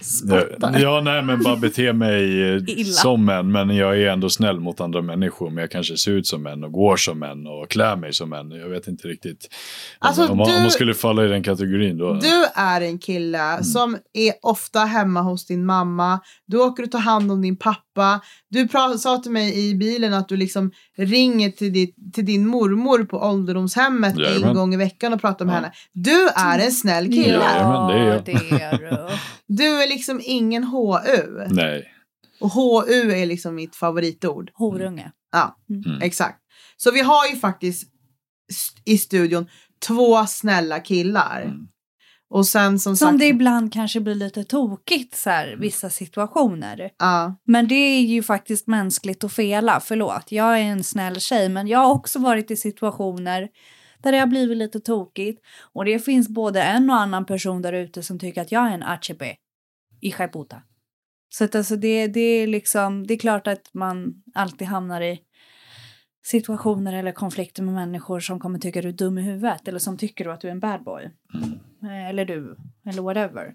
Spottar? 0.00 0.78
ja, 0.80 1.00
nej, 1.04 1.22
men 1.22 1.42
bara 1.42 1.56
beter 1.56 1.92
mig 1.92 2.42
eh, 2.42 2.56
Illa. 2.66 2.92
som 2.92 3.28
en, 3.28 3.52
men 3.52 3.76
jag 3.76 4.00
är 4.02 4.10
ändå 4.10 4.30
snäll 4.30 4.60
mot 4.60 4.80
andra 4.80 5.02
människor, 5.02 5.50
men 5.50 5.60
jag 5.62 5.70
kanske 5.70 5.96
ser 5.96 6.12
ut 6.12 6.26
som 6.26 6.46
en 6.46 6.64
och 6.64 6.72
går 6.72 6.96
som 6.96 7.22
en 7.22 7.46
och 7.46 7.68
klär 7.70 7.96
mig 7.96 8.12
som 8.12 8.32
en. 8.32 8.50
Jag 8.50 8.68
vet 8.68 8.86
inte 8.88 9.08
riktigt. 9.08 9.48
Alltså, 9.98 10.26
om, 10.28 10.36
man, 10.38 10.48
du- 10.48 10.56
om 10.56 10.62
man 10.62 10.70
skulle 10.70 10.94
falla 10.94 11.24
i 11.24 11.28
den 11.28 11.42
kategorin 11.42 11.98
då. 11.98 12.12
du 12.14 12.46
är 12.54 12.80
en 12.80 12.98
kille 12.98 13.64
som 13.64 13.96
är 14.12 14.32
ofta 14.42 14.78
hemma 14.80 15.20
hos 15.20 15.46
din 15.46 15.66
mamma. 15.66 16.20
Du 16.46 16.58
åker 16.58 16.82
och 16.82 16.90
tar 16.90 16.98
hand 16.98 17.32
om 17.32 17.42
din 17.42 17.56
pappa. 17.56 18.20
Du 18.50 18.68
sa 18.98 19.18
till 19.18 19.30
mig 19.32 19.68
i 19.70 19.74
bilen 19.74 20.14
att 20.14 20.28
du 20.28 20.36
liksom 20.36 20.70
ringer 20.98 21.50
till, 21.50 21.72
ditt, 21.72 21.96
till 22.14 22.26
din 22.26 22.46
mormor 22.46 23.04
på 23.04 23.18
ålderdomshemmet 23.18 24.14
en 24.14 24.20
Jajamän. 24.20 24.54
gång 24.54 24.74
i 24.74 24.76
veckan 24.76 25.12
och 25.12 25.20
pratar 25.20 25.44
med 25.44 25.52
Ja. 25.52 25.56
henne. 25.56 25.72
Du 25.92 26.28
är 26.28 26.58
en 26.58 26.72
snäll 26.72 27.04
kille. 27.06 27.28
Jajamän, 27.28 27.86
det 27.86 27.94
är 27.94 28.06
jag. 28.12 28.24
det 28.24 28.62
är 28.62 28.78
du. 28.78 29.14
Du 29.48 29.85
är 29.86 29.88
liksom 29.88 30.20
ingen 30.24 30.64
HU. 30.64 31.46
Nej. 31.48 31.92
Och 32.40 32.50
HU 32.50 33.12
är 33.12 33.26
liksom 33.26 33.54
mitt 33.54 33.76
favoritord. 33.76 34.50
Horunge. 34.54 35.12
Ja, 35.32 35.56
Mm. 35.70 36.02
exakt. 36.02 36.38
Så 36.76 36.90
vi 36.90 37.00
har 37.00 37.26
ju 37.26 37.36
faktiskt 37.36 37.88
i 38.84 38.98
studion 38.98 39.46
två 39.86 40.26
snälla 40.26 40.80
killar. 40.80 41.42
Mm. 41.42 41.68
Och 42.30 42.46
sen 42.46 42.78
som, 42.78 42.96
Som 42.96 43.08
sagt... 43.08 43.18
det 43.18 43.26
ibland 43.26 43.72
kanske 43.72 44.00
blir 44.00 44.14
lite 44.14 44.44
tokigt 44.44 45.16
så 45.16 45.30
här, 45.30 45.56
vissa 45.58 45.90
situationer. 45.90 46.90
Ja, 46.98 47.36
Men 47.44 47.68
det 47.68 47.74
är 47.74 48.00
ju 48.00 48.22
faktiskt 48.22 48.66
mänskligt 48.66 49.24
att 49.24 49.32
fela, 49.32 49.80
förlåt. 49.80 50.32
Jag 50.32 50.60
är 50.60 50.64
en 50.64 50.84
snäll 50.84 51.20
tjej, 51.20 51.48
men 51.48 51.68
jag 51.68 51.78
har 51.78 51.90
också 51.90 52.18
varit 52.18 52.50
i 52.50 52.56
situationer 52.56 53.48
där 54.02 54.12
det 54.12 54.18
har 54.18 54.26
blivit 54.26 54.56
lite 54.56 54.80
tokigt. 54.80 55.40
Och 55.72 55.84
det 55.84 55.98
finns 55.98 56.28
både 56.28 56.62
en 56.62 56.90
och 56.90 56.96
annan 56.96 57.26
person 57.26 57.62
där 57.62 57.72
ute 57.72 58.02
som 58.02 58.18
tycker 58.18 58.42
att 58.42 58.52
jag 58.52 58.66
är 58.66 58.70
en 58.74 58.82
ACP 58.82 59.36
i 60.00 60.10
Puta. 60.10 60.62
Så 61.28 61.44
att 61.44 61.54
alltså 61.54 61.76
det, 61.76 62.06
det 62.06 62.20
är 62.20 62.46
liksom, 62.46 63.06
det 63.06 63.14
är 63.14 63.18
klart 63.18 63.46
att 63.46 63.74
man 63.74 64.22
alltid 64.34 64.68
hamnar 64.68 65.00
i 65.00 65.20
situationer 66.24 66.92
eller 66.92 67.12
konflikter 67.12 67.62
med 67.62 67.74
människor 67.74 68.20
som 68.20 68.40
kommer 68.40 68.58
tycka 68.58 68.82
du 68.82 68.88
är 68.88 68.92
dum 68.92 69.18
i 69.18 69.22
huvudet 69.22 69.68
eller 69.68 69.78
som 69.78 69.98
tycker 69.98 70.28
att 70.28 70.40
du 70.40 70.48
är 70.48 70.52
en 70.52 70.60
bad 70.60 70.84
boy. 70.84 71.10
Eh, 71.82 72.08
Eller 72.08 72.24
du, 72.24 72.56
eller 72.86 73.02
whatever. 73.02 73.54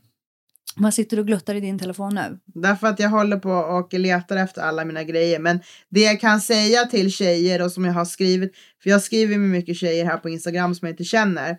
Vad 0.76 0.94
sitter 0.94 1.18
du 1.18 1.22
och 1.22 1.28
gluttar 1.28 1.56
i 1.56 1.60
din 1.60 1.80
telefon 1.80 2.16
nu? 2.16 2.40
därför 2.46 2.88
att 2.88 3.00
jag 3.00 3.10
håller 3.10 3.38
på 3.38 3.52
och 3.52 3.94
letar 3.94 4.38
efter 4.38 4.62
alla 4.62 4.86
mina 4.86 5.04
grejer. 5.04 5.40
Men 5.40 5.60
det 5.90 6.02
jag 6.02 6.20
kan 6.20 6.42
säga 6.42 6.86
till 6.86 7.12
tjejer 7.12 7.62
och 7.62 7.72
som 7.72 7.86
jag 7.86 7.94
har 7.94 8.06
skrivit, 8.06 8.56
för 8.84 8.90
jag 8.90 9.02
skriver 9.02 9.38
med 9.38 9.50
mycket 9.50 9.78
tjejer 9.78 10.06
här 10.06 10.18
på 10.18 10.30
Instagram 10.30 10.76
som 10.76 10.86
jag 10.88 10.94
inte 10.94 11.04
känner. 11.04 11.58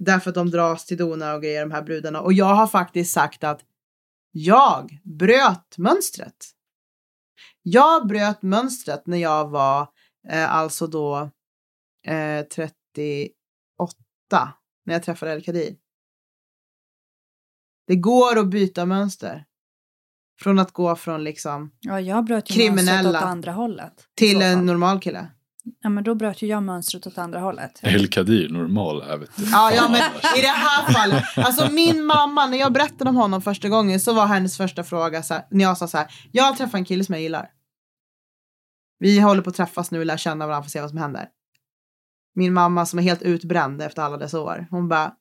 Därför 0.00 0.30
att 0.30 0.34
de 0.34 0.50
dras 0.50 0.86
till 0.86 0.96
donar 0.96 1.34
och 1.34 1.42
grejer, 1.42 1.60
de 1.60 1.70
här 1.70 1.82
brudarna. 1.82 2.20
Och 2.20 2.32
jag 2.32 2.54
har 2.54 2.66
faktiskt 2.66 3.12
sagt 3.12 3.44
att 3.44 3.60
jag 4.32 4.98
bröt 5.04 5.78
mönstret. 5.78 6.46
Jag 7.62 8.06
bröt 8.06 8.42
mönstret 8.42 9.06
när 9.06 9.18
jag 9.18 9.48
var 9.50 9.88
eh, 10.28 10.52
alltså 10.54 10.86
då 10.86 11.30
eh, 12.06 12.42
38 12.46 13.32
när 14.84 14.94
jag 14.94 15.02
träffade 15.02 15.32
El 15.32 15.44
Kadir. 15.44 15.76
Det 17.86 17.96
går 17.96 18.38
att 18.38 18.48
byta 18.48 18.86
mönster. 18.86 19.44
Från 20.40 20.58
att 20.58 20.72
gå 20.72 20.96
från 20.96 21.24
liksom 21.24 21.72
Ja, 21.80 22.00
jag 22.00 22.24
bröt 22.24 22.46
Kriminella. 22.48 23.10
åt 23.18 23.24
andra 23.24 23.52
hållet. 23.52 24.08
till 24.14 24.42
en 24.42 24.66
normal 24.66 25.00
kille. 25.00 25.30
Ja, 25.82 25.88
men 25.88 26.04
då 26.04 26.14
bröt 26.14 26.42
ju 26.42 26.46
jag 26.46 26.62
mönstret 26.62 27.06
åt 27.06 27.18
andra 27.18 27.40
hållet. 27.40 27.80
El 27.82 28.08
Kadir, 28.08 28.48
normal 28.48 29.02
här 29.02 29.16
vet 29.16 29.36
du. 29.36 29.44
Ja, 29.50 29.72
ja, 29.72 29.88
men 29.88 30.00
i 30.38 30.40
det 30.40 30.46
här 30.46 30.92
fallet. 30.92 31.24
Alltså 31.36 31.72
min 31.72 32.04
mamma, 32.04 32.46
när 32.46 32.58
jag 32.58 32.72
berättade 32.72 33.10
om 33.10 33.16
honom 33.16 33.42
första 33.42 33.68
gången 33.68 34.00
så 34.00 34.12
var 34.12 34.26
hennes 34.26 34.56
första 34.56 34.84
fråga 34.84 35.22
så 35.22 35.34
här, 35.34 35.46
när 35.50 35.64
jag 35.64 35.78
sa 35.78 35.88
så 35.88 35.98
här, 35.98 36.06
jag 36.32 36.44
har 36.44 36.52
träffat 36.52 36.74
en 36.74 36.84
kille 36.84 37.04
som 37.04 37.12
jag 37.12 37.22
gillar. 37.22 37.50
Vi 38.98 39.20
håller 39.20 39.42
på 39.42 39.50
att 39.50 39.56
träffas 39.56 39.90
nu 39.90 39.98
och 39.98 40.06
lär 40.06 40.16
känna 40.16 40.46
varandra 40.46 40.62
för 40.62 40.68
att 40.68 40.72
se 40.72 40.80
vad 40.80 40.90
som 40.90 40.98
händer. 40.98 41.28
Min 42.34 42.52
mamma 42.52 42.86
som 42.86 42.98
är 42.98 43.02
helt 43.02 43.22
utbränd 43.22 43.82
efter 43.82 44.02
alla 44.02 44.16
dessa 44.16 44.40
år. 44.40 44.66
Hon 44.70 44.88
bara, 44.88 45.12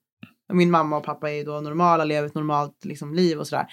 och 0.50 0.56
min 0.56 0.72
mamma 0.72 0.98
och 0.98 1.04
pappa 1.04 1.32
är 1.32 1.36
ju 1.36 1.44
då 1.44 1.62
normala, 1.62 2.04
lever 2.04 2.28
ett 2.28 2.36
normalt 2.36 2.86
liksom, 2.86 3.14
liv 3.14 3.40
och 3.40 3.48
sådär. 3.48 3.68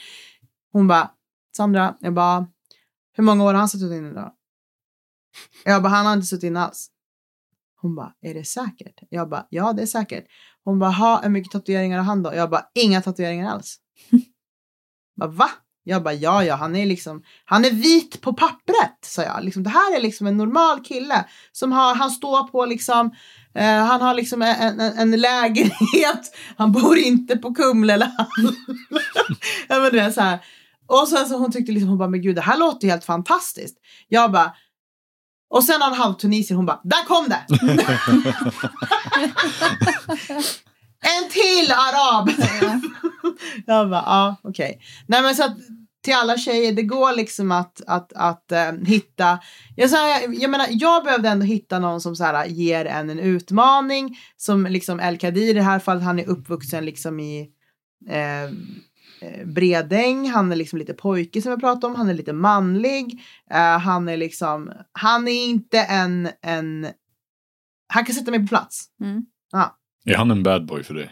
Hon 0.73 0.89
bara, 0.89 1.11
Sandra, 1.57 1.95
jag 2.01 2.15
bara, 2.15 2.47
hur 3.13 3.25
många 3.25 3.45
år 3.45 3.53
har 3.53 3.59
han 3.59 3.69
suttit 3.69 3.93
inne 3.93 4.11
då? 4.11 4.35
Jag 5.65 5.83
bara, 5.83 5.89
han 5.89 6.07
har 6.07 6.13
inte 6.13 6.27
suttit 6.27 6.45
inne 6.45 6.61
alls. 6.61 6.91
Hon 7.81 7.95
bara, 7.95 8.13
är 8.21 8.35
det 8.35 8.45
säkert? 8.45 9.01
Jag 9.11 9.29
bara, 9.29 9.47
ja 9.51 9.73
det 9.73 9.83
är 9.83 9.87
säkert. 9.87 10.27
Hon 10.65 10.79
bara, 10.79 10.91
ha, 10.91 11.21
hur 11.23 11.31
mycket 11.31 11.53
tatueringar 11.53 11.99
har 11.99 12.05
han 12.05 12.23
då? 12.23 12.35
Jag 12.35 12.51
bara, 12.51 12.65
inga 12.75 13.03
tatueringar 13.03 13.51
alls. 13.51 13.77
bara, 15.17 15.31
va? 15.31 15.51
Jag 15.89 16.03
bara, 16.03 16.15
ja, 16.15 16.45
ja, 16.45 16.55
han 16.55 16.77
är 16.77 16.87
liksom, 16.87 17.23
han 17.45 17.65
är 17.65 17.71
vit 17.71 18.21
på 18.21 18.33
pappret, 18.33 18.99
sa 19.01 19.23
jag. 19.23 19.45
Liksom, 19.45 19.63
det 19.63 19.71
här 19.71 19.97
är 19.97 20.01
liksom 20.01 20.27
en 20.27 20.37
normal 20.37 20.81
kille 20.85 21.25
som 21.53 21.73
har, 21.73 21.95
han 21.95 22.11
står 22.11 22.49
på 22.49 22.67
liksom, 22.67 23.11
eh, 23.55 23.85
han 23.85 24.01
har 24.01 24.15
liksom 24.15 24.43
en, 24.43 24.81
en, 24.81 24.99
en 24.99 25.21
lägenhet, 25.21 26.37
han 26.57 26.73
bor 26.73 26.99
inte 26.99 27.37
på 27.37 27.55
Kumla 27.55 27.95
eller 27.95 28.09
ja, 29.69 29.81
men 29.81 29.93
det 29.93 30.01
är 30.01 30.11
så 30.11 30.21
här. 30.21 30.39
Och 30.87 31.09
sen 31.09 31.27
så 31.27 31.39
hon 31.39 31.53
tyckte 31.53 31.73
liksom, 31.73 31.89
hon 31.89 31.99
bara, 31.99 32.09
men 32.09 32.23
gud, 32.23 32.37
det 32.37 32.43
här 32.43 32.59
låter 32.59 32.89
helt 32.89 33.05
fantastiskt. 33.05 33.77
Jag 34.09 34.33
bara, 34.33 34.53
och 35.51 35.65
sen 35.65 35.81
har 35.81 35.89
han 35.89 35.99
halv 35.99 36.15
Tunisien, 36.15 36.57
hon 36.57 36.67
bara, 36.67 36.81
där 36.85 37.05
kom 37.05 37.29
det! 37.29 37.47
en 41.01 41.29
till 41.31 41.73
arab! 41.73 42.31
jag 43.67 43.91
bara, 43.91 44.03
ja 44.07 44.37
okej. 44.43 44.81
Nej 45.07 45.23
men 45.23 45.35
så 45.35 45.45
att 45.45 45.57
till 46.03 46.15
alla 46.15 46.39
tjejer, 46.39 46.73
det 46.73 46.83
går 46.83 47.17
liksom 47.17 47.53
att, 47.53 47.83
att, 47.87 48.13
att 48.13 48.53
eh, 48.53 48.73
hitta. 48.87 49.39
Jag, 49.77 49.91
så 49.91 49.97
jag, 49.97 50.35
jag 50.35 50.51
menar, 50.51 50.67
jag 50.71 51.05
behövde 51.05 51.29
ändå 51.29 51.47
hitta 51.47 51.79
någon 51.79 52.01
som 52.01 52.17
så 52.17 52.25
här, 52.25 52.47
ger 52.47 52.85
en 52.85 53.11
en 53.11 53.19
utmaning. 53.19 54.19
Som 54.37 54.67
liksom 54.67 55.01
El 55.01 55.19
Kadir 55.19 55.51
i 55.51 55.53
det 55.53 55.63
här 55.63 55.79
fallet, 55.79 56.05
han 56.05 56.19
är 56.19 56.29
uppvuxen 56.29 56.85
liksom 56.85 57.21
i 57.21 57.41
eh, 58.11 58.51
Bredäng, 59.45 60.29
han 60.31 60.53
är 60.53 60.57
liksom 60.57 60.79
lite 60.79 60.95
pojke 60.95 61.43
som 61.43 61.51
jag 61.51 61.61
pratade 61.61 61.87
om, 61.87 61.95
han 61.95 62.09
är 62.09 62.15
lite 62.15 62.33
manlig. 62.33 63.21
Eh, 63.51 63.79
han 63.79 64.09
är 64.09 64.17
liksom, 64.17 64.73
han 64.93 65.29
är 65.29 65.45
inte 65.45 65.79
en, 65.79 66.29
en, 66.43 66.87
han 67.89 68.05
kan 68.05 68.15
sätta 68.15 68.31
mig 68.31 68.41
på 68.41 68.47
plats. 68.47 68.85
Mm. 69.01 69.27
Är 70.05 70.15
han 70.17 70.31
en 70.31 70.43
bad 70.43 70.67
boy 70.67 70.83
för 70.83 70.95
dig? 70.95 71.11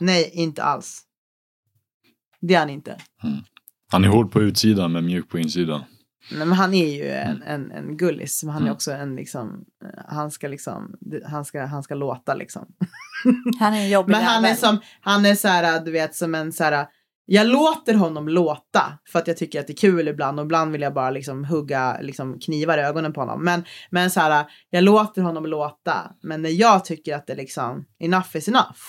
Nej, 0.00 0.30
inte 0.32 0.62
alls. 0.62 1.02
Det 2.40 2.54
är 2.54 2.58
han 2.58 2.70
inte. 2.70 2.96
Han 3.90 4.04
är 4.04 4.08
hård 4.08 4.32
på 4.32 4.40
utsidan 4.40 4.92
men 4.92 5.06
mjuk 5.06 5.28
på 5.28 5.38
insidan. 5.38 5.84
Nej, 6.30 6.46
men 6.46 6.52
han 6.52 6.74
är 6.74 6.94
ju 6.94 7.08
en, 7.10 7.42
en, 7.42 7.70
en 7.70 7.96
gullis, 7.96 8.44
men 8.44 8.52
han 8.52 8.62
är 8.62 8.66
Mm. 8.66 8.74
också 8.74 8.92
en 8.92 9.16
liksom, 9.16 9.64
eh, 9.84 10.04
han 10.08 10.30
ska 10.30 10.48
liksom, 10.48 10.96
han 11.26 11.44
ska, 11.44 11.64
han 11.66 11.82
ska 11.82 11.94
låta 11.94 12.34
liksom. 12.34 12.66
Han 13.58 13.74
är 13.74 13.80
en 13.80 13.90
jobbig 13.90 14.12
Men 14.16 14.24
han 14.24 14.44
är 14.44 14.54
som, 14.54 14.80
han 15.00 15.26
är 15.26 15.34
så 15.34 15.48
här, 15.48 15.84
du 15.84 15.90
vet, 15.90 16.14
som 16.14 16.34
en 16.34 16.52
så 16.52 16.64
här, 16.64 16.86
jag 17.34 17.46
låter 17.46 17.94
honom 17.94 18.28
låta 18.28 18.98
för 19.08 19.18
att 19.18 19.26
jag 19.26 19.36
tycker 19.36 19.60
att 19.60 19.66
det 19.66 19.72
är 19.72 19.76
kul 19.76 20.08
ibland 20.08 20.40
och 20.40 20.44
ibland 20.44 20.72
vill 20.72 20.80
jag 20.80 20.94
bara 20.94 21.10
liksom 21.10 21.44
hugga 21.44 21.98
liksom 22.00 22.38
knivar 22.38 22.78
i 22.78 22.80
ögonen 22.80 23.12
på 23.12 23.20
honom. 23.20 23.44
Men, 23.44 23.64
men 23.90 24.10
så 24.10 24.20
här, 24.20 24.44
jag 24.70 24.84
låter 24.84 25.22
honom 25.22 25.46
låta. 25.46 26.10
Men 26.22 26.42
när 26.42 26.50
jag 26.50 26.84
tycker 26.84 27.16
att 27.16 27.26
det 27.26 27.34
liksom, 27.34 27.84
enough 27.98 28.36
is 28.36 28.48
enough. 28.48 28.80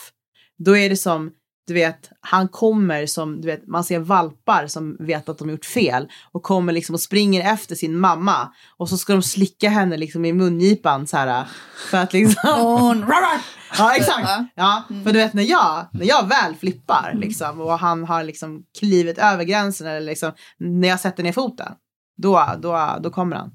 Då 0.57 0.77
är 0.77 0.89
det 0.89 0.95
som, 0.95 1.31
du 1.67 1.73
vet, 1.73 2.09
han 2.21 2.47
kommer 2.47 3.05
som, 3.05 3.41
du 3.41 3.47
vet, 3.47 3.67
man 3.67 3.83
ser 3.83 3.99
valpar 3.99 4.67
som 4.67 4.97
vet 4.99 5.29
att 5.29 5.37
de 5.37 5.49
gjort 5.49 5.65
fel 5.65 6.07
och 6.31 6.43
kommer 6.43 6.73
liksom 6.73 6.95
och 6.95 7.01
springer 7.01 7.53
efter 7.53 7.75
sin 7.75 7.97
mamma 7.99 8.53
och 8.77 8.89
så 8.89 8.97
ska 8.97 9.13
de 9.13 9.21
slicka 9.23 9.69
henne 9.69 9.97
liksom 9.97 10.25
i 10.25 10.33
mungipan 10.33 11.07
så 11.07 11.17
här 11.17 11.45
för 11.91 11.97
att 11.97 12.13
liksom 12.13 12.53
hon- 12.65 13.05
Ja, 13.77 13.95
exakt. 13.95 14.27
Ja. 14.27 14.45
Ja, 14.55 14.83
för 15.03 15.11
du 15.13 15.19
vet 15.19 15.33
när 15.33 15.43
jag, 15.43 15.87
när 15.93 16.05
jag 16.05 16.27
väl 16.27 16.55
flippar 16.55 17.13
liksom 17.15 17.61
och 17.61 17.79
han 17.79 18.03
har 18.03 18.23
liksom 18.23 18.63
klivit 18.79 19.17
över 19.17 19.43
gränsen 19.43 19.87
eller 19.87 20.01
liksom 20.07 20.31
när 20.59 20.87
jag 20.87 20.99
sätter 20.99 21.23
ner 21.23 21.31
foten, 21.31 21.71
då, 22.17 22.49
då, 22.61 22.97
då 23.03 23.09
kommer 23.09 23.35
han. 23.35 23.51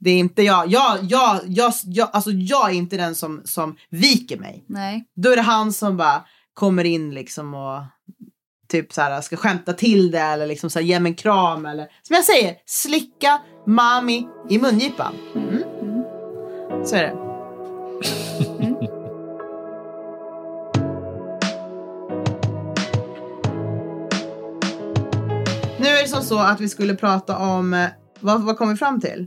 Det 0.00 0.10
är 0.10 0.18
inte 0.18 0.42
jag, 0.42 0.68
jag, 0.68 0.98
jag, 1.02 1.40
jag, 1.46 1.72
jag, 1.84 2.08
alltså 2.12 2.30
jag 2.30 2.70
är 2.70 2.74
inte 2.74 2.96
den 2.96 3.14
som, 3.14 3.42
som 3.44 3.76
viker 3.90 4.38
mig. 4.38 4.64
Nej. 4.68 5.04
Då 5.16 5.30
är 5.30 5.36
det 5.36 5.42
han 5.42 5.72
som 5.72 5.96
bara 5.96 6.24
kommer 6.58 6.84
in 6.84 7.14
liksom 7.14 7.54
och 7.54 7.82
typ 8.68 8.92
så 8.92 9.00
här 9.00 9.20
ska 9.20 9.36
skämta 9.36 9.72
till 9.72 10.10
det 10.10 10.18
eller 10.18 10.46
liksom 10.46 10.70
så 10.70 10.78
här 10.78 10.86
ge 10.86 11.00
mig 11.00 11.10
en 11.10 11.16
kram 11.16 11.66
eller 11.66 11.88
som 12.02 12.14
jag 12.14 12.24
säger, 12.24 12.56
slicka 12.66 13.40
mami 13.66 14.28
i 14.48 14.58
mungipan. 14.58 15.14
Mm. 15.34 15.62
Så 16.84 16.96
är 16.96 17.02
det. 17.02 17.10
Mm. 18.64 18.74
Nu 25.80 25.86
är 25.86 26.02
det 26.02 26.08
som 26.08 26.22
så 26.22 26.38
att 26.38 26.60
vi 26.60 26.68
skulle 26.68 26.94
prata 26.94 27.38
om, 27.38 27.74
eh, 27.74 27.88
vad, 28.20 28.42
vad 28.42 28.58
kom 28.58 28.68
vi 28.68 28.76
fram 28.76 29.00
till? 29.00 29.26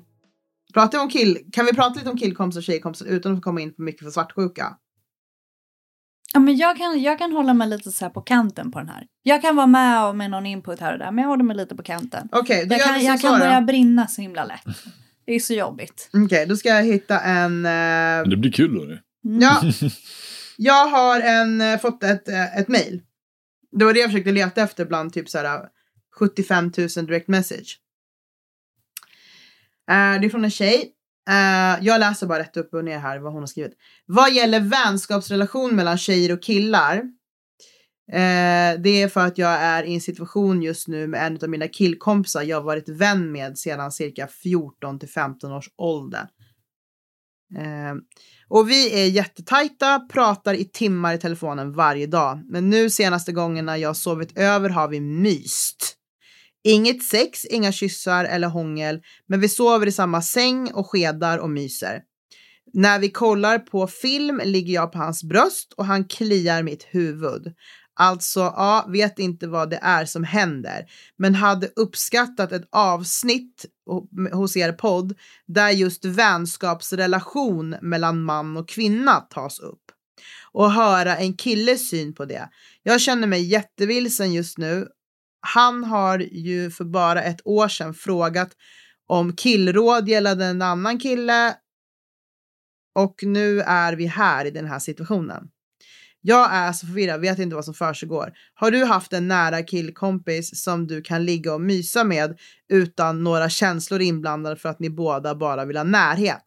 Pratar 0.74 0.98
vi 0.98 1.04
om 1.04 1.10
kill, 1.10 1.38
kan 1.52 1.66
vi 1.66 1.74
prata 1.74 2.00
lite 2.00 2.10
om 2.10 2.18
killkompisar 2.18 2.60
och 2.60 2.64
tjejkompisar 2.64 3.06
utan 3.06 3.34
att 3.38 3.42
komma 3.42 3.62
in 3.62 3.74
på 3.74 3.82
mycket 3.82 4.04
för 4.04 4.12
svartsjuka? 4.12 4.78
Ja, 6.34 6.40
men 6.40 6.58
jag, 6.58 6.78
kan, 6.78 7.02
jag 7.02 7.18
kan 7.18 7.32
hålla 7.32 7.54
mig 7.54 7.68
lite 7.68 7.92
så 7.92 8.06
här 8.06 8.10
på 8.10 8.22
kanten 8.22 8.72
på 8.72 8.80
den 8.80 8.90
här. 8.90 9.08
Jag 9.24 9.42
kan 9.42 9.56
vara 9.56 9.68
med 9.68 10.06
och 10.06 10.16
med 10.16 10.32
någon 10.32 10.46
input 10.46 10.80
här 10.80 10.94
och 10.94 11.00
där, 11.00 11.12
men 11.12 11.22
jag 11.22 11.30
håller 11.30 11.44
mig 11.44 11.58
lite 11.58 11.76
på 11.76 11.84
kanten. 11.84 12.30
Okej, 12.32 12.66
då 12.66 12.76
Jag 12.76 12.84
kan, 12.84 13.04
jag 13.04 13.22
kan 13.22 13.40
börja 13.40 13.62
brinna 13.62 14.08
så 14.08 14.22
himla 14.22 14.46
lätt. 14.46 14.64
Det 15.26 15.34
är 15.34 15.40
så 15.40 15.54
jobbigt. 15.54 16.10
Okej, 16.14 16.46
då 16.46 16.56
ska 16.56 16.70
jag 16.70 16.84
hitta 16.84 17.20
en... 17.20 17.62
Men 17.62 18.30
det 18.30 18.38
blir 18.38 18.52
kul 18.52 18.74
då. 18.76 18.86
det. 18.86 19.02
Mm. 19.26 19.40
ja, 19.40 19.62
jag 20.58 20.88
har 20.88 21.20
en, 21.20 21.62
eh, 21.62 21.80
fått 21.80 22.04
ett, 22.04 22.28
eh, 22.28 22.58
ett 22.58 22.68
mail. 22.68 23.02
Det 23.72 23.86
var 23.86 23.94
det 23.94 24.00
jag 24.00 24.12
försökte 24.12 24.32
leta 24.32 24.62
efter 24.62 24.86
bland 24.86 25.14
typ 25.14 25.30
så 25.30 25.38
här 25.38 25.68
75 26.20 26.72
000 26.78 26.88
direct 26.88 27.28
message. 27.28 27.80
Eh, 29.92 30.20
det 30.22 30.28
är 30.28 30.30
från 30.30 30.44
en 30.44 30.52
tjej. 30.52 30.92
Eh, 31.30 31.86
jag 31.86 32.00
läser 32.00 32.28
bara 32.28 32.40
rätt 32.40 32.58
upp 32.58 32.74
och 32.74 32.86
ner 32.86 33.00
här 33.00 33.20
vad 33.20 33.34
hon 33.34 33.42
har 33.42 33.48
skrivit. 33.48 33.74
Vad 34.06 34.34
gäller 34.34 34.60
vänskapsrelation 34.60 35.76
mellan 35.76 35.98
tjejer 35.98 36.32
och 36.34 36.44
killar. 36.44 36.96
Eh, 38.14 38.82
det 38.84 38.90
är 39.02 39.08
för 39.08 39.28
att 39.28 39.38
jag 39.38 39.52
är 39.52 39.84
i 39.84 39.94
en 39.94 40.02
situation 40.02 40.62
just 40.62 40.88
nu 40.88 41.08
med 41.08 41.26
en 41.26 41.40
av 41.44 41.50
mina 41.50 41.68
killkompisar 41.68 42.42
jag 42.44 42.62
varit 42.62 42.90
vän 42.90 43.32
med 43.32 43.58
sedan 43.58 43.92
cirka 43.92 44.28
14 44.28 45.00
till 45.00 45.10
15 45.10 45.52
års 45.52 45.70
ålder. 45.78 46.28
Eh, 47.58 47.94
Och 48.48 48.70
vi 48.70 49.02
är 49.04 49.10
jättetajta, 49.10 50.00
pratar 50.00 50.54
i 50.54 50.66
timmar 50.66 51.14
i 51.14 51.18
telefonen 51.18 51.72
varje 51.72 52.08
dag. 52.08 52.42
Men 52.50 52.70
nu 52.70 52.90
senaste 52.90 53.32
gångerna 53.32 53.78
jag 53.78 53.98
sovit 53.98 54.38
över 54.38 54.70
har 54.70 54.88
vi 54.88 55.00
myst. 55.02 55.98
Inget 56.64 57.04
sex, 57.04 57.46
inga 57.46 57.72
kyssar 57.72 58.26
eller 58.26 58.48
hångel, 58.48 59.02
men 59.28 59.40
vi 59.40 59.50
sover 59.50 59.88
i 59.88 59.92
samma 59.92 60.22
säng 60.22 60.72
och 60.72 60.88
skedar 60.88 61.38
och 61.38 61.50
myser. 61.50 62.02
När 62.74 63.00
vi 63.00 63.10
kollar 63.10 63.60
på 63.60 63.88
film 63.88 64.42
ligger 64.44 64.74
jag 64.74 64.92
på 64.92 64.98
hans 64.98 65.24
bröst 65.24 65.74
och 65.78 65.86
han 65.86 66.06
kliar 66.06 66.64
mitt 66.64 66.84
huvud. 66.90 67.54
Alltså, 67.94 68.40
ja, 68.40 68.86
vet 68.90 69.20
inte 69.20 69.48
vad 69.48 69.70
det 69.70 69.80
är 69.82 70.06
som 70.06 70.24
händer, 70.24 70.86
men 71.18 71.36
hade 71.36 71.68
uppskattat 71.76 72.52
ett 72.52 72.68
avsnitt 72.72 73.66
hos 74.32 74.58
er 74.58 74.72
podd 74.72 75.18
där 75.48 75.70
just 75.70 76.06
vänskapsrelation 76.06 77.76
mellan 77.82 78.24
man 78.24 78.58
och 78.58 78.70
kvinna 78.70 79.16
tas 79.16 79.60
upp 79.60 79.82
och 80.52 80.72
höra 80.72 81.18
en 81.18 81.38
killes 81.38 81.90
syn 81.90 82.14
på 82.14 82.26
det. 82.26 82.50
Jag 82.84 83.02
känner 83.02 83.28
mig 83.28 83.44
jättevilsen 83.44 84.34
just 84.34 84.58
nu. 84.58 84.88
Han 85.42 85.84
har 85.84 86.20
ju 86.20 86.72
för 86.72 86.86
bara 86.86 87.24
ett 87.24 87.42
år 87.46 87.68
sedan 87.68 87.94
frågat 87.94 88.52
om 89.08 89.36
killråd 89.36 90.10
gällande 90.10 90.46
en 90.46 90.62
annan 90.62 91.00
kille 91.00 91.56
och 92.96 93.16
nu 93.24 93.62
är 93.62 93.94
vi 93.94 94.06
här 94.06 94.46
i 94.46 94.52
den 94.52 94.68
här 94.68 94.80
situationen. 94.80 95.48
Jag 96.22 96.54
är 96.54 96.74
så 96.74 96.88
förvirrad, 96.88 97.22
vet 97.22 97.40
inte 97.40 97.56
vad 97.56 97.66
som 97.66 97.74
försiggår. 97.74 98.34
Har 98.54 98.72
du 98.72 98.86
haft 98.86 99.14
en 99.14 99.28
nära 99.28 99.64
killkompis 99.64 100.64
som 100.64 100.88
du 100.88 101.02
kan 101.02 101.26
ligga 101.26 101.54
och 101.54 101.62
mysa 101.62 102.04
med 102.04 102.40
utan 102.70 103.24
några 103.24 103.50
känslor 103.50 104.02
inblandade 104.02 104.56
för 104.56 104.70
att 104.70 104.80
ni 104.80 104.90
båda 104.90 105.36
bara 105.36 105.66
vill 105.66 105.78
ha 105.78 105.84
närhet? 105.84 106.44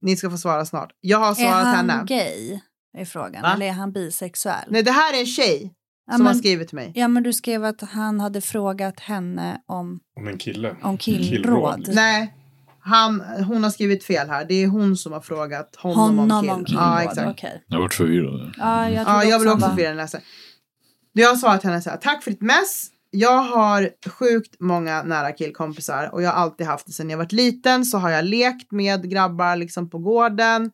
Ni 0.00 0.16
ska 0.16 0.30
få 0.30 0.38
svara 0.38 0.66
snart. 0.66 0.92
Jag 1.00 1.18
har 1.18 1.34
svarat 1.34 1.76
henne. 1.76 1.92
Är 1.92 1.96
han 1.96 2.06
gay? 2.06 2.60
Är 2.98 3.04
frågan. 3.04 3.42
Va? 3.42 3.52
Eller 3.54 3.66
är 3.66 3.72
han 3.72 3.92
bisexuell? 3.92 4.68
Nej, 4.68 4.82
det 4.82 4.90
här 4.90 5.14
är 5.14 5.20
en 5.20 5.26
tjej 5.26 5.74
ja, 6.06 6.12
som 6.12 6.24
men, 6.24 6.26
har 6.26 6.34
skrivit 6.34 6.68
till 6.68 6.76
mig. 6.76 6.92
Ja, 6.94 7.08
men 7.08 7.22
du 7.22 7.32
skrev 7.32 7.64
att 7.64 7.80
han 7.80 8.20
hade 8.20 8.40
frågat 8.40 9.00
henne 9.00 9.60
om... 9.66 10.00
Om 10.16 10.28
en 10.28 10.38
kille. 10.38 10.76
Om 10.82 10.98
killråd. 10.98 11.28
killråd. 11.28 11.88
Nej, 11.94 12.34
han, 12.80 13.20
hon 13.20 13.62
har 13.62 13.70
skrivit 13.70 14.04
fel 14.04 14.28
här. 14.28 14.44
Det 14.44 14.54
är 14.54 14.66
hon 14.66 14.96
som 14.96 15.12
har 15.12 15.20
frågat 15.20 15.76
honom, 15.76 16.18
honom 16.18 16.30
om 16.30 16.42
kill. 16.42 16.50
Om 16.50 16.64
kill 16.64 16.76
ja, 16.76 17.02
exakt. 17.02 17.28
Okay. 17.28 17.58
Jag 17.66 17.76
har 17.76 17.82
varit 17.82 17.94
förvirrad. 17.94 18.54
Ja, 18.58 18.90
jag, 18.90 19.08
ja, 19.08 19.24
jag 19.24 19.40
blir 19.40 19.52
också 19.52 19.68
förvirrad 19.68 19.96
när 19.96 21.22
jag 21.22 21.28
har 21.28 21.36
svarat 21.36 21.62
henne 21.62 21.82
så 21.82 21.90
här. 21.90 21.96
Tack 21.96 22.22
för 22.22 22.30
ditt 22.30 22.40
mess. 22.40 22.90
Jag 23.10 23.42
har 23.42 23.90
sjukt 24.08 24.60
många 24.60 25.02
nära 25.02 25.32
killkompisar 25.32 26.10
och 26.12 26.22
jag 26.22 26.30
har 26.30 26.42
alltid 26.42 26.66
haft 26.66 26.86
det 26.86 26.92
sedan 26.92 27.10
jag 27.10 27.18
var 27.18 27.28
liten 27.30 27.84
så 27.84 27.98
har 27.98 28.10
jag 28.10 28.24
lekt 28.24 28.72
med 28.72 29.10
grabbar 29.10 29.56
liksom 29.56 29.90
på 29.90 29.98
gården 29.98 30.70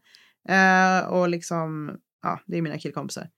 eh, 0.49 1.09
och 1.09 1.29
liksom, 1.29 1.91
ja, 2.23 2.41
det 2.47 2.59
är 2.59 2.63
mina 2.63 2.79
killkompisar. 2.79 3.29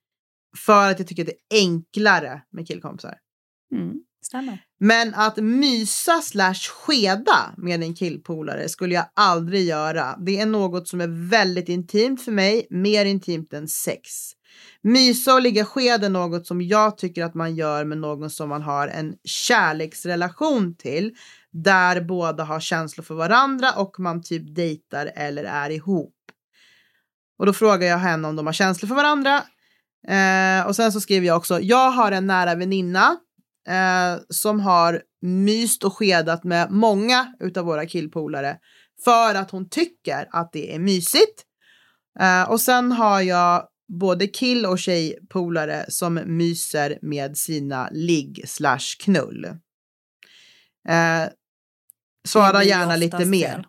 För 0.56 0.90
att 0.90 0.98
jag 0.98 1.08
tycker 1.08 1.22
att 1.22 1.30
det 1.48 1.56
är 1.56 1.60
enklare 1.60 2.42
med 2.52 2.66
killkompisar. 2.66 3.14
Mm. 3.72 3.94
Stämmer. 4.22 4.62
Men 4.80 5.14
att 5.14 5.36
mysa 5.36 6.20
slash 6.20 6.54
skeda 6.54 7.54
med 7.56 7.82
en 7.82 7.94
killpolare 7.94 8.68
skulle 8.68 8.94
jag 8.94 9.04
aldrig 9.14 9.64
göra. 9.64 10.16
Det 10.16 10.40
är 10.40 10.46
något 10.46 10.88
som 10.88 11.00
är 11.00 11.28
väldigt 11.30 11.68
intimt 11.68 12.22
för 12.22 12.32
mig, 12.32 12.66
mer 12.70 13.04
intimt 13.04 13.52
än 13.52 13.68
sex. 13.68 14.10
Mysa 14.82 15.34
och 15.34 15.42
ligga 15.42 15.64
sked 15.64 16.04
är 16.04 16.08
något 16.08 16.46
som 16.46 16.62
jag 16.62 16.98
tycker 16.98 17.24
att 17.24 17.34
man 17.34 17.54
gör 17.54 17.84
med 17.84 17.98
någon 17.98 18.30
som 18.30 18.48
man 18.48 18.62
har 18.62 18.88
en 18.88 19.14
kärleksrelation 19.24 20.76
till, 20.76 21.14
där 21.50 22.00
båda 22.00 22.44
har 22.44 22.60
känslor 22.60 23.04
för 23.04 23.14
varandra 23.14 23.72
och 23.72 24.00
man 24.00 24.22
typ 24.22 24.54
dejtar 24.54 25.12
eller 25.14 25.44
är 25.44 25.70
ihop. 25.70 26.14
Och 27.38 27.46
då 27.46 27.52
frågar 27.52 27.86
jag 27.88 27.98
henne 27.98 28.28
om 28.28 28.36
de 28.36 28.46
har 28.46 28.52
känslor 28.52 28.88
för 28.88 28.94
varandra. 28.94 29.42
Eh, 30.08 30.66
och 30.66 30.76
sen 30.76 30.92
så 30.92 31.00
skriver 31.00 31.26
jag 31.26 31.36
också, 31.36 31.60
jag 31.60 31.90
har 31.90 32.12
en 32.12 32.26
nära 32.26 32.54
väninna 32.54 33.16
eh, 33.68 34.20
som 34.28 34.60
har 34.60 35.02
myst 35.22 35.84
och 35.84 35.96
skedat 35.96 36.44
med 36.44 36.70
många 36.70 37.34
utav 37.40 37.64
våra 37.64 37.86
killpolare 37.86 38.58
för 39.04 39.34
att 39.34 39.50
hon 39.50 39.68
tycker 39.68 40.28
att 40.30 40.52
det 40.52 40.74
är 40.74 40.78
mysigt. 40.78 41.44
Eh, 42.20 42.50
och 42.50 42.60
sen 42.60 42.92
har 42.92 43.20
jag 43.20 43.68
både 43.88 44.26
kill 44.26 44.66
och 44.66 44.78
tjejpolare 44.78 45.84
som 45.88 46.14
myser 46.14 46.98
med 47.02 47.36
sina 47.36 47.88
ligg 47.92 48.44
slash 48.46 48.98
knull. 49.04 49.44
Eh, 50.88 51.28
svara 52.28 52.64
gärna 52.64 52.96
lite 52.96 53.24
mer. 53.24 53.66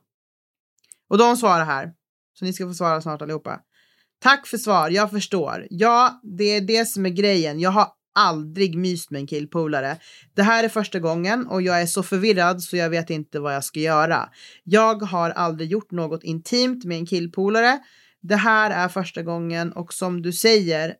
Och 1.09 1.17
de 1.17 1.37
svarar 1.37 1.65
här, 1.65 1.93
så 2.33 2.45
ni 2.45 2.53
ska 2.53 2.67
få 2.67 2.73
svara 2.73 3.01
snart 3.01 3.21
allihopa. 3.21 3.59
Tack 4.19 4.47
för 4.47 4.57
svar, 4.57 4.89
jag 4.89 5.11
förstår. 5.11 5.67
Ja, 5.69 6.21
det 6.37 6.43
är 6.43 6.61
det 6.61 6.85
som 6.85 7.05
är 7.05 7.09
grejen. 7.09 7.59
Jag 7.59 7.71
har 7.71 7.87
aldrig 8.15 8.77
myst 8.77 9.11
med 9.11 9.19
en 9.19 9.27
killpolare. 9.27 9.97
Det 10.35 10.43
här 10.43 10.63
är 10.63 10.69
första 10.69 10.99
gången 10.99 11.47
och 11.47 11.61
jag 11.61 11.81
är 11.81 11.85
så 11.85 12.03
förvirrad 12.03 12.61
så 12.61 12.77
jag 12.77 12.89
vet 12.89 13.09
inte 13.09 13.39
vad 13.39 13.55
jag 13.55 13.63
ska 13.63 13.79
göra. 13.79 14.29
Jag 14.63 15.01
har 15.01 15.29
aldrig 15.29 15.71
gjort 15.71 15.91
något 15.91 16.23
intimt 16.23 16.85
med 16.85 16.97
en 16.97 17.05
killpolare. 17.05 17.79
Det 18.21 18.35
här 18.35 18.71
är 18.71 18.89
första 18.89 19.23
gången 19.23 19.71
och 19.71 19.93
som 19.93 20.21
du 20.21 20.33
säger, 20.33 20.95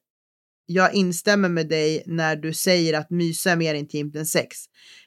jag 0.66 0.94
instämmer 0.94 1.50
med 1.50 1.70
dig 1.70 2.04
när 2.06 2.36
du 2.36 2.54
säger 2.54 2.94
att 2.94 3.10
mysa 3.10 3.52
är 3.52 3.56
mer 3.56 3.76
intimt 3.76 4.16
än 4.16 4.26
sex. 4.26 4.58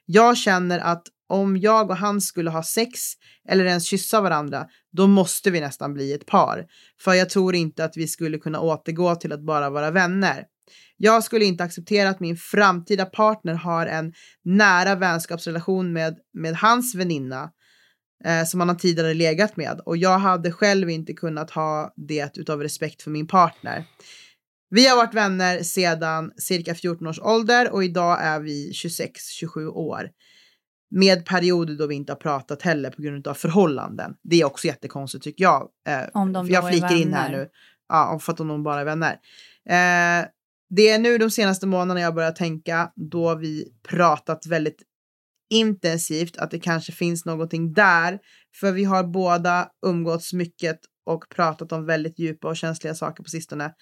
Jag 0.07 0.37
känner 0.37 0.79
att 0.79 1.03
om 1.29 1.57
jag 1.57 1.91
och 1.91 1.97
han 1.97 2.21
skulle 2.21 2.51
ha 2.51 2.63
sex 2.63 3.01
eller 3.49 3.65
ens 3.65 3.85
kyssa 3.85 4.21
varandra, 4.21 4.67
då 4.93 5.07
måste 5.07 5.51
vi 5.51 5.61
nästan 5.61 5.95
bli 5.95 6.13
ett 6.13 6.27
par. 6.27 6.67
För 7.01 7.15
jag 7.15 7.31
tror 7.31 7.55
inte 7.55 7.85
att 7.85 7.97
vi 7.97 8.09
skulle 8.09 8.39
kunna 8.39 8.61
återgå 8.61 9.15
till 9.15 9.33
att 9.33 9.47
bara 9.47 9.71
vara 9.71 9.91
vänner. 9.91 10.45
Jag 10.97 11.25
skulle 11.25 11.45
inte 11.45 11.65
acceptera 11.65 12.09
att 12.09 12.21
min 12.21 12.37
framtida 12.37 13.05
partner 13.05 13.55
har 13.55 13.87
en 13.87 14.13
nära 14.45 14.95
vänskapsrelation 14.95 15.93
med, 15.93 16.19
med 16.35 16.57
hans 16.57 16.95
väninna 16.95 17.51
eh, 18.25 18.45
som 18.45 18.61
han 18.61 18.69
har 18.69 18.77
tidigare 18.77 19.15
legat 19.15 19.57
med 19.57 19.81
och 19.87 19.97
jag 19.97 20.19
hade 20.19 20.53
själv 20.53 20.91
inte 20.91 21.13
kunnat 21.13 21.51
ha 21.51 21.93
det 21.97 22.39
utav 22.39 22.63
respekt 22.63 23.03
för 23.03 23.11
min 23.11 23.27
partner. 23.27 23.85
Vi 24.71 24.87
har 24.87 24.97
varit 24.97 25.15
vänner 25.15 25.63
sedan 25.63 26.33
cirka 26.37 26.75
14 26.75 27.07
års 27.07 27.21
ålder 27.21 27.73
och 27.73 27.85
idag 27.85 28.19
är 28.23 28.41
vi 28.41 28.73
26-27 28.73 29.67
år. 29.67 30.11
Med 30.91 31.27
perioder 31.27 31.75
då 31.75 31.87
vi 31.87 31.95
inte 31.95 32.13
har 32.13 32.17
pratat 32.17 32.63
heller 32.63 32.91
på 32.91 33.03
grund 33.03 33.29
av 33.29 33.35
förhållanden. 33.35 34.15
Det 34.23 34.41
är 34.41 34.45
också 34.45 34.67
jättekonstigt 34.67 35.25
tycker 35.25 35.45
jag. 35.45 35.69
Eh, 35.89 36.09
Om 36.13 36.33
de 36.33 36.49
jag 36.49 36.69
flikar 36.69 36.95
in 36.95 37.13
här 37.13 37.31
nu. 37.33 37.49
Ja, 37.89 38.19
för 38.23 38.33
att 38.33 38.39
de 38.39 38.63
bara 38.63 38.81
är 38.81 38.85
vänner. 38.85 39.13
Eh, 39.69 40.29
det 40.71 40.89
är 40.89 40.99
nu 40.99 41.19
de 41.19 41.31
senaste 41.31 41.67
månaderna 41.67 42.01
jag 42.01 42.15
börjar 42.15 42.33
tänka, 42.33 42.93
då 42.97 43.35
vi 43.35 43.69
pratat 43.89 44.47
väldigt 44.47 44.83
intensivt, 45.51 46.37
att 46.37 46.51
det 46.51 46.59
kanske 46.59 46.93
finns 46.93 47.25
någonting 47.25 47.73
där. 47.73 48.19
För 48.61 48.73
vi 48.73 48.85
har 48.85 49.05
båda 49.05 49.69
umgåtts 49.87 50.33
mycket 50.33 50.81
och 51.07 51.29
pratat 51.29 51.73
om 51.73 51.87
väldigt 51.87 52.19
djupa 52.19 52.49
och 52.49 52.57
känsliga 52.57 52.95
saker 52.95 53.23
på 53.23 53.31
sistone. 53.31 53.75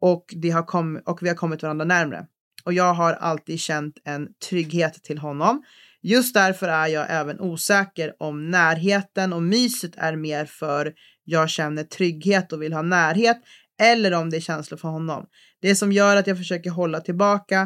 Och, 0.00 0.24
det 0.36 0.50
har 0.50 0.62
kommit, 0.62 1.08
och 1.08 1.22
vi 1.22 1.28
har 1.28 1.36
kommit 1.36 1.62
varandra 1.62 1.84
närmre. 1.84 2.26
Och 2.64 2.72
jag 2.72 2.94
har 2.94 3.12
alltid 3.12 3.60
känt 3.60 3.98
en 4.04 4.28
trygghet 4.48 4.94
till 5.04 5.18
honom. 5.18 5.62
Just 6.02 6.34
därför 6.34 6.68
är 6.68 6.86
jag 6.86 7.06
även 7.08 7.40
osäker 7.40 8.14
om 8.18 8.50
närheten 8.50 9.32
och 9.32 9.42
myset 9.42 9.92
är 9.96 10.16
mer 10.16 10.44
för 10.44 10.94
jag 11.24 11.50
känner 11.50 11.84
trygghet 11.84 12.52
och 12.52 12.62
vill 12.62 12.72
ha 12.72 12.82
närhet 12.82 13.36
eller 13.80 14.14
om 14.14 14.30
det 14.30 14.36
är 14.36 14.40
känslor 14.40 14.78
för 14.78 14.88
honom. 14.88 15.26
Det 15.60 15.74
som 15.74 15.92
gör 15.92 16.16
att 16.16 16.26
jag 16.26 16.38
försöker 16.38 16.70
hålla 16.70 17.00
tillbaka 17.00 17.60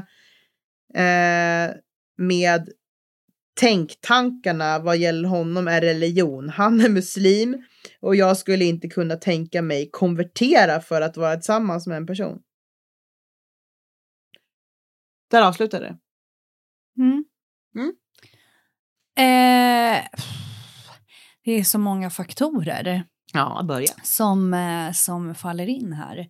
eh, 0.95 1.71
med 2.17 2.69
tänktankarna 3.61 4.79
vad 4.79 4.97
gäller 4.97 5.29
honom 5.29 5.69
är 5.69 5.81
religion. 5.81 6.49
Han 6.49 6.81
är 6.81 6.89
muslim 6.89 7.65
och 8.01 8.17
jag 8.17 8.37
skulle 8.37 8.65
inte 8.65 8.89
kunna 8.89 9.17
tänka 9.17 9.63
mig 9.63 9.91
konvertera 9.91 10.81
för 10.81 11.01
att 11.01 11.17
vara 11.17 11.35
tillsammans 11.35 11.87
med 11.87 11.97
en 11.97 12.07
person. 12.07 12.43
Där 15.31 15.43
avslutade 15.43 15.85
det. 15.85 15.99
Mm. 17.03 17.25
Mm. 17.75 17.93
Eh, 19.19 20.05
det 21.45 21.53
är 21.53 21.65
så 21.65 21.79
många 21.79 22.11
faktorer. 22.11 23.05
Ja, 23.33 23.63
börja. 23.69 23.95
Som, 24.03 24.55
eh, 24.55 24.93
som 24.93 25.35
faller 25.35 25.67
in 25.67 25.93
här. 25.93 26.29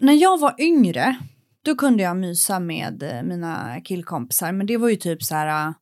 När 0.00 0.12
jag 0.12 0.40
var 0.40 0.54
yngre, 0.58 1.16
då 1.64 1.74
kunde 1.74 2.02
jag 2.02 2.16
mysa 2.16 2.60
med 2.60 3.02
eh, 3.02 3.22
mina 3.22 3.80
killkompisar, 3.80 4.52
men 4.52 4.66
det 4.66 4.76
var 4.76 4.88
ju 4.88 4.96
typ 4.96 5.22
så 5.22 5.34
här 5.34 5.74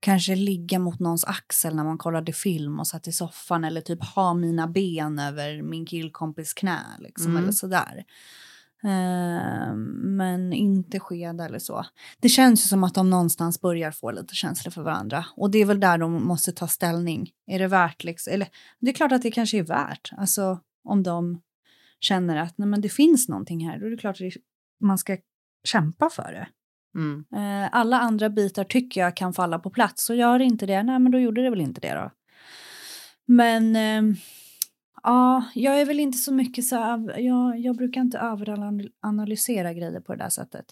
kanske 0.00 0.34
ligga 0.34 0.78
mot 0.78 1.00
någons 1.00 1.24
axel 1.24 1.76
när 1.76 1.84
man 1.84 1.98
kollade 1.98 2.32
film 2.32 2.80
och 2.80 2.86
satt 2.86 3.08
i 3.08 3.12
soffan 3.12 3.64
eller 3.64 3.80
typ 3.80 4.04
ha 4.04 4.34
mina 4.34 4.68
ben 4.68 5.18
över 5.18 5.62
min 5.62 5.86
killkompis 5.86 6.54
knä 6.54 6.80
liksom 6.98 7.26
mm. 7.26 7.42
eller 7.42 7.52
sådär. 7.52 8.04
Uh, 8.84 9.74
men 9.74 10.52
inte 10.52 11.00
skeda 11.00 11.44
eller 11.44 11.58
så. 11.58 11.86
Det 12.20 12.28
känns 12.28 12.64
ju 12.64 12.68
som 12.68 12.84
att 12.84 12.94
de 12.94 13.10
någonstans 13.10 13.60
börjar 13.60 13.90
få 13.90 14.10
lite 14.10 14.34
känslor 14.34 14.70
för 14.70 14.82
varandra 14.82 15.24
och 15.36 15.50
det 15.50 15.58
är 15.58 15.64
väl 15.64 15.80
där 15.80 15.98
de 15.98 16.26
måste 16.26 16.52
ta 16.52 16.68
ställning. 16.68 17.30
Är 17.46 17.58
det 17.58 17.68
värt 17.68 18.04
liksom? 18.04 18.32
Eller 18.32 18.48
det 18.80 18.90
är 18.90 18.94
klart 18.94 19.12
att 19.12 19.22
det 19.22 19.30
kanske 19.30 19.58
är 19.58 19.62
värt. 19.62 20.10
Alltså 20.16 20.60
om 20.84 21.02
de 21.02 21.40
känner 22.00 22.36
att 22.36 22.58
nej, 22.58 22.68
men 22.68 22.80
det 22.80 22.88
finns 22.88 23.28
någonting 23.28 23.68
här, 23.68 23.78
då 23.78 23.86
är 23.86 23.90
det 23.90 23.96
klart 23.96 24.20
att 24.20 24.32
man 24.80 24.98
ska 24.98 25.16
kämpa 25.64 26.10
för 26.10 26.32
det. 26.32 26.48
Mm. 26.94 27.24
Eh, 27.34 27.68
alla 27.72 27.98
andra 27.98 28.28
bitar 28.28 28.64
tycker 28.64 29.00
jag 29.00 29.16
kan 29.16 29.32
falla 29.32 29.58
på 29.58 29.70
plats. 29.70 30.10
Och 30.10 30.16
gör 30.16 30.40
inte 30.40 30.66
det, 30.66 30.82
nej 30.82 30.98
men 30.98 31.12
då 31.12 31.18
gjorde 31.18 31.42
det 31.42 31.50
väl 31.50 31.60
inte 31.60 31.80
det 31.80 31.94
då. 31.94 32.10
Men 33.26 33.76
eh, 33.76 34.16
ja, 35.02 35.44
jag 35.54 35.80
är 35.80 35.84
väl 35.84 36.00
inte 36.00 36.18
så 36.18 36.34
mycket 36.34 36.64
så 36.64 36.74
jag, 37.16 37.58
jag 37.60 37.76
brukar 37.76 38.00
inte 38.00 38.18
överanalysera 38.18 39.72
grejer 39.72 40.00
på 40.00 40.12
det 40.12 40.18
där 40.18 40.28
sättet. 40.30 40.66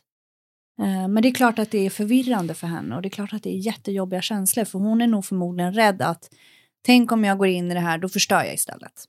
Eh, 0.83 1.09
men 1.09 1.23
det 1.23 1.29
är 1.29 1.35
klart 1.35 1.59
att 1.59 1.71
det 1.71 1.87
är 1.87 1.91
förvirrande 1.91 2.55
för 2.55 2.67
henne 2.67 2.97
och 2.97 3.03
det 3.03 3.09
är 3.09 3.11
klart 3.11 3.33
att 3.33 3.43
det 3.43 3.51
är 3.51 3.59
jättejobbiga 3.67 4.23
känslor 4.23 4.65
för 4.65 4.79
hon 4.79 5.01
är 5.01 5.07
nog 5.07 5.25
förmodligen 5.25 5.75
rädd 5.75 6.03
att 6.03 6.29
tänk 6.83 7.13
om 7.13 7.25
jag 7.25 7.39
går 7.39 7.49
in 7.49 7.71
i 7.71 7.75
det 7.75 7.81
här, 7.81 7.99
då 7.99 8.09
förstör 8.09 8.45
jag 8.45 8.55
istället 8.55 9.05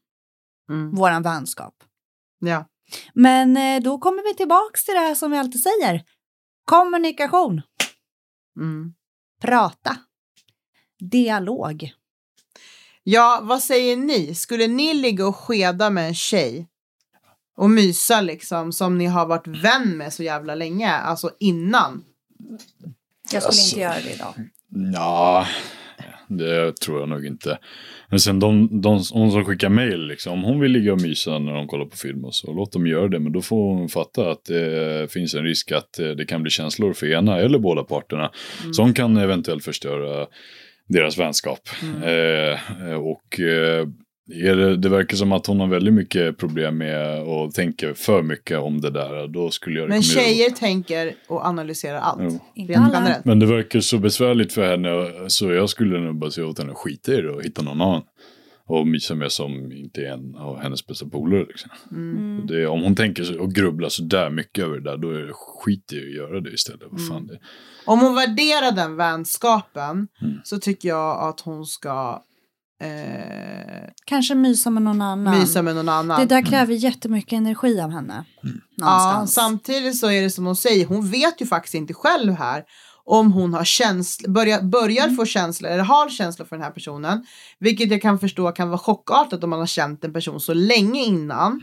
Mm. 0.69 0.95
våran 0.95 1.23
vänskap. 1.23 1.83
Ja. 2.39 2.65
Men 3.13 3.57
eh, 3.57 3.81
då 3.83 3.97
kommer 3.97 4.23
vi 4.23 4.37
tillbaks 4.37 4.85
till 4.85 4.93
det 4.93 4.99
här 4.99 5.15
som 5.15 5.31
vi 5.31 5.37
alltid 5.37 5.61
säger. 5.61 6.03
Kommunikation. 6.65 7.61
Mm. 8.57 8.93
Prata. 9.41 9.97
Dialog. 10.99 11.91
Ja, 13.03 13.39
vad 13.43 13.61
säger 13.61 13.95
ni? 13.97 14.35
Skulle 14.35 14.67
ni 14.67 14.93
ligga 14.93 15.27
och 15.27 15.35
skeda 15.35 15.89
med 15.89 16.07
en 16.07 16.15
tjej 16.15 16.67
och 17.57 17.69
mysa 17.69 18.21
liksom 18.21 18.71
som 18.71 18.97
ni 18.97 19.05
har 19.05 19.25
varit 19.25 19.47
vän 19.47 19.97
med 19.97 20.13
så 20.13 20.23
jävla 20.23 20.55
länge, 20.55 20.91
alltså 20.91 21.29
innan? 21.39 22.03
Jag 23.31 23.43
skulle 23.43 23.45
Alltså. 23.45 23.75
inte 23.75 23.81
göra 23.81 23.93
det 24.05 24.13
idag. 24.13 24.33
Ja, 24.93 25.47
det 26.27 26.77
tror 26.77 26.99
jag 26.99 27.09
nog 27.09 27.25
inte. 27.25 27.59
Men 28.09 28.19
sen 28.19 28.39
de, 28.39 28.81
de, 28.81 29.03
hon 29.13 29.31
som 29.31 29.45
skickar 29.45 29.69
mail, 29.69 30.07
liksom, 30.07 30.33
om 30.33 30.43
hon 30.43 30.59
vill 30.59 30.71
ligga 30.71 30.93
och 30.93 31.01
mysa 31.01 31.39
när 31.39 31.53
de 31.53 31.67
kollar 31.67 31.85
på 31.85 31.97
film 31.97 32.25
och 32.25 32.35
så, 32.35 32.53
låt 32.53 32.71
dem 32.71 32.87
göra 32.87 33.07
det. 33.07 33.19
Men 33.19 33.31
då 33.31 33.41
får 33.41 33.75
hon 33.75 33.89
fatta 33.89 34.31
att 34.31 34.45
det 34.45 35.11
finns 35.11 35.33
en 35.33 35.43
risk 35.43 35.71
att 35.71 35.99
eh, 35.99 36.07
det 36.09 36.25
kan 36.25 36.41
bli 36.41 36.51
känslor 36.51 36.93
för 36.93 37.07
ena 37.11 37.39
eller 37.39 37.59
båda 37.59 37.83
parterna. 37.83 38.31
Som 38.71 38.93
kan 38.93 39.17
eventuellt 39.17 39.63
förstöra 39.63 40.27
deras 40.91 41.17
vänskap. 41.17 41.59
Eh, 42.03 42.93
och 42.93 43.39
eh, 43.39 43.87
är 44.33 44.55
det, 44.55 44.77
det 44.77 44.89
verkar 44.89 45.17
som 45.17 45.31
att 45.31 45.47
hon 45.47 45.59
har 45.59 45.67
väldigt 45.67 45.93
mycket 45.93 46.37
problem 46.37 46.77
med 46.77 47.23
och 47.23 47.53
tänker 47.53 47.93
för 47.93 48.21
mycket 48.21 48.59
om 48.59 48.81
det 48.81 48.89
där. 48.89 49.27
Då 49.27 49.51
skulle 49.51 49.79
jag 49.79 49.89
Men 49.89 50.01
tjejer 50.01 50.49
tänker 50.49 51.13
och 51.27 51.45
analyserar 51.45 51.97
allt. 51.97 52.21
Jo. 52.23 52.39
Inte 52.55 52.73
Rent 52.73 52.85
alla. 52.85 52.93
generellt. 52.99 53.25
Men 53.25 53.39
det 53.39 53.45
verkar 53.45 53.79
så 53.79 53.97
besvärligt 53.97 54.53
för 54.53 54.71
henne 54.71 55.11
så 55.27 55.51
jag 55.51 55.69
skulle 55.69 55.99
nog 55.99 56.19
bara 56.19 56.31
säga 56.31 56.47
åt 56.47 56.59
henne 56.59 56.71
att 56.71 56.77
skita 56.77 57.13
i 57.13 57.21
det 57.21 57.29
och 57.29 57.43
hitta 57.43 57.61
någon 57.61 57.81
annan. 57.81 58.01
Och 58.71 58.87
mysa 58.87 59.15
med 59.15 59.31
som 59.31 59.71
inte 59.71 60.01
är 60.01 60.11
en 60.13 60.35
av 60.35 60.59
hennes 60.59 60.87
bästa 60.87 61.05
polare. 61.05 61.45
Liksom. 61.45 61.69
Mm. 61.91 62.47
Det, 62.47 62.67
om 62.67 62.81
hon 62.83 62.95
tänker 62.95 63.39
och 63.39 63.53
grubblar 63.53 63.89
så 63.89 64.03
där 64.03 64.29
mycket 64.29 64.63
över 64.63 64.77
det 64.79 64.83
där 64.91 64.97
då 64.97 65.09
är 65.11 65.19
det 65.21 65.33
skit 65.33 65.93
i 65.93 65.97
att 65.97 66.15
göra 66.15 66.39
det 66.41 66.49
istället. 66.53 66.81
Vad 66.91 67.07
fan 67.07 67.27
det, 67.27 67.39
Om 67.85 67.99
hon 67.99 68.15
värderar 68.15 68.71
den 68.71 68.95
vänskapen 68.95 70.07
Mm. 70.21 70.37
så 70.43 70.57
tycker 70.59 70.89
jag 70.89 71.29
att 71.29 71.39
hon 71.39 71.65
ska 71.65 72.21
eh, 72.81 73.89
Kanske 74.05 74.35
mysa 74.35 74.69
med 74.69 74.83
någon 74.83 75.01
annan. 75.01 75.39
mysa 75.39 75.61
med 75.61 75.75
någon 75.75 75.89
annan. 75.89 76.19
Det 76.19 76.25
där 76.35 76.45
kräver 76.45 76.73
jättemycket 76.73 77.33
energi 77.33 77.79
av 77.81 77.89
henne. 77.91 78.25
Ja, 78.41 78.49
Någonstans. 78.85 79.33
samtidigt 79.33 79.97
så 79.99 80.11
är 80.11 80.21
det 80.21 80.29
som 80.29 80.45
hon 80.45 80.55
säger, 80.55 80.85
hon 80.85 81.09
vet 81.09 81.41
ju 81.41 81.45
faktiskt 81.45 81.75
inte 81.75 81.93
själv 81.93 82.33
här 82.33 82.63
om 83.11 83.31
hon 83.31 83.53
har 83.53 83.63
känsla, 83.63 84.29
börjar, 84.29 84.61
börjar 84.61 85.09
få 85.09 85.25
känslor 85.25 85.71
eller 85.71 85.83
har 85.83 86.09
känslor 86.09 86.45
för 86.45 86.55
den 86.55 86.63
här 86.63 86.71
personen. 86.71 87.25
Vilket 87.59 87.91
jag 87.91 88.01
kan 88.01 88.19
förstå 88.19 88.51
kan 88.51 88.69
vara 88.69 88.77
chockartat 88.79 89.43
om 89.43 89.49
man 89.49 89.59
har 89.59 89.65
känt 89.65 90.03
en 90.03 90.13
person 90.13 90.39
så 90.39 90.53
länge 90.53 91.03
innan. 91.03 91.61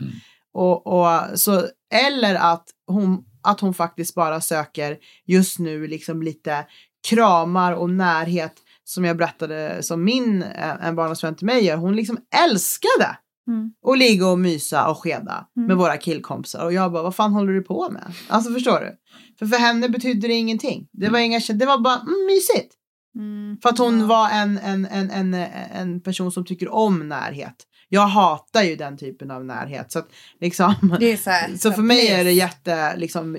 Och, 0.53 0.87
och, 0.87 1.39
så, 1.39 1.63
eller 1.93 2.35
att 2.35 2.63
hon, 2.87 3.23
att 3.43 3.59
hon 3.59 3.73
faktiskt 3.73 4.15
bara 4.15 4.41
söker 4.41 4.97
just 5.25 5.59
nu 5.59 5.87
liksom 5.87 6.21
lite 6.23 6.65
kramar 7.09 7.73
och 7.73 7.89
närhet 7.89 8.53
som 8.83 9.05
jag 9.05 9.17
berättade 9.17 9.83
som 9.83 10.03
min, 10.03 10.43
eh, 10.43 10.85
en 10.85 10.95
barndomsvän 10.95 11.35
till 11.35 11.45
mig 11.45 11.65
gör. 11.65 11.77
Hon 11.77 11.95
liksom 11.95 12.17
älskade 12.45 13.17
Mm. 13.47 13.73
och 13.83 13.97
ligga 13.97 14.27
och 14.27 14.39
mysa 14.39 14.87
och 14.87 14.97
skeda 14.97 15.45
Mm. 15.57 15.67
med 15.67 15.77
våra 15.77 15.97
killkompisar. 15.97 16.65
Och 16.65 16.73
jag 16.73 16.91
bara, 16.91 17.03
vad 17.03 17.15
fan 17.15 17.33
håller 17.33 17.53
du 17.53 17.61
på 17.61 17.89
med? 17.91 18.13
Alltså 18.27 18.53
förstår 18.53 18.79
du? 18.79 18.95
För 19.39 19.45
för 19.45 19.57
henne 19.57 19.89
betydde 19.89 20.27
det 20.27 20.33
ingenting. 20.33 20.87
Det 20.91 21.09
var, 21.09 21.19
inga, 21.19 21.39
det 21.39 21.65
var 21.65 21.77
bara 21.77 21.99
mm, 21.99 22.25
mysigt. 22.27 22.75
Mm. 23.15 23.57
För 23.61 23.69
att 23.69 23.77
hon 23.77 24.07
var 24.07 24.29
en, 24.29 24.57
en, 24.57 24.85
en, 24.85 25.11
en, 25.11 25.33
en 25.73 26.01
person 26.01 26.31
som 26.31 26.45
tycker 26.45 26.69
om 26.69 27.09
närhet. 27.09 27.55
Jag 27.89 28.07
hatar 28.07 28.63
ju 28.63 28.75
den 28.75 28.97
typen 28.97 29.31
av 29.31 29.45
närhet. 29.45 29.91
Så, 29.91 29.99
att, 29.99 30.09
liksom, 30.41 30.97
Det 30.99 31.11
är 31.11 31.17
så, 31.17 31.29
här, 31.29 31.55
så 31.57 31.71
för 31.71 31.81
mig 31.81 32.07
är 32.07 32.17
det 32.17 32.23
bliss. 32.23 32.37
jätte 32.37 32.97
liksom, 32.97 33.37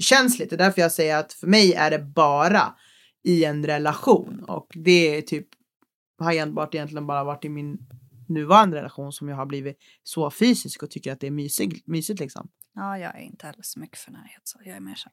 känsligt. 0.00 0.50
Det 0.50 0.56
är 0.56 0.58
därför 0.58 0.80
jag 0.80 0.92
säger 0.92 1.16
att 1.16 1.32
för 1.32 1.46
mig 1.46 1.72
är 1.72 1.90
det 1.90 1.98
bara 1.98 2.74
i 3.24 3.44
en 3.44 3.66
relation. 3.66 4.44
Och 4.48 4.66
det 4.74 5.16
är 5.16 5.22
typ, 5.22 5.46
har 6.18 6.32
enbart 6.32 6.74
egentligen 6.74 7.06
bara 7.06 7.24
varit 7.24 7.44
i 7.44 7.48
min 7.48 7.78
nuvarande 8.28 8.76
relation 8.76 9.12
som 9.12 9.28
jag 9.28 9.36
har 9.36 9.46
blivit 9.46 9.76
så 10.02 10.30
fysisk 10.30 10.82
och 10.82 10.90
tycker 10.90 11.12
att 11.12 11.20
det 11.20 11.26
är 11.26 11.30
mysigt. 11.30 11.86
mysigt 11.86 12.20
liksom. 12.20 12.48
Ja, 12.74 12.98
jag 12.98 13.16
är 13.16 13.20
inte 13.20 13.46
heller 13.46 13.62
så 13.62 13.80
mycket 13.80 13.98
för 13.98 14.12
närhet. 14.12 14.40
Så 14.44 14.58
jag 14.64 14.76
är 14.76 14.80
mer 14.80 14.94
så. 14.94 15.10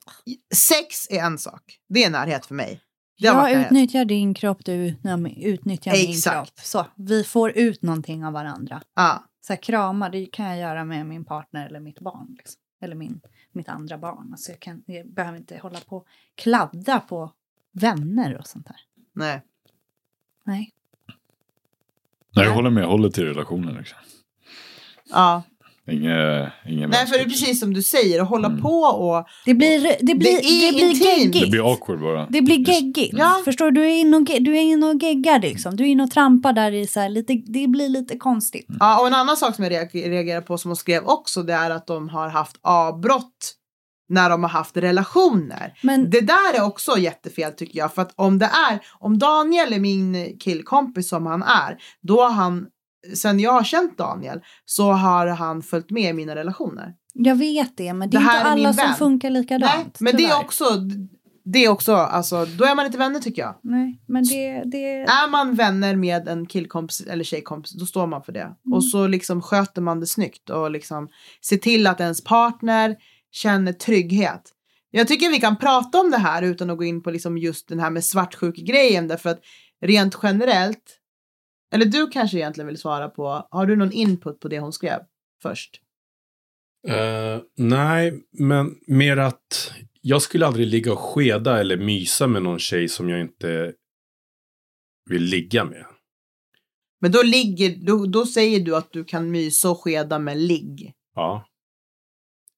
Sex 0.56 1.08
är 1.10 1.20
en 1.20 1.38
sak. 1.38 1.80
Det 1.90 2.04
är 2.04 2.10
närhet 2.10 2.46
för 2.46 2.56
mig. 2.56 2.82
Jag 3.16 3.52
utnyttjar 3.52 4.06
din 4.06 4.34
kropp, 4.34 4.66
du 4.66 4.96
utnyttjar 5.38 5.92
min 5.92 6.10
Exakt. 6.10 6.36
kropp. 6.36 6.60
Så, 6.66 6.86
vi 6.96 7.24
får 7.24 7.58
ut 7.58 7.82
någonting 7.82 8.26
av 8.26 8.34
varandra. 8.34 8.82
Ja. 8.96 9.24
Så 9.42 9.54
här, 9.54 9.62
krama, 9.62 10.10
det 10.10 10.26
kan 10.26 10.46
jag 10.46 10.58
göra 10.58 10.84
med 10.84 11.06
min 11.06 11.26
partner 11.26 11.68
eller 11.68 11.80
mitt 11.80 12.00
barn. 12.00 12.36
Liksom. 12.38 12.62
Eller 12.82 12.96
min, 12.96 13.22
mitt 13.52 13.70
andra 13.70 13.98
barn. 13.98 14.28
Alltså 14.32 14.52
jag, 14.52 14.60
kan, 14.60 14.84
jag 14.86 15.14
behöver 15.14 15.38
inte 15.38 15.58
hålla 15.58 15.80
på 15.80 16.06
kladda 16.36 17.00
på 17.00 17.32
vänner 17.72 18.38
och 18.38 18.48
sånt 18.48 18.68
där. 18.68 18.80
Nej. 19.14 19.42
Nej. 20.44 20.74
Nej, 22.36 22.46
jag 22.46 22.54
håller 22.54 22.70
med, 22.70 22.84
jag 22.84 22.90
håller 22.90 23.10
till 23.10 23.26
relationen. 23.26 23.76
Liksom. 23.76 23.98
Ja. 25.04 25.44
Inge, 25.92 26.52
ingen 26.68 26.90
Nej, 26.90 27.08
för 27.08 27.18
det 27.18 27.24
är 27.24 27.30
precis 27.30 27.60
som 27.60 27.74
du 27.74 27.84
säger, 27.84 28.22
att 28.22 28.30
hålla 28.30 28.50
på 28.50 28.80
och... 28.80 29.28
Det 29.46 29.54
blir, 29.54 29.96
det 30.02 30.16
blir, 30.16 30.32
är 30.32 30.72
det 30.72 30.78
blir 30.78 30.94
geggigt. 30.94 31.46
Det 31.46 31.52
blir 31.52 31.72
awkward 31.72 32.02
bara. 32.02 32.28
Det 32.30 32.42
blir 32.42 32.58
geggigt. 32.70 33.14
Ja. 33.18 33.42
Förstår 33.46 33.72
du? 33.72 33.82
Du 33.82 33.86
är 33.86 33.96
inne 33.96 34.18
och, 34.18 34.24
du 34.40 34.58
är 34.58 34.90
och 34.96 35.04
geggar 35.04 35.40
liksom. 35.40 35.76
Du 35.76 35.84
är 35.84 35.88
inne 35.88 36.04
och 36.04 36.12
trampar 36.12 36.54
där 36.54 36.72
i 36.72 36.88
så 36.88 37.00
här 37.00 37.10
lite, 37.10 37.34
det 37.34 37.68
blir 37.68 37.90
lite 37.90 38.18
konstigt. 38.18 38.66
Ja, 38.80 39.00
och 39.02 39.08
en 39.08 39.14
annan 39.14 39.38
sak 39.38 39.56
som 39.56 39.64
jag 39.64 39.74
reager- 39.74 40.10
reagerar 40.10 40.42
på 40.42 40.58
som 40.58 40.70
hon 40.70 40.76
skrev 40.76 41.04
också, 41.06 41.44
det 41.44 41.54
är 41.54 41.70
att 41.70 41.88
de 41.88 42.10
har 42.10 42.30
haft 42.30 42.56
avbrott 42.62 43.54
när 44.10 44.30
de 44.30 44.44
har 44.44 44.50
haft 44.50 44.78
relationer. 44.78 45.74
Men 45.82 46.10
Det 46.10 46.22
där 46.22 46.54
är 46.56 46.64
också 46.64 46.98
jättefel 46.98 47.52
tycker 47.52 47.80
jag. 47.80 47.94
För 47.94 48.02
att 48.02 48.12
om 48.16 48.40
det 48.40 48.50
är, 48.72 48.80
om 49.00 49.20
Daniel 49.20 49.74
är 49.74 49.80
min 49.80 50.38
killkompis 50.40 51.10
som 51.10 51.26
han 51.26 51.44
är, 51.44 51.78
då 52.02 52.22
har 52.22 52.30
han, 52.30 52.66
sen 53.16 53.40
jag 53.40 53.52
har 53.52 53.64
känt 53.64 53.98
Daniel, 53.98 54.40
så 54.66 54.92
har 54.92 55.28
han 55.28 55.62
följt 55.62 55.90
med 55.90 56.10
i 56.10 56.14
mina 56.14 56.36
relationer. 56.36 56.94
jag 57.14 57.36
vet 57.36 57.78
det, 57.78 57.94
men 57.94 58.10
det 58.10 58.18
är 58.18 58.20
Det 58.20 58.26
här 58.26 58.38
inte 58.40 58.50
är 58.50 58.52
alla 58.52 58.74
som 58.74 58.94
funkar 58.94 59.30
likadant. 59.30 59.74
Nej, 59.76 59.86
men 60.00 60.16
det 60.16 60.24
är 60.24 60.28
tyvärr. 60.28 60.46
också, 60.46 60.66
det 61.46 61.66
är 61.66 61.70
också, 61.70 61.96
alltså, 61.96 62.46
då 62.46 62.66
är 62.66 62.76
man 62.76 62.86
inte 62.86 62.98
vänner 62.98 63.20
tycker 63.20 63.42
jag. 63.42 63.56
Nej, 63.64 64.02
men 64.08 64.24
det, 64.24 64.64
det... 64.66 65.02
Är 65.02 65.30
man 65.30 65.56
vänner 65.56 65.96
med 65.96 66.28
en 66.28 66.46
killkompis 66.46 67.02
eller 67.02 67.24
tjejkompis, 67.24 67.72
då 67.72 67.86
står 67.86 68.08
man 68.08 68.24
för 68.24 68.32
det. 68.32 68.56
Och 68.74 68.84
så 68.84 69.08
liksom 69.08 69.42
sköter 69.42 69.82
man 69.82 70.00
det 70.00 70.08
snyggt 70.08 70.50
och 70.50 70.72
liksom 70.72 71.10
ser 71.46 71.58
till 71.58 71.88
att 71.88 72.00
ens 72.00 72.24
partner 72.24 72.96
känner 73.32 73.74
trygghet. 73.74 74.54
Jag 74.92 75.08
tycker 75.08 75.30
vi 75.30 75.40
kan 75.40 75.58
prata 75.58 76.00
om 76.00 76.12
det 76.12 76.18
här 76.18 76.42
utan 76.42 76.70
att 76.70 76.78
gå 76.78 76.84
in 76.84 77.04
på 77.04 77.12
liksom 77.12 77.38
just 77.38 77.68
den 77.68 77.80
här 77.80 77.90
med 77.90 78.04
svartsjuk-grejen 78.04 79.08
därför 79.08 79.30
att 79.30 79.40
rent 79.82 80.18
generellt, 80.24 80.97
eller 81.74 81.86
du 81.86 82.08
kanske 82.08 82.38
egentligen 82.38 82.68
vill 82.68 82.78
svara 82.78 83.10
på, 83.10 83.48
har 83.52 83.66
du 83.66 83.76
någon 83.76 83.92
input 83.92 84.40
på 84.40 84.48
det 84.48 84.60
hon 84.60 84.74
skrev 84.74 85.00
först? 85.42 85.82
Eh, 86.88 87.42
nej, 87.58 88.24
men 88.32 88.76
mer 88.88 89.18
att 89.18 89.74
jag 90.02 90.22
skulle 90.22 90.48
aldrig 90.48 90.68
ligga 90.68 90.94
och 90.94 91.00
skeda 91.00 91.60
eller 91.60 91.78
mysa 91.78 92.28
med 92.28 92.44
någon 92.44 92.60
tjej 92.60 92.90
som 92.90 93.10
jag 93.10 93.22
inte 93.22 93.74
vill 95.10 95.24
ligga 95.24 95.66
med. 95.66 95.86
Men 97.02 97.12
då, 97.12 97.24
ligger, 97.24 97.86
då, 97.86 98.06
då 98.06 98.26
säger 98.26 98.60
du 98.60 98.76
att 98.76 98.92
du 98.92 99.06
kan 99.06 99.32
mysa 99.32 99.70
och 99.70 99.84
skeda 99.84 100.20
med 100.20 100.38
ligg. 100.38 100.94
Ja. 101.16 101.48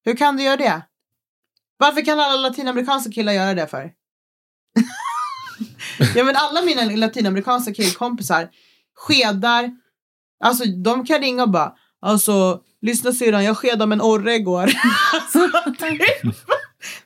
Hur 0.05 0.16
kan 0.16 0.38
du 0.38 0.43
göra 0.43 0.57
det? 0.57 0.82
Varför 1.78 2.05
kan 2.05 2.20
alla 2.20 2.41
latinamerikanska 2.41 3.12
killar 3.12 3.34
göra 3.34 3.53
det 3.53 3.68
för? 3.68 3.93
ja 6.16 6.24
men 6.24 6.36
alla 6.36 6.62
mina 6.62 6.95
latinamerikanska 6.95 7.74
killkompisar 7.74 8.49
skedar, 9.00 9.72
alltså 10.43 10.64
de 10.66 11.06
kan 11.06 11.20
ringa 11.22 11.43
och 11.43 11.50
bara, 11.50 11.74
alltså 12.02 12.60
lyssna 12.82 13.14
syrran 13.14 13.43
jag 13.43 13.58
skedade 13.58 13.86
med 13.86 13.95
en 13.95 14.02
orre 14.02 14.36
igår. 14.36 14.62
alltså, 15.14 15.50
typ. 15.80 16.02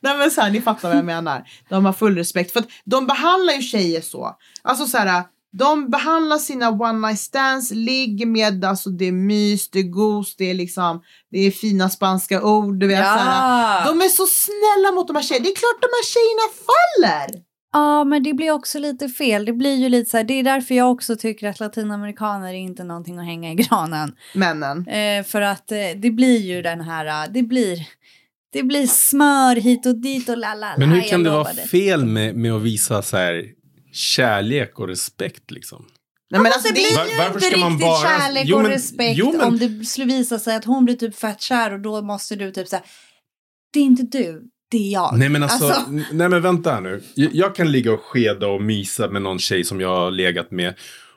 Nej 0.00 0.18
men 0.18 0.30
så 0.30 0.40
här, 0.40 0.50
ni 0.50 0.60
fattar 0.60 0.88
vad 0.88 0.98
jag 0.98 1.04
menar. 1.04 1.44
De 1.68 1.84
har 1.84 1.92
full 1.92 2.16
respekt 2.16 2.52
för 2.52 2.60
att 2.60 2.68
de 2.84 3.06
behandlar 3.06 3.54
ju 3.54 3.62
tjejer 3.62 4.00
så. 4.00 4.36
Alltså 4.62 4.86
så 4.86 4.98
här, 4.98 5.24
de 5.58 5.90
behandlar 5.90 6.38
sina 6.38 6.70
one 6.70 7.08
night 7.08 7.20
stands, 7.20 7.70
ligger 7.70 8.26
med, 8.26 8.64
alltså 8.64 8.90
det 8.90 9.04
är 9.04 9.12
mys, 9.12 9.70
det 9.70 9.78
är 9.78 9.82
gos, 9.82 10.36
det 10.36 10.50
är 10.50 10.54
liksom, 10.54 11.02
det 11.30 11.38
är 11.38 11.50
fina 11.50 11.90
spanska 11.90 12.42
ord, 12.42 12.80
du 12.80 12.86
vet. 12.86 12.98
Ja. 12.98 13.18
såhär. 13.18 13.86
De 13.86 14.00
är 14.00 14.08
så 14.08 14.26
snälla 14.26 14.94
mot 14.94 15.06
de 15.06 15.16
här 15.16 15.22
tjejerna. 15.22 15.44
Det 15.44 15.50
är 15.50 15.56
klart 15.56 15.80
de 15.80 15.88
här 15.96 16.04
tjejerna 16.14 16.46
faller! 16.66 17.53
Ja, 17.74 18.04
men 18.04 18.22
det 18.22 18.34
blir 18.34 18.50
också 18.50 18.78
lite 18.78 19.08
fel. 19.08 19.44
Det 19.44 19.52
blir 19.52 19.74
ju 19.74 19.88
lite 19.88 20.10
så 20.10 20.16
här, 20.16 20.24
det 20.24 20.34
är 20.34 20.42
därför 20.42 20.74
jag 20.74 20.90
också 20.90 21.16
tycker 21.16 21.48
att 21.48 21.60
latinamerikaner 21.60 22.48
är 22.48 22.52
inte 22.52 22.84
någonting 22.84 23.18
att 23.18 23.24
hänga 23.24 23.52
i 23.52 23.54
granen. 23.54 24.14
Männen. 24.34 24.88
Eh, 24.88 25.24
för 25.24 25.40
att 25.40 25.72
eh, 25.72 25.78
det 25.96 26.10
blir 26.10 26.38
ju 26.40 26.62
den 26.62 26.80
här, 26.80 27.06
eh, 27.26 27.32
det 27.32 27.42
blir, 27.42 27.88
det 28.52 28.62
blir 28.62 28.86
smör 28.86 29.56
hit 29.56 29.86
och 29.86 29.96
dit 29.96 30.28
och 30.28 30.38
la 30.38 30.54
la 30.54 30.68
la. 30.68 30.74
Men 30.78 30.88
hur 30.88 31.00
kan 31.00 31.22
det 31.22 31.30
vara 31.30 31.44
fel 31.54 32.04
med, 32.04 32.34
med 32.36 32.52
att 32.52 32.62
visa 32.62 33.02
så 33.02 33.16
här 33.16 33.44
kärlek 33.92 34.78
och 34.78 34.88
respekt 34.88 35.50
liksom? 35.50 35.84
Nej, 36.30 36.40
men 36.40 36.52
Alltså, 36.52 36.68
alltså, 36.68 36.74
det 36.74 36.88
blir 36.88 36.96
Var- 36.98 37.06
ju 37.06 37.16
varför 37.18 37.34
inte 37.34 37.46
ska 37.50 37.58
man 37.58 37.70
riktigt 37.70 37.86
bara- 37.86 38.18
kärlek 38.20 38.44
Jo, 38.46 38.56
och 38.56 38.62
men- 38.62 38.70
respekt 38.72 39.18
jo, 39.18 39.32
men- 39.32 39.40
om 39.48 39.58
det 39.58 39.84
skulle 39.84 40.06
visa 40.06 40.38
sig 40.38 40.56
att 40.56 40.64
hon 40.64 40.84
blir 40.84 40.94
typ 40.96 41.16
fett 41.16 41.40
kär 41.40 41.72
och 41.72 41.80
då 41.80 42.02
måste 42.02 42.36
du 42.36 42.50
typ 42.52 42.68
säga 42.68 42.82
det 43.72 43.80
är 43.80 43.84
inte 43.84 44.02
du, 44.02 44.42
det 44.78 44.88
är 44.88 44.92
jag. 44.92 45.18
Nej 45.18 45.28
men 45.28 45.42
alltså, 45.42 45.64
Alltså- 45.66 45.90
nej 46.12 46.28
men 46.28 46.42
vänta 46.42 46.70
här 46.72 46.80
nu. 46.80 47.02
Jag, 47.14 47.30
jag 47.34 47.54
kan 47.54 47.72
ligga 47.72 47.92
och 47.92 48.00
skeda 48.00 48.46
och 48.46 48.62
mysa 48.62 49.08
med 49.10 49.22
någon 49.22 49.38
tjej 49.38 49.64
som 49.64 49.80
jag 49.80 49.88
har 49.96 50.10
legat 50.10 50.50
med. 50.50 50.74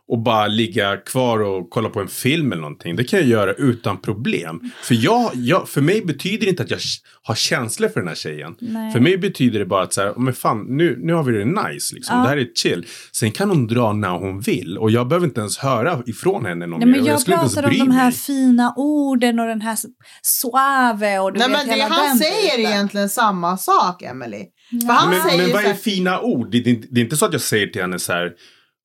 Och 0.09 0.19
bara 0.23 0.47
ligga 0.47 0.97
kvar 0.97 1.39
och 1.39 1.69
kolla 1.69 1.89
på 1.89 1.99
en 1.99 2.07
film 2.07 2.51
eller 2.51 2.61
någonting. 2.61 2.95
Det 2.95 3.03
kan 3.03 3.19
jag 3.19 3.27
göra 3.27 3.53
utan 3.53 4.01
problem. 4.01 4.59
För, 4.83 4.95
jag, 4.95 5.31
jag, 5.35 5.69
för 5.69 5.81
mig 5.81 6.05
betyder 6.05 6.45
det 6.45 6.49
inte 6.49 6.63
att 6.63 6.71
jag 6.71 6.79
har 7.23 7.35
känslor 7.35 7.89
för 7.89 7.99
den 7.99 8.07
här 8.07 8.15
tjejen. 8.15 8.55
Nej. 8.59 8.91
För 8.93 8.99
mig 8.99 9.17
betyder 9.17 9.59
det 9.59 9.65
bara 9.65 9.83
att 9.83 9.93
så 9.93 10.01
här, 10.01 10.09
"Oh, 10.11 10.19
men 10.19 10.33
fan, 10.33 10.65
nu, 10.77 10.97
nu 11.01 11.13
har 11.13 11.23
vi 11.23 11.37
det 11.37 11.45
nice 11.45 11.95
liksom. 11.95 12.17
Ja. 12.17 12.23
Det 12.23 12.29
här 12.29 12.37
är 12.37 12.47
chill. 12.55 12.85
Sen 13.11 13.31
kan 13.31 13.49
hon 13.49 13.67
dra 13.67 13.93
när 13.93 14.09
hon 14.09 14.39
vill. 14.39 14.77
Och 14.77 14.91
jag 14.91 15.07
behöver 15.07 15.27
inte 15.27 15.39
ens 15.39 15.57
höra 15.57 16.03
ifrån 16.05 16.45
henne 16.45 16.67
någon 16.67 16.79
Nej, 16.79 16.87
mer. 16.87 16.95
men 16.95 17.05
jag 17.05 17.07
ens 17.07 17.25
pratar 17.25 17.63
om 17.63 17.77
de 17.77 17.91
här 17.91 18.03
mig. 18.05 18.13
fina 18.13 18.73
orden 18.77 19.39
och 19.39 19.47
den 19.47 19.61
här 19.61 19.77
suave 20.21 21.19
och 21.19 21.33
du 21.33 21.39
nej, 21.39 21.49
vet 21.49 21.67
men 21.67 21.77
det, 21.79 21.83
han 21.83 22.17
säger 22.17 22.57
biten. 22.57 22.71
egentligen 22.71 23.09
samma 23.09 23.57
sak, 23.57 24.01
Emily. 24.01 24.43
Han 24.87 25.09
Men, 25.09 25.37
men 25.37 25.51
vad 25.53 25.65
är 25.65 25.73
fina 25.73 26.21
ord? 26.21 26.51
Det, 26.51 26.59
det, 26.59 26.81
det 26.91 26.99
är 26.99 27.03
inte 27.03 27.17
så 27.17 27.25
att 27.25 27.33
jag 27.33 27.41
säger 27.41 27.67
till 27.67 27.81
henne 27.81 27.99
så 27.99 28.13
här. 28.13 28.31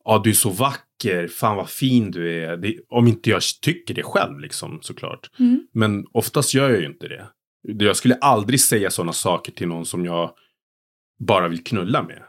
Ja, 0.05 0.21
du 0.25 0.31
är 0.31 0.35
så 0.35 0.51
vacker. 0.51 0.83
Fan 1.29 1.57
vad 1.57 1.71
fin 1.71 2.11
du 2.11 2.45
är. 2.45 2.57
Det, 2.57 2.77
om 2.89 3.07
inte 3.09 3.31
jag 3.31 3.43
tycker 3.63 3.95
det 3.95 4.03
själv 4.03 4.41
liksom 4.41 4.79
såklart. 4.83 5.31
Mm. 5.39 5.67
Men 5.75 6.05
oftast 6.13 6.55
gör 6.55 6.71
jag 6.71 6.81
ju 6.81 6.87
inte 6.87 7.09
det. 7.09 7.27
Jag 7.85 7.97
skulle 7.97 8.15
aldrig 8.15 8.61
säga 8.61 8.91
sådana 8.91 9.13
saker 9.13 9.53
till 9.53 9.69
någon 9.69 9.87
som 9.87 10.05
jag 10.05 10.31
bara 11.27 11.49
vill 11.49 11.65
knulla 11.65 12.03
med. 12.03 12.23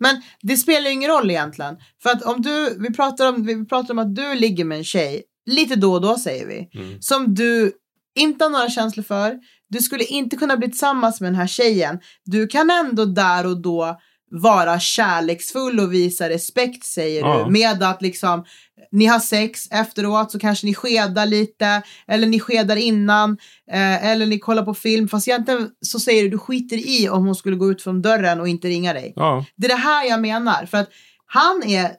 Men 0.00 0.22
det 0.42 0.56
spelar 0.56 0.86
ju 0.86 0.92
ingen 0.92 1.10
roll 1.10 1.30
egentligen. 1.30 1.76
För 2.02 2.10
att 2.10 2.22
om 2.22 2.42
du, 2.42 2.78
vi 2.78 2.94
pratar 2.94 3.28
om, 3.28 3.46
vi 3.46 3.66
pratar 3.66 3.94
om 3.94 3.98
att 3.98 4.14
du 4.16 4.34
ligger 4.34 4.64
med 4.64 4.78
en 4.78 4.84
tjej, 4.84 5.22
lite 5.46 5.76
då 5.76 5.92
och 5.92 6.00
då 6.00 6.16
säger 6.18 6.46
vi, 6.46 6.80
Mm. 6.80 7.02
som 7.02 7.34
du 7.34 7.72
inte 8.14 8.44
har 8.44 8.50
några 8.50 8.70
känslor 8.70 9.04
för. 9.04 9.38
Du 9.68 9.78
skulle 9.78 10.04
inte 10.04 10.36
kunna 10.36 10.56
bli 10.56 10.68
tillsammans 10.68 11.20
med 11.20 11.32
den 11.32 11.40
här 11.40 11.46
tjejen. 11.46 12.00
Du 12.24 12.46
kan 12.46 12.70
ändå 12.70 13.04
där 13.04 13.46
och 13.46 13.62
då 13.62 14.00
vara 14.30 14.80
kärleksfull 14.80 15.80
och 15.80 15.92
visa 15.92 16.28
respekt 16.28 16.84
säger 16.84 17.20
Ja. 17.20 17.44
du. 17.44 17.52
Med 17.52 17.82
att 17.82 18.02
liksom 18.02 18.44
ni 18.92 19.06
har 19.06 19.18
sex 19.20 19.68
efteråt 19.70 20.30
så 20.32 20.38
kanske 20.38 20.66
ni 20.66 20.74
skedar 20.74 21.26
lite 21.26 21.82
eller 22.08 22.26
ni 22.26 22.40
skedar 22.40 22.76
innan 22.76 23.38
eh, 23.72 24.06
eller 24.06 24.26
ni 24.26 24.38
kollar 24.38 24.62
på 24.62 24.74
film. 24.74 25.08
Fast 25.08 25.28
egentligen 25.28 25.70
så 25.80 26.00
säger 26.00 26.22
du 26.22 26.28
du 26.28 26.38
skiter 26.38 26.76
i 26.76 27.08
om 27.08 27.26
hon 27.26 27.34
skulle 27.34 27.56
gå 27.56 27.70
ut 27.70 27.82
från 27.82 28.02
dörren 28.02 28.40
och 28.40 28.48
inte 28.48 28.68
ringa 28.68 28.92
dig. 28.92 29.12
Ja. 29.16 29.44
Det 29.56 29.66
är 29.66 29.68
det 29.70 29.74
här 29.82 30.04
jag 30.08 30.20
menar. 30.20 30.66
För 30.66 30.78
att 30.78 30.88
han 31.26 31.62
är, 31.62 31.90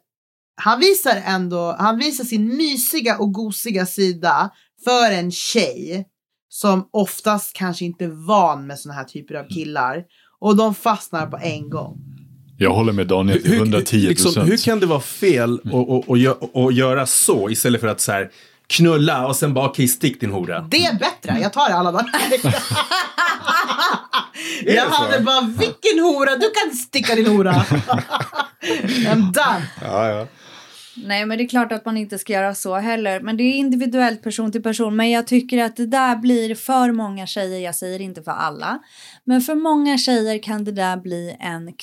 han 0.61 0.79
visar 0.79 1.21
ändå, 1.25 1.75
han 1.79 1.97
visar 1.97 2.23
sin 2.23 2.57
mysiga 2.57 3.17
och 3.17 3.33
gosiga 3.33 3.85
sida 3.85 4.49
för 4.85 5.11
en 5.11 5.31
tjej 5.31 6.07
som 6.49 6.89
oftast 6.91 7.53
kanske 7.53 7.85
inte 7.85 8.05
är 8.05 8.27
van 8.27 8.67
med 8.67 8.79
såna 8.79 8.93
här 8.95 9.03
typer 9.03 9.35
av 9.35 9.47
killar. 9.47 10.03
Och 10.39 10.55
de 10.57 10.75
fastnar 10.75 11.27
på 11.27 11.37
en 11.37 11.69
gång. 11.69 11.97
Jag 12.63 12.73
håller 12.73 12.93
med 12.93 13.07
Daniel 13.07 13.41
till 13.41 13.53
110 13.53 13.97
liksom, 13.97 14.45
hur 14.45 14.57
kan 14.57 14.79
det 14.79 14.85
vara 14.85 14.99
fel 15.01 15.53
att 15.53 15.65
att- 15.73 16.09
att 16.09 16.17
gö- 16.17 16.67
att 16.67 16.75
göra 16.75 17.05
så 17.05 17.49
istället 17.49 17.81
för 17.81 17.87
att 17.87 18.01
så 18.01 18.11
här 18.11 18.31
knulla 18.67 19.27
och 19.27 19.35
sen 19.35 19.53
bara 19.53 19.69
okej 19.69 19.87
stick 19.87 20.19
din 20.21 20.31
hora. 20.31 20.59
Det 20.71 20.85
är 20.85 20.93
bättre, 20.93 21.39
jag 21.41 21.53
tar 21.53 21.69
det 21.69 21.75
alla 21.75 21.91
dagar. 21.91 22.11
jag 24.65 24.93
så? 24.93 25.01
hade 25.03 25.19
bara, 25.23 25.41
vilken 25.41 25.99
hora, 26.03 26.35
du 26.35 26.49
kan 26.49 26.75
sticka 26.77 27.15
din 27.15 27.27
hora. 27.27 27.53
I'm 28.89 29.15
done. 29.33 29.67
Ja, 29.81 30.07
ja. 30.09 30.27
Nej, 30.95 31.25
men 31.25 31.37
det 31.37 31.43
är 31.43 31.47
klart 31.47 31.71
att 31.71 31.85
man 31.85 31.97
inte 31.97 32.19
ska 32.19 32.33
göra 32.33 32.55
så 32.55 32.75
heller. 32.75 33.19
Men 33.19 33.37
det 33.37 33.43
är 33.43 33.53
individuellt 33.53 34.23
person 34.23 34.51
till 34.51 34.63
person. 34.63 34.95
Men 34.95 35.09
jag 35.11 35.27
tycker 35.27 35.63
att 35.63 35.75
det 35.75 35.85
där 35.87 36.15
blir 36.15 36.55
för 36.55 36.91
många 36.91 37.27
tjejer. 37.27 37.59
Jag 37.59 37.75
säger 37.75 38.01
inte 38.01 38.23
för 38.23 38.31
alla. 38.31 38.79
Men 39.25 39.41
för 39.41 39.55
många 39.55 39.97
tjejer 39.97 40.43
kan 40.43 40.63
det 40.63 40.71
där 40.71 40.97
bli 40.97 41.35
en 41.39 41.73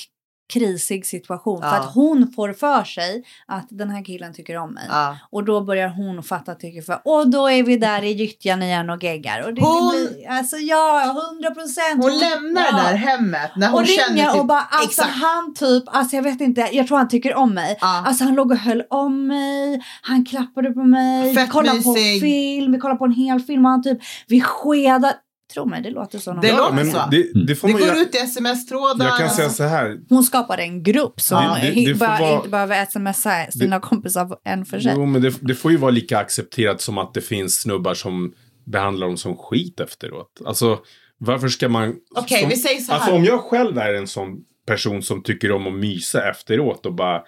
krisig 0.53 1.05
situation. 1.05 1.61
För 1.61 1.67
Ja. 1.67 1.75
att 1.79 1.93
hon 1.93 2.31
får 2.35 2.53
för 2.53 2.83
sig 2.83 3.23
att 3.47 3.67
den 3.69 3.89
här 3.89 4.05
killen 4.05 4.33
tycker 4.33 4.57
om 4.57 4.73
mig. 4.73 4.83
Ja. 4.89 5.17
Och 5.31 5.43
då 5.43 5.61
börjar 5.61 5.89
hon 5.89 6.23
fatta 6.23 6.55
tycker 6.55 6.81
för. 6.81 7.01
Och 7.05 7.29
då 7.29 7.49
är 7.49 7.63
vi 7.63 7.77
där 7.77 8.03
i 8.03 8.11
gyttjan 8.11 8.63
igen 8.63 8.89
och 8.89 9.03
geggar. 9.03 9.41
Och 9.47 9.53
det, 9.53 9.61
Hon- 9.61 9.91
det 9.93 10.13
blir, 10.13 10.29
alltså 10.29 10.57
ja, 10.57 11.15
hundra 11.29 11.51
procent. 11.51 12.03
Hon 12.03 12.11
lämnar 12.17 12.61
det 12.71 12.89
där 12.89 12.95
hemmet 12.97 13.51
när 13.55 13.67
hon 13.69 13.79
och 13.81 13.87
känner 13.87 14.09
ringer 14.15 14.31
typ, 14.31 14.39
och 14.39 14.45
bara 14.45 14.61
alltså 14.61 15.01
exakt. 15.01 15.17
han 15.21 15.53
typ, 15.53 15.83
alltså 15.87 16.15
jag 16.15 16.23
vet 16.23 16.41
inte, 16.41 16.69
jag 16.71 16.87
tror 16.87 16.97
han 16.97 17.07
tycker 17.07 17.35
om 17.35 17.53
mig. 17.53 17.77
Ja. 17.81 18.03
Alltså 18.05 18.23
han 18.23 18.35
låg 18.35 18.51
och 18.51 18.57
höll 18.57 18.83
om 18.89 19.27
mig, 19.27 19.81
han 20.01 20.25
klappade 20.25 20.71
på 20.71 20.83
mig, 20.83 21.35
Fett 21.35 21.47
vi 21.47 21.51
kollade 21.51 21.81
på 21.81 21.93
mysig. 21.93 22.21
film, 22.21 22.71
vi 22.71 22.77
kollade 22.79 22.97
på 22.97 23.05
en 23.05 23.11
hel 23.13 23.39
film 23.39 23.65
och 23.65 23.71
han 23.71 23.83
typ, 23.83 23.97
vi 24.27 24.41
skedade. 24.41 25.15
Tro 25.53 25.65
mig, 25.65 25.81
det 25.81 25.89
låter 25.89 26.19
så. 26.19 26.33
Det 26.33 26.51
låter 26.57 26.75
men 26.75 26.91
så. 26.91 27.03
det, 27.11 27.45
det 27.47 27.55
får 27.55 27.67
Det 27.67 27.73
man 27.73 27.81
går 27.81 27.89
göra. 27.89 27.99
ut 27.99 28.15
i 28.15 28.17
sms-trådar. 28.17 29.05
Jag 29.05 29.17
kan 29.17 29.29
säga 29.29 29.49
så 29.49 29.63
här. 29.63 29.97
Hon 30.09 30.23
skapade 30.23 30.61
en 30.63 30.83
grupp 30.83 31.21
som 31.21 31.43
Ja, 31.43 31.57
det- 31.61 31.85
det 31.85 31.93
bara, 31.99 32.19
vara- 32.19 32.35
inte 32.35 32.49
behöver 32.49 32.85
smsa 32.85 33.51
sina 33.51 33.79
kompisar 33.79 34.37
en 34.43 34.65
för 34.65 34.79
sig. 34.79 34.93
Jo, 34.95 35.05
men 35.05 35.21
det, 35.21 35.33
det 35.41 35.55
får 35.55 35.71
ju 35.71 35.77
vara 35.77 35.91
lika 35.91 36.17
accepterat 36.17 36.81
som 36.81 36.97
att 36.97 37.13
det 37.13 37.21
finns 37.21 37.61
snubbar 37.61 37.93
som 37.93 38.33
behandlar 38.65 39.07
dem 39.07 39.17
som 39.17 39.37
skit 39.37 39.79
efteråt. 39.79 40.41
Alltså, 40.45 40.79
varför 41.17 41.47
ska 41.47 41.69
man... 41.69 41.95
Okej, 42.15 42.39
som, 42.41 42.49
vi 42.49 42.55
säger 42.55 42.79
så 42.81 42.91
här. 42.91 42.99
Alltså 42.99 43.15
om 43.15 43.23
jag 43.25 43.39
själv 43.41 43.77
är 43.77 43.93
en 43.93 44.07
sån 44.07 44.37
person 44.67 45.01
som 45.03 45.23
tycker 45.23 45.51
om 45.51 45.67
att 45.67 45.73
mysa 45.73 46.29
efteråt 46.29 46.85
och 46.85 46.93
bara 46.93 47.21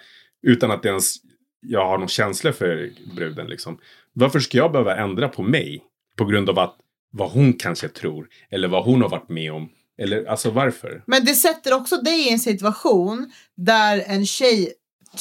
utan 0.47 0.71
att 0.71 0.85
ens 0.85 1.15
jag 1.67 1.87
har 1.87 1.97
någon 1.97 2.07
känsla 2.07 2.53
för 2.53 2.89
bruden 3.15 3.47
liksom. 3.47 3.77
Varför 4.13 4.39
ska 4.39 4.57
jag 4.57 4.71
behöva 4.71 4.95
ändra 4.95 5.27
på 5.27 5.43
mig 5.43 5.81
på 6.17 6.25
grund 6.25 6.49
av 6.49 6.59
att 6.59 6.75
vad 7.11 7.31
hon 7.31 7.53
kanske 7.53 7.87
tror 7.87 8.27
eller 8.51 8.67
vad 8.67 8.85
hon 8.85 9.01
har 9.01 9.09
varit 9.09 9.29
med 9.29 9.53
om. 9.53 9.69
Eller 9.97 10.25
alltså 10.25 10.49
varför? 10.49 11.03
Men 11.07 11.25
det 11.25 11.35
sätter 11.35 11.73
också 11.73 11.97
dig 11.97 12.27
i 12.27 12.31
en 12.31 12.39
situation 12.39 13.31
där 13.57 14.03
en 14.07 14.25
tjej 14.25 14.73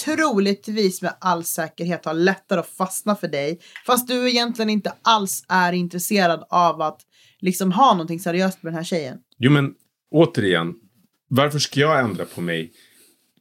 troligtvis 0.05 1.03
med 1.03 1.15
all 1.21 1.45
säkerhet 1.45 2.05
har 2.05 2.15
lättare 2.15 2.61
att 2.61 2.69
fastna 2.69 3.17
för 3.17 3.29
dig. 3.29 3.61
Fast 3.87 4.09
du 4.09 4.29
egentligen 4.29 4.71
inte 4.71 4.93
alls 5.03 5.45
är 5.49 5.73
intresserad 5.73 6.45
av 6.51 6.81
att 6.81 7.01
liksom 7.41 7.73
ha 7.73 7.93
någonting 7.93 8.21
seriöst 8.21 8.63
med 8.63 8.73
den 8.73 8.77
här 8.77 8.85
tjejen. 8.85 9.19
Jo 9.39 9.51
men 9.51 9.75
återigen, 10.11 10.75
varför 11.29 11.59
ska 11.59 11.81
jag 11.81 12.01
ändra 12.01 12.25
på 12.25 12.41
mig? 12.41 12.73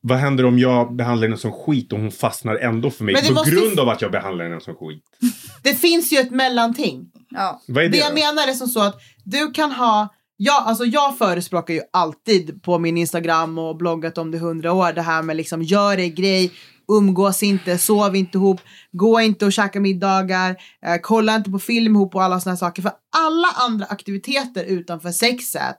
Vad 0.02 0.18
händer 0.18 0.46
om 0.46 0.60
jag 0.60 0.96
behandlar 0.96 1.28
henne 1.28 1.38
som 1.38 1.52
skit 1.52 1.94
och 1.94 2.00
hon 2.00 2.12
fastnar 2.12 2.56
ändå 2.56 2.90
för 2.90 3.04
mig 3.04 3.28
på 3.28 3.34
måste- 3.34 3.52
grund 3.52 3.80
av 3.80 3.90
att 3.90 4.02
jag 4.02 4.12
behandlar 4.12 4.46
henne 4.46 4.62
som 4.62 4.76
skit? 4.76 5.04
Det 5.64 5.74
finns 5.76 6.14
ju 6.14 6.18
ett 6.18 6.32
mellanting. 6.32 7.06
Ja. 7.30 7.62
Vad 7.68 7.84
är 7.84 7.88
det, 7.90 7.92
Det 7.92 7.98
jag 7.98 8.12
då? 8.12 8.16
menar 8.16 8.48
är 8.48 8.54
som 8.54 8.68
så 8.68 8.82
att 8.82 8.96
du 9.24 9.52
kan 9.52 9.72
ha 9.72 10.16
Ja, 10.42 10.64
alltså 10.68 10.86
jag 10.86 11.18
förespråkar 11.18 11.74
ju 11.74 11.82
alltid 11.94 12.64
på 12.64 12.80
min 12.80 12.98
Instagram 12.98 13.58
och 13.58 13.78
bloggat 13.78 14.18
om 14.18 14.32
det 14.32 14.38
hundra 14.38 14.74
år 14.74 14.94
det 14.94 15.02
här 15.02 15.22
med 15.24 15.36
liksom 15.38 15.62
gör 15.64 15.98
det 15.98 16.10
grej, 16.10 16.52
umgås 16.92 17.44
inte, 17.44 17.78
sov 17.78 18.16
inte 18.16 18.38
ihop, 18.38 18.62
gå 18.92 19.22
inte 19.22 19.46
och 19.46 19.54
käka 19.54 19.80
middagar, 19.80 20.50
eh, 20.86 20.96
kolla 21.02 21.36
inte 21.36 21.52
på 21.52 21.60
film 21.60 21.96
ihop 21.96 22.16
och 22.16 22.24
alla 22.24 22.40
såna 22.40 22.52
här 22.54 22.58
saker. 22.58 22.82
För 22.82 22.92
alla 23.18 23.48
andra 23.68 23.86
aktiviteter 23.86 24.64
utanför 24.64 25.12
sexet 25.12 25.78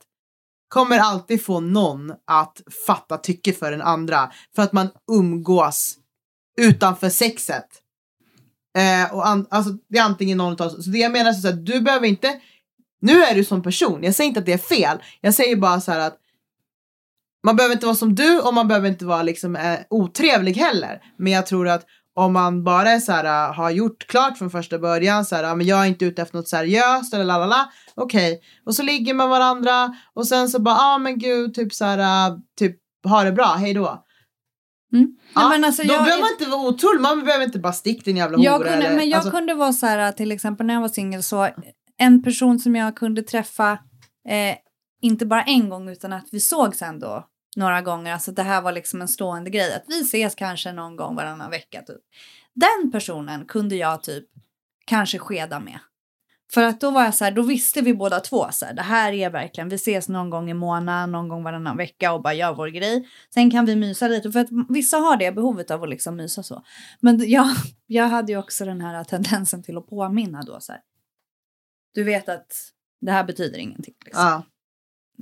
kommer 0.70 0.98
alltid 0.98 1.44
få 1.44 1.60
någon 1.60 2.10
att 2.26 2.62
fatta 2.86 3.16
tycke 3.16 3.52
för 3.52 3.70
den 3.70 3.82
andra 3.82 4.30
för 4.56 4.62
att 4.62 4.72
man 4.72 4.88
umgås 5.12 5.96
utanför 6.60 7.08
sexet. 7.08 7.66
Eh, 8.78 9.14
och 9.14 9.26
an- 9.28 9.46
alltså, 9.50 9.72
det 9.88 9.98
är 9.98 10.02
antingen 10.02 10.38
någon 10.38 10.52
av 10.52 10.60
oss. 10.66 10.84
Så 10.84 10.90
det 10.90 10.98
jag 10.98 11.12
menar 11.12 11.30
är 11.30 11.48
att 11.48 11.66
du 11.66 11.80
behöver 11.80 12.06
inte 12.06 12.40
nu 13.02 13.22
är 13.22 13.34
du 13.34 13.44
som 13.44 13.62
person, 13.62 14.02
jag 14.02 14.14
säger 14.14 14.28
inte 14.28 14.40
att 14.40 14.46
det 14.46 14.52
är 14.52 14.58
fel. 14.58 14.98
Jag 15.20 15.34
säger 15.34 15.56
bara 15.56 15.80
så 15.80 15.92
här 15.92 15.98
att 16.00 16.16
man 17.44 17.56
behöver 17.56 17.74
inte 17.74 17.86
vara 17.86 17.96
som 17.96 18.14
du 18.14 18.40
och 18.40 18.54
man 18.54 18.68
behöver 18.68 18.88
inte 18.88 19.04
vara 19.04 19.22
liksom 19.22 19.56
eh, 19.56 19.78
otrevlig 19.90 20.54
heller. 20.54 21.02
Men 21.18 21.32
jag 21.32 21.46
tror 21.46 21.68
att 21.68 21.84
om 22.20 22.32
man 22.32 22.64
bara 22.64 22.90
är 22.90 22.98
så 22.98 23.12
här, 23.12 23.24
uh, 23.24 23.56
har 23.56 23.70
gjort 23.70 24.06
klart 24.06 24.38
från 24.38 24.50
första 24.50 24.78
början 24.78 25.24
så 25.24 25.36
här, 25.36 25.44
uh, 25.44 25.56
men 25.56 25.66
jag 25.66 25.82
är 25.82 25.86
inte 25.86 26.04
ute 26.04 26.22
efter 26.22 26.36
något 26.36 26.48
seriöst 26.48 27.14
eller 27.14 27.24
lalala. 27.24 27.70
Okej, 27.94 28.40
och 28.66 28.74
så 28.74 28.82
ligger 28.82 29.14
man 29.14 29.30
varandra 29.30 29.94
och 30.14 30.26
sen 30.26 30.48
så 30.48 30.58
bara, 30.60 30.74
ja 30.74 30.94
ah, 30.94 30.98
men 30.98 31.18
gud, 31.18 31.54
typ 31.54 31.74
så 31.74 31.84
här, 31.84 32.30
uh, 32.30 32.38
typ 32.58 32.76
ha 33.04 33.24
det 33.24 33.32
bra, 33.32 33.54
hej 33.58 33.74
då. 33.74 34.04
Mm. 34.92 35.16
Ja, 35.34 35.40
Nej, 35.40 35.58
men 35.58 35.64
alltså, 35.64 35.82
då 35.82 35.92
jag- 35.92 36.04
behöver 36.04 36.22
man 36.22 36.30
inte 36.30 36.50
vara 36.50 36.68
otrolig, 36.68 37.00
man 37.00 37.24
behöver 37.24 37.44
inte 37.44 37.58
bara 37.58 37.72
stick 37.72 38.04
din 38.04 38.16
jävla 38.16 38.38
Jag 38.38 38.52
hora. 38.52 38.68
kunde, 38.68 38.86
eller, 38.86 38.96
men 38.96 39.08
jag 39.08 39.16
alltså, 39.16 39.30
kunde 39.30 39.54
vara 39.54 39.72
så 39.72 39.86
här 39.86 40.12
till 40.12 40.32
exempel 40.32 40.66
när 40.66 40.74
jag 40.74 40.80
var 40.80 40.88
singel 40.88 41.22
så 41.22 41.48
en 41.98 42.22
person 42.22 42.58
som 42.58 42.76
jag 42.76 42.96
kunde 42.96 43.22
träffa 43.22 43.72
eh, 44.28 44.56
inte 45.02 45.26
bara 45.26 45.42
en 45.42 45.68
gång 45.68 45.88
utan 45.88 46.12
att 46.12 46.28
vi 46.32 46.40
sågs 46.40 46.82
ändå 46.82 47.26
några 47.56 47.80
gånger. 47.80 48.12
Alltså 48.12 48.32
det 48.32 48.42
här 48.42 48.62
var 48.62 48.72
liksom 48.72 49.00
en 49.00 49.08
stående 49.08 49.50
grej 49.50 49.74
att 49.74 49.84
vi 49.86 50.00
ses 50.00 50.34
kanske 50.34 50.72
någon 50.72 50.96
gång 50.96 51.16
varannan 51.16 51.50
vecka 51.50 51.82
typ. 51.82 52.00
Den 52.54 52.92
personen 52.92 53.44
kunde 53.44 53.76
jag 53.76 54.02
typ 54.02 54.24
kanske 54.86 55.18
skeda 55.18 55.60
med. 55.60 55.78
För 56.52 56.62
att 56.62 56.80
då 56.80 56.90
var 56.90 57.04
jag 57.04 57.14
så 57.14 57.24
här, 57.24 57.32
då 57.32 57.42
visste 57.42 57.80
vi 57.80 57.94
båda 57.94 58.20
två 58.20 58.46
så 58.50 58.66
här, 58.66 58.74
det 58.74 58.82
här 58.82 59.12
är 59.12 59.30
verkligen, 59.30 59.68
vi 59.68 59.76
ses 59.76 60.08
någon 60.08 60.30
gång 60.30 60.50
i 60.50 60.54
månaden, 60.54 61.12
någon 61.12 61.28
gång 61.28 61.42
varannan 61.42 61.76
vecka 61.76 62.12
och 62.12 62.22
bara 62.22 62.34
gör 62.34 62.54
vår 62.54 62.68
grej. 62.68 63.08
Sen 63.34 63.50
kan 63.50 63.66
vi 63.66 63.76
mysa 63.76 64.08
lite, 64.08 64.32
för 64.32 64.40
att 64.40 64.48
vissa 64.68 64.96
har 64.96 65.16
det 65.16 65.32
behovet 65.32 65.70
av 65.70 65.82
att 65.82 65.88
liksom 65.88 66.16
mysa 66.16 66.42
så. 66.42 66.62
Men 67.00 67.30
jag, 67.30 67.46
jag 67.86 68.08
hade 68.08 68.32
ju 68.32 68.38
också 68.38 68.64
den 68.64 68.80
här 68.80 69.04
tendensen 69.04 69.62
till 69.62 69.76
att 69.78 69.86
påminna 69.86 70.42
då 70.42 70.60
så 70.60 70.72
här. 70.72 70.80
Du 71.94 72.04
vet 72.04 72.28
att 72.28 72.52
det 73.00 73.12
här 73.12 73.24
betyder 73.24 73.58
ingenting. 73.58 73.94
Liksom. 74.04 74.24
ja. 74.24 74.42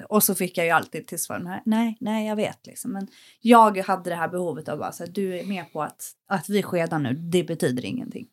Och 0.04 0.22
så 0.22 0.34
fick 0.34 0.58
jag 0.58 0.66
ju 0.66 0.72
alltid 0.72 1.06
till 1.06 1.18
svar, 1.18 1.62
nej, 1.64 1.96
nej, 2.00 2.26
jag 2.26 2.36
vet 2.36 2.66
liksom. 2.66 2.92
Men 2.92 3.08
jag 3.40 3.78
hade 3.78 4.10
det 4.10 4.16
här 4.16 4.28
behovet 4.28 4.68
av 4.68 4.78
bara 4.78 4.92
så 4.92 5.04
här, 5.04 5.12
du 5.12 5.38
är 5.38 5.44
med 5.44 5.72
på 5.72 5.82
att, 5.82 6.12
att 6.26 6.48
vi 6.48 6.62
skedar 6.62 6.98
nu, 6.98 7.14
det 7.14 7.44
betyder 7.44 7.84
ingenting. 7.84 8.28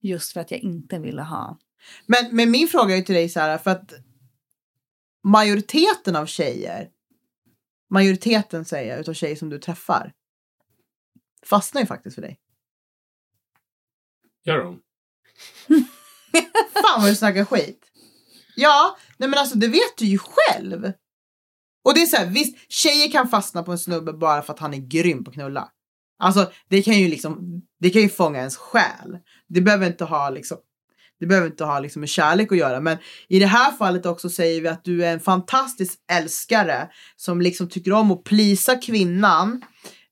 Just 0.00 0.32
för 0.32 0.40
att 0.40 0.50
jag 0.50 0.60
inte 0.60 0.98
ville 0.98 1.22
ha. 1.22 1.58
Men, 2.06 2.36
men 2.36 2.50
min 2.50 2.68
fråga 2.68 2.96
är 2.96 3.02
till 3.02 3.14
dig 3.14 3.28
så 3.28 3.40
här, 3.40 3.58
för 3.58 3.70
att 3.70 3.92
majoriteten 5.22 6.16
av 6.16 6.26
tjejer, 6.26 6.88
majoriteten 7.90 8.64
säger 8.64 8.90
jag, 8.90 9.00
utav 9.00 9.14
tjejer 9.14 9.36
som 9.36 9.50
du 9.50 9.58
träffar, 9.58 10.12
fastnar 11.46 11.80
ju 11.80 11.86
faktiskt 11.86 12.14
för 12.14 12.22
dig. 12.22 12.40
Gör 14.44 14.58
de? 14.58 14.80
Fan 16.72 17.00
vad 17.00 17.10
du 17.10 17.14
snackar 17.14 17.44
skit. 17.44 17.90
Ja, 18.56 18.98
nej 19.16 19.28
men 19.28 19.38
alltså 19.38 19.58
det 19.58 19.68
vet 19.68 19.96
du 19.96 20.06
ju 20.06 20.18
själv. 20.18 20.92
Och 21.84 21.94
det 21.94 22.02
är 22.02 22.06
så 22.06 22.16
här, 22.16 22.26
visst, 22.26 22.72
tjejer 22.72 23.10
kan 23.10 23.28
fastna 23.28 23.62
på 23.62 23.72
en 23.72 23.78
snubbe 23.78 24.12
bara 24.12 24.42
för 24.42 24.52
att 24.52 24.58
han 24.58 24.74
är 24.74 24.78
grym 24.78 25.24
på 25.24 25.30
att 25.30 25.34
knulla. 25.34 25.68
Alltså 26.18 26.50
det 26.68 26.82
kan 26.82 26.98
ju 26.98 27.08
liksom, 27.08 27.62
det 27.80 27.90
kan 27.90 28.02
ju 28.02 28.08
fånga 28.08 28.38
ens 28.38 28.56
själ. 28.56 29.18
Det 29.48 29.60
behöver 29.60 29.86
inte 29.86 30.04
ha 30.04 30.30
liksom, 30.30 30.58
det 31.20 31.26
behöver 31.26 31.46
inte 31.46 31.64
ha 31.64 31.78
liksom 31.78 32.00
med 32.00 32.08
kärlek 32.08 32.52
att 32.52 32.58
göra. 32.58 32.80
Men 32.80 32.98
i 33.28 33.38
det 33.38 33.46
här 33.46 33.72
fallet 33.72 34.06
också 34.06 34.30
säger 34.30 34.60
vi 34.60 34.68
att 34.68 34.84
du 34.84 35.04
är 35.04 35.12
en 35.12 35.20
fantastisk 35.20 35.98
älskare 36.12 36.88
som 37.16 37.40
liksom 37.40 37.68
tycker 37.68 37.92
om 37.92 38.10
att 38.10 38.24
plisa 38.24 38.76
kvinnan. 38.76 39.62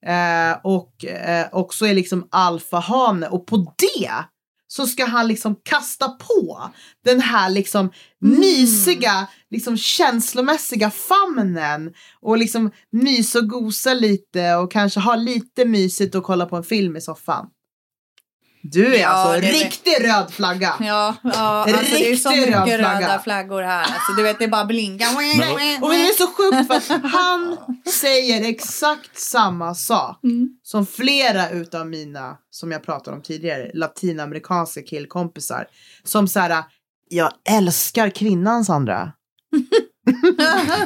Eh, 0.07 0.59
och 0.65 1.05
eh, 1.05 1.47
också 1.53 1.87
är 1.87 1.95
liksom 1.95 2.29
alfahane. 2.31 3.29
Och 3.29 3.47
på 3.47 3.57
det 3.57 4.11
så 4.73 4.87
ska 4.87 5.05
han 5.05 5.29
liksom 5.29 5.57
kasta 5.63 6.09
på 6.09 6.71
den 7.05 7.21
här 7.21 7.51
liksom 7.51 7.91
Mm. 8.25 8.41
mysiga, 8.41 9.27
liksom 9.51 9.77
känslomässiga 9.77 10.91
famnen 10.91 11.93
och 12.21 12.39
liksom 12.39 12.71
mysa 12.93 13.39
och 13.39 13.49
gosa 13.49 13.95
lite 13.95 14.55
och 14.55 14.73
kanske 14.73 15.01
ha 15.01 15.17
lite 15.17 15.65
mysigt 15.65 16.15
och 16.15 16.25
kolla 16.25 16.47
på 16.47 16.57
en 16.57 16.65
film 16.65 16.97
i 16.97 17.01
soffan. 17.01 17.47
Du 18.63 18.95
är 18.95 19.01
Ja, 19.01 19.09
alltså 19.09 19.41
det 19.41 19.49
är- 19.49 19.65
riktig 19.65 20.05
röd 20.05 20.31
flagga. 20.31 20.75
Ja, 20.81 21.15
ja 21.23 21.31
alltså 21.31 21.95
det 21.95 22.13
är 22.13 22.17
så 22.17 22.31
mycket 22.31 22.53
flagga. 22.53 22.79
röda 22.79 23.21
flaggor 23.25 23.63
här. 23.63 23.83
Alltså, 23.83 24.13
du 24.17 24.23
vet, 24.23 24.39
det 24.39 24.45
är 24.45 24.49
bara 24.49 24.65
blinka. 24.65 25.05
Och 25.81 25.91
det 25.91 25.97
är 25.97 26.17
så 26.17 26.27
sjukt 26.27 26.67
för 26.67 26.95
att 26.95 27.13
han 27.13 27.57
säger 28.01 28.49
exakt 28.49 29.19
samma 29.19 29.75
sak 29.75 30.21
Mm. 30.25 30.49
som 30.63 30.87
flera 30.87 31.51
utav 31.51 31.87
mina, 31.87 32.37
som 32.51 32.73
jag 32.73 32.83
pratade 32.85 33.17
om 33.17 33.23
tidigare, 33.23 33.71
latinamerikanska 33.75 34.83
killkompisar. 34.83 35.67
Som 36.05 36.29
så 36.29 36.41
här, 36.41 36.65
jag 37.09 37.33
älskar 37.49 38.11
kvinnan 38.11 38.65
Sandra. 38.65 39.13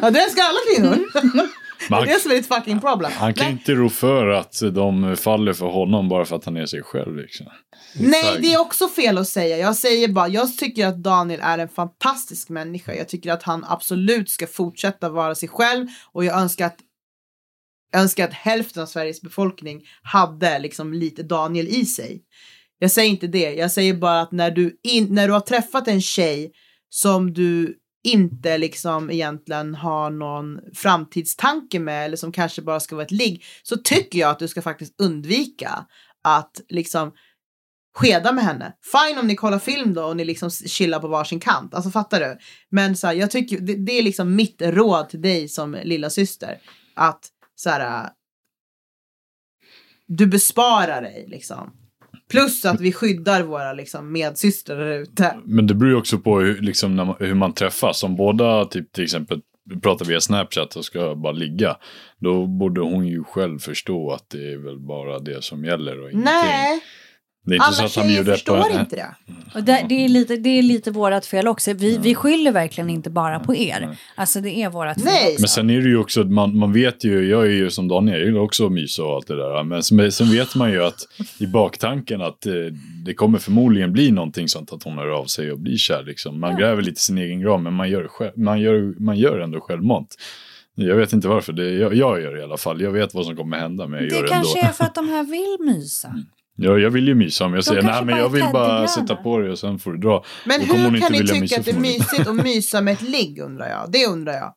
ja, 0.03 0.11
du 0.11 0.19
älskar 0.21 0.43
alla 0.43 0.59
kvinnor. 0.75 1.07
Det 1.89 1.95
är 1.95 1.99
Man, 1.99 2.07
det 2.07 2.21
som 2.21 2.31
är 2.31 2.35
ditt 2.35 2.49
fucking 2.49 2.81
problem. 2.81 3.11
han 3.15 3.35
kan 3.35 3.45
Nej, 3.45 3.53
inte 3.53 3.73
rå 3.75 3.89
för 3.89 4.27
att 4.27 4.61
de 4.73 5.17
faller 5.17 5.53
för 5.53 5.67
honom 5.67 6.09
bara 6.09 6.25
för 6.25 6.37
att 6.37 6.45
han 6.45 6.57
är 6.57 6.67
sig 6.67 6.83
själv. 6.83 7.17
Liksom. 7.17 7.47
Nej, 7.95 8.39
det 8.41 8.53
är 8.53 8.61
också 8.61 8.89
fel 8.89 9.19
att 9.19 9.29
säga. 9.29 9.57
Jag 9.57 9.77
säger 9.77 10.09
bara, 10.09 10.29
jag 10.29 10.57
tycker 10.57 10.87
att 10.87 11.03
Daniel 11.03 11.41
är 11.43 11.59
en 11.59 11.69
fantastisk 11.69 12.49
människa. 12.49 12.95
Jag 12.95 13.09
tycker 13.09 13.33
att 13.33 13.43
han 13.43 13.65
absolut 13.69 14.31
ska 14.31 14.47
fortsätta 14.47 15.09
vara 15.09 15.35
sig 15.35 15.49
själv 15.49 15.87
och 16.13 16.25
jag 16.25 16.39
önskar 16.39 16.67
att 16.67 16.79
jag 17.93 18.03
önskar 18.03 18.25
att 18.25 18.33
hälften 18.33 18.83
av 18.83 18.87
Sveriges 18.87 19.21
befolkning 19.23 19.83
hade 20.03 20.59
liksom 20.59 20.93
lite 20.93 21.23
Daniel 21.23 21.69
i 21.69 21.85
sig. 21.85 22.23
Jag 22.79 22.91
säger 22.91 23.11
inte 23.11 23.27
det. 23.27 23.55
Jag 23.55 23.71
säger 23.71 23.95
bara 23.95 24.21
att 24.21 24.33
när 24.33 24.51
du, 24.51 24.81
in, 24.83 25.07
när 25.11 25.27
du 25.27 25.33
har 25.33 25.41
träffat 25.41 25.89
en 25.89 26.01
tjej 26.01 26.53
som 26.89 27.33
du 27.33 27.77
inte 28.07 28.59
liksom 28.59 29.11
egentligen 29.11 29.75
har 29.75 30.11
någon 30.11 30.61
framtidstanke 30.75 31.81
med 31.81 32.05
eller 32.05 32.17
som 32.17 32.33
kanske 32.33 32.63
bara 32.63 32.81
ska 32.81 32.97
vara 32.97 33.05
ett 33.05 33.11
ligg 33.11 33.45
så 33.63 33.77
tycker 33.77 34.19
jag 34.19 34.31
att 34.31 34.39
du 34.39 34.49
ska 34.49 34.63
faktiskt 34.63 35.01
undvika 35.01 35.87
att 36.25 36.61
liksom 36.69 37.13
skeda 37.95 38.33
med 38.33 38.45
henne. 38.45 38.73
Fine 38.93 39.19
om 39.19 39.27
ni 39.27 39.37
kollar 39.37 39.59
film 39.59 39.95
då 39.95 40.05
och 40.05 40.17
ni 40.17 40.25
liksom 40.25 40.51
chillar 40.51 41.01
på 41.01 41.09
varsin 41.09 41.41
kant. 41.41 41.75
Alltså 41.75 41.91
fattar 41.91 42.21
du? 42.21 42.39
Men 42.71 42.97
så 42.97 43.07
här, 43.07 43.15
jag 43.15 43.31
tycker 43.31 43.61
det, 43.61 43.75
det 43.75 43.93
är 43.93 44.03
liksom 44.03 44.37
mitt 44.37 44.63
råd 44.63 45.09
till 45.09 45.23
dig 45.23 45.49
som 45.49 45.77
lilla 45.85 46.11
syster 46.11 46.59
att 46.95 47.29
så 47.55 47.71
här. 47.71 48.05
Äh, 48.05 48.11
du 50.07 50.27
besparar 50.27 51.03
dig 51.03 51.25
liksom. 51.29 51.86
Plus 52.31 52.65
att 52.65 52.81
vi 52.81 52.93
skyddar 52.93 53.43
våra 53.43 53.73
liksom 53.73 54.13
medsystrar 54.13 54.77
där 54.77 54.99
ute. 54.99 55.37
Men 55.45 55.67
det 55.67 55.75
beror 55.75 55.91
ju 55.91 55.99
också 55.99 56.19
på 56.19 56.41
hur, 56.41 56.61
liksom, 56.61 56.95
man, 56.95 57.15
hur 57.19 57.35
man 57.35 57.53
träffas. 57.53 58.03
Om 58.03 58.17
båda 58.17 58.65
typ, 58.65 58.93
till 58.93 59.05
exempel 59.05 59.41
pratar 59.83 60.05
via 60.05 60.21
Snapchat 60.21 60.77
och 60.77 60.85
ska 60.85 61.15
bara 61.15 61.33
ligga. 61.33 61.77
Då 62.19 62.47
borde 62.47 62.81
hon 62.81 63.07
ju 63.07 63.25
själv 63.25 63.59
förstå 63.59 64.13
att 64.13 64.31
det 64.31 64.53
är 64.53 64.57
väl 64.57 64.79
bara 64.79 65.19
det 65.19 65.45
som 65.45 65.65
gäller 65.65 66.01
och 66.01 66.11
ingenting. 66.11 66.25
Nej, 66.25 66.81
det 67.47 67.55
är 67.55 67.57
inte 67.57 67.73
så 67.73 67.83
alla 67.83 67.87
att 67.87 67.97
han 67.97 68.07
bjuder 68.07 68.33
förstår 68.33 68.61
på, 68.61 68.81
inte 68.81 68.97
det. 68.97 69.15
Och 69.55 69.63
det, 69.63 69.87
det, 69.89 70.05
är 70.05 70.09
lite, 70.09 70.37
det 70.37 70.49
är 70.49 70.63
lite 70.63 70.91
vårat 70.91 71.27
fel 71.27 71.49
också. 71.49 71.73
Vi, 71.73 71.99
vi 71.99 72.15
skyller 72.15 72.53
verkligen 72.53 72.91
inte 72.91 73.11
bara 73.11 73.41
på 73.41 73.55
er. 73.55 73.99
Alltså 74.15 74.41
det 74.41 74.51
är 74.63 74.71
vårat 74.71 74.97
fel 74.97 75.05
Nej. 75.05 75.29
också. 75.33 75.41
Men 75.41 75.49
sen 75.49 75.71
är 75.71 75.81
det 75.81 75.89
ju 75.89 75.99
också, 75.99 76.25
man, 76.25 76.57
man 76.59 76.73
vet 76.73 77.05
ju, 77.05 77.29
jag 77.29 77.47
är 77.47 77.51
ju 77.51 77.71
som 77.71 77.89
Daniel, 77.89 78.19
jag 78.19 78.27
gillar 78.27 78.41
också 78.41 78.67
att 78.67 78.73
mysa 78.73 79.03
och 79.05 79.15
allt 79.15 79.27
det 79.27 79.37
där. 79.37 79.63
Men 79.63 79.83
sen, 79.83 80.13
sen 80.13 80.31
vet 80.31 80.55
man 80.55 80.71
ju 80.71 80.85
att 80.85 80.99
i 81.39 81.47
baktanken 81.47 82.23
att 82.23 82.47
eh, 82.47 82.53
det 83.05 83.15
kommer 83.15 83.39
förmodligen 83.39 83.93
bli 83.93 84.11
någonting 84.11 84.49
sånt 84.49 84.73
att 84.73 84.83
hon 84.83 84.99
hör 84.99 85.09
av 85.09 85.25
sig 85.25 85.53
och 85.53 85.59
blir 85.59 85.77
kär. 85.77 86.03
Liksom. 86.03 86.41
Man 86.41 86.57
gräver 86.57 86.83
lite 86.83 87.01
sin 87.01 87.19
egen 87.19 87.41
grav, 87.41 87.63
men 87.63 87.75
man 87.75 87.91
gör, 87.91 88.03
det 88.03 88.09
själv, 88.09 88.33
man 88.37 88.61
gör, 88.61 89.01
man 89.01 89.17
gör 89.17 89.39
ändå 89.39 89.61
självmant. 89.61 90.15
Jag 90.75 90.97
vet 90.97 91.13
inte 91.13 91.29
varför, 91.29 91.53
det, 91.53 91.71
jag, 91.71 91.95
jag 91.95 92.23
gör 92.23 92.35
det 92.35 92.41
i 92.41 92.45
alla 92.45 92.57
fall. 92.57 92.81
Jag 92.81 92.91
vet 92.91 93.15
vad 93.15 93.27
som 93.27 93.37
kommer 93.37 93.57
hända, 93.59 93.87
men 93.87 94.03
jag 94.03 94.13
gör 94.13 94.23
Det 94.23 94.29
det 94.29 94.35
ändå. 94.35 94.49
kanske 94.49 94.61
är 94.69 94.73
för 94.73 94.85
att 94.85 94.95
de 94.95 95.09
här 95.09 95.25
vill 95.25 95.75
mysa. 95.75 96.15
Ja, 96.57 96.79
jag 96.79 96.91
vill 96.91 97.09
ju 97.09 97.15
mysa 97.15 97.45
om 97.45 97.55
jag 97.55 97.65
säger 97.65 97.83
nej 97.83 98.05
men 98.05 98.19
jag 98.19 98.29
vill 98.29 98.45
bara 98.53 98.89
sätta 98.89 99.17
på 99.17 99.39
dig 99.39 99.51
och 99.51 99.59
sen 99.59 99.79
får 99.79 99.93
du 99.93 99.99
dra. 99.99 100.25
Men 100.45 100.61
Då 100.61 100.75
hur 100.75 100.87
inte 100.87 101.01
kan 101.01 101.13
ni 101.13 101.19
tycka 101.19 101.59
att 101.61 101.65
det 101.65 101.71
är 101.71 101.81
mysigt 101.81 102.27
att 102.27 102.37
mysa 102.45 102.81
med 102.81 102.95
ett 102.95 103.03
ligg 103.03 103.39
undrar 103.39 103.69
jag. 103.69 103.91
Det 103.93 104.07
undrar 104.07 104.33
jag. 104.33 104.55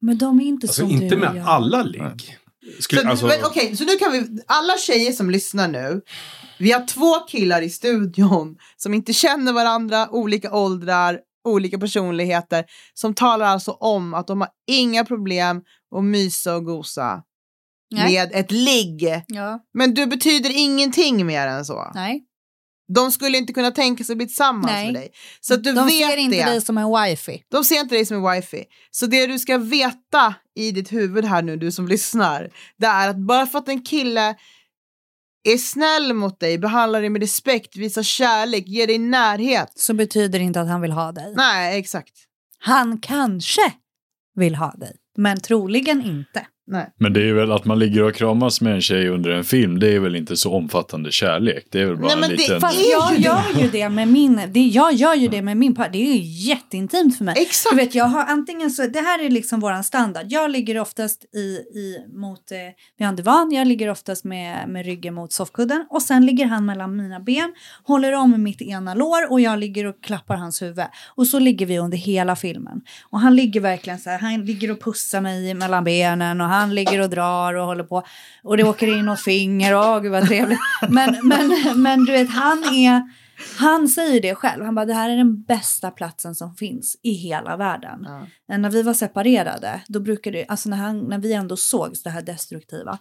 Men 0.00 0.18
de 0.18 0.40
är 0.40 0.44
inte 0.44 0.64
Alltså 0.66 0.80
som 0.80 0.90
inte 0.90 1.14
du 1.14 1.16
med 1.20 1.36
jag. 1.36 1.46
alla 1.48 1.82
ligg. 1.82 2.36
Skulle, 2.80 3.02
Så, 3.02 3.08
alltså, 3.08 3.30
okej, 3.44 3.76
så 3.76 3.84
nu 3.84 3.96
kan 3.96 4.12
vi, 4.12 4.42
alla 4.46 4.76
tjejer 4.76 5.12
som 5.12 5.30
lyssnar 5.30 5.68
nu, 5.68 6.00
vi 6.58 6.72
har 6.72 6.86
två 6.86 7.14
killar 7.28 7.62
i 7.62 7.70
studion 7.70 8.56
som 8.76 8.94
inte 8.94 9.12
känner 9.12 9.52
varandra, 9.52 10.08
olika 10.10 10.52
åldrar, 10.54 11.18
olika 11.44 11.78
personligheter, 11.78 12.64
som 12.94 13.14
talar 13.14 13.46
alltså 13.46 13.70
om 13.70 14.14
att 14.14 14.26
de 14.26 14.40
har 14.40 14.50
inga 14.70 15.04
problem 15.04 15.62
att 15.96 16.04
mysa 16.04 16.56
och 16.56 16.64
gosa 16.64 17.22
Nej. 17.90 18.14
med 18.14 18.30
ett 18.34 18.50
ligg. 18.50 19.22
Ja, 19.26 19.64
Men 19.74 19.94
du 19.94 20.06
betyder 20.06 20.50
ingenting 20.54 21.26
mer 21.26 21.46
än 21.46 21.64
så. 21.64 21.90
nej. 21.94 22.24
De 22.94 23.12
skulle 23.12 23.38
inte 23.38 23.52
kunna 23.52 23.70
tänka 23.70 24.04
sig 24.04 24.12
att 24.12 24.16
bli 24.16 24.26
tillsammans 24.26 24.66
Nej. 24.72 24.84
med 24.86 24.94
dig. 24.94 25.08
Så 25.40 25.56
du 25.56 25.72
De 25.72 25.84
vet 25.86 25.94
ser 25.94 26.16
inte 26.16 26.36
det. 26.36 26.44
dig 26.44 26.60
som 26.60 26.78
en 26.78 26.92
wifi. 27.02 27.42
De 27.50 27.64
ser 27.64 27.80
inte 27.80 27.94
dig 27.94 28.06
som 28.06 28.16
en 28.24 28.32
wifi. 28.32 28.64
Så 28.90 29.06
det 29.06 29.26
du 29.26 29.38
ska 29.38 29.58
veta 29.58 30.34
i 30.54 30.70
ditt 30.72 30.92
huvud 30.92 31.24
här 31.24 31.42
nu, 31.42 31.56
du 31.56 31.72
som 31.72 31.88
lyssnar, 31.88 32.50
det 32.78 32.86
är 32.86 33.08
att 33.08 33.16
bara 33.16 33.46
för 33.46 33.58
att 33.58 33.68
en 33.68 33.82
kille 33.82 34.34
är 35.48 35.58
snäll 35.58 36.12
mot 36.14 36.40
dig, 36.40 36.58
behandlar 36.58 37.00
dig 37.00 37.10
med 37.10 37.22
respekt, 37.22 37.76
visar 37.76 38.02
kärlek, 38.02 38.66
ger 38.68 38.86
dig 38.86 38.98
närhet. 38.98 39.72
Så 39.74 39.94
betyder 39.94 40.38
det 40.38 40.44
inte 40.44 40.60
att 40.60 40.68
han 40.68 40.80
vill 40.80 40.92
ha 40.92 41.12
dig. 41.12 41.34
Nej, 41.36 41.78
exakt. 41.78 42.14
Han 42.58 42.98
kanske 43.00 43.72
vill 44.34 44.54
ha 44.54 44.70
dig, 44.72 44.96
men 45.16 45.40
troligen 45.40 46.02
inte. 46.04 46.46
Nej. 46.70 46.86
Men 46.98 47.12
det 47.12 47.28
är 47.28 47.32
väl 47.32 47.52
att 47.52 47.64
man 47.64 47.78
ligger 47.78 48.02
och 48.02 48.14
kramas 48.14 48.60
med 48.60 48.74
en 48.74 48.80
tjej 48.80 49.08
under 49.08 49.30
en 49.30 49.44
film. 49.44 49.78
Det 49.78 49.94
är 49.94 50.00
väl 50.00 50.16
inte 50.16 50.36
så 50.36 50.54
omfattande 50.54 51.12
kärlek. 51.12 51.66
Det 51.70 51.80
är 51.80 51.86
väl 51.86 51.96
bara 51.96 52.06
Nej, 52.06 52.14
en 52.14 52.20
men 52.20 52.30
det- 52.30 52.36
liten... 52.36 52.60
Fast 52.60 52.86
är 52.86 52.90
jag 52.90 53.10
det. 53.12 53.22
gör 53.22 53.62
ju 53.62 53.68
det 53.70 53.88
med 53.88 54.08
min, 54.08 54.40
det, 54.52 54.60
jag 54.60 54.92
gör 54.92 55.14
ju 55.14 55.28
det 55.28 55.42
med 55.42 55.56
min 55.56 55.74
partner. 55.74 55.92
Det 55.92 55.98
är 55.98 56.14
ju 56.14 56.48
jätteintimt 56.48 57.16
för 57.18 57.24
mig. 57.24 57.34
Exakt. 57.38 57.70
Du 57.76 57.76
vet, 57.84 57.94
jag 57.94 58.04
har 58.04 58.24
antingen 58.24 58.70
så, 58.70 58.86
det 58.86 59.00
här 59.00 59.24
är 59.24 59.30
liksom 59.30 59.60
våran 59.60 59.84
standard. 59.84 60.26
Jag 60.28 60.50
ligger 60.50 60.78
oftast 60.80 61.24
i, 61.34 61.38
i 61.78 61.96
mot, 62.16 62.50
eh, 62.52 62.56
vi 62.98 63.04
har 63.04 63.08
en 63.08 63.16
divan, 63.16 63.50
jag 63.52 63.66
ligger 63.66 63.90
oftast 63.90 64.24
med, 64.24 64.68
med 64.68 64.86
ryggen 64.86 65.14
mot 65.14 65.32
soffkudden 65.32 65.86
och 65.90 66.02
sen 66.02 66.26
ligger 66.26 66.46
han 66.46 66.66
mellan 66.66 66.96
mina 66.96 67.20
ben, 67.20 67.52
håller 67.84 68.12
om 68.12 68.42
mitt 68.42 68.62
ena 68.62 68.94
lår 68.94 69.32
och 69.32 69.40
jag 69.40 69.58
ligger 69.58 69.86
och 69.86 70.00
klappar 70.02 70.36
hans 70.36 70.62
huvud. 70.62 70.84
Och 71.14 71.26
så 71.26 71.38
ligger 71.38 71.66
vi 71.66 71.78
under 71.78 71.98
hela 71.98 72.36
filmen. 72.36 72.80
Och 73.10 73.20
han 73.20 73.36
ligger 73.36 73.60
verkligen 73.60 73.98
så 73.98 74.10
här, 74.10 74.18
han 74.18 74.44
ligger 74.44 74.70
och 74.70 74.80
pussar 74.82 75.20
mig 75.20 75.54
mellan 75.54 75.84
benen 75.84 76.40
och 76.40 76.46
han 76.46 76.57
ligger 76.66 77.00
och 77.00 77.10
drar 77.10 77.54
och 77.54 77.66
håller 77.66 77.84
på. 77.84 78.02
Och 78.42 78.56
det 78.56 78.64
åker 78.64 78.98
in 78.98 79.04
något 79.04 79.20
finger, 79.20 79.74
åh 79.76 80.00
gud 80.00 80.12
vad 80.12 80.26
trevligt. 80.28 80.58
Men, 80.88 81.16
men, 81.22 81.52
men 81.82 82.04
du 82.04 82.12
vet, 82.12 82.30
han 82.30 82.58
är, 82.64 83.02
han 83.58 83.88
säger 83.88 84.22
det 84.22 84.34
själv. 84.34 84.64
Han 84.64 84.74
bara, 84.74 84.86
det 84.86 84.94
här 84.94 85.10
är 85.10 85.16
den 85.16 85.42
bästa 85.42 85.90
platsen 85.90 86.34
som 86.34 86.54
finns 86.54 86.96
i 87.02 87.12
hela 87.12 87.56
världen. 87.56 88.06
Ja. 88.48 88.56
När 88.56 88.70
vi 88.70 88.82
var 88.82 88.94
separerade, 88.94 89.80
då 89.88 90.00
brukade 90.00 90.44
alltså 90.48 90.68
när, 90.68 90.76
han, 90.76 90.98
när 91.00 91.18
vi 91.18 91.32
ändå 91.32 91.56
sågs, 91.56 92.02
det 92.02 92.10
här 92.10 92.22
destruktiva. 92.22 92.98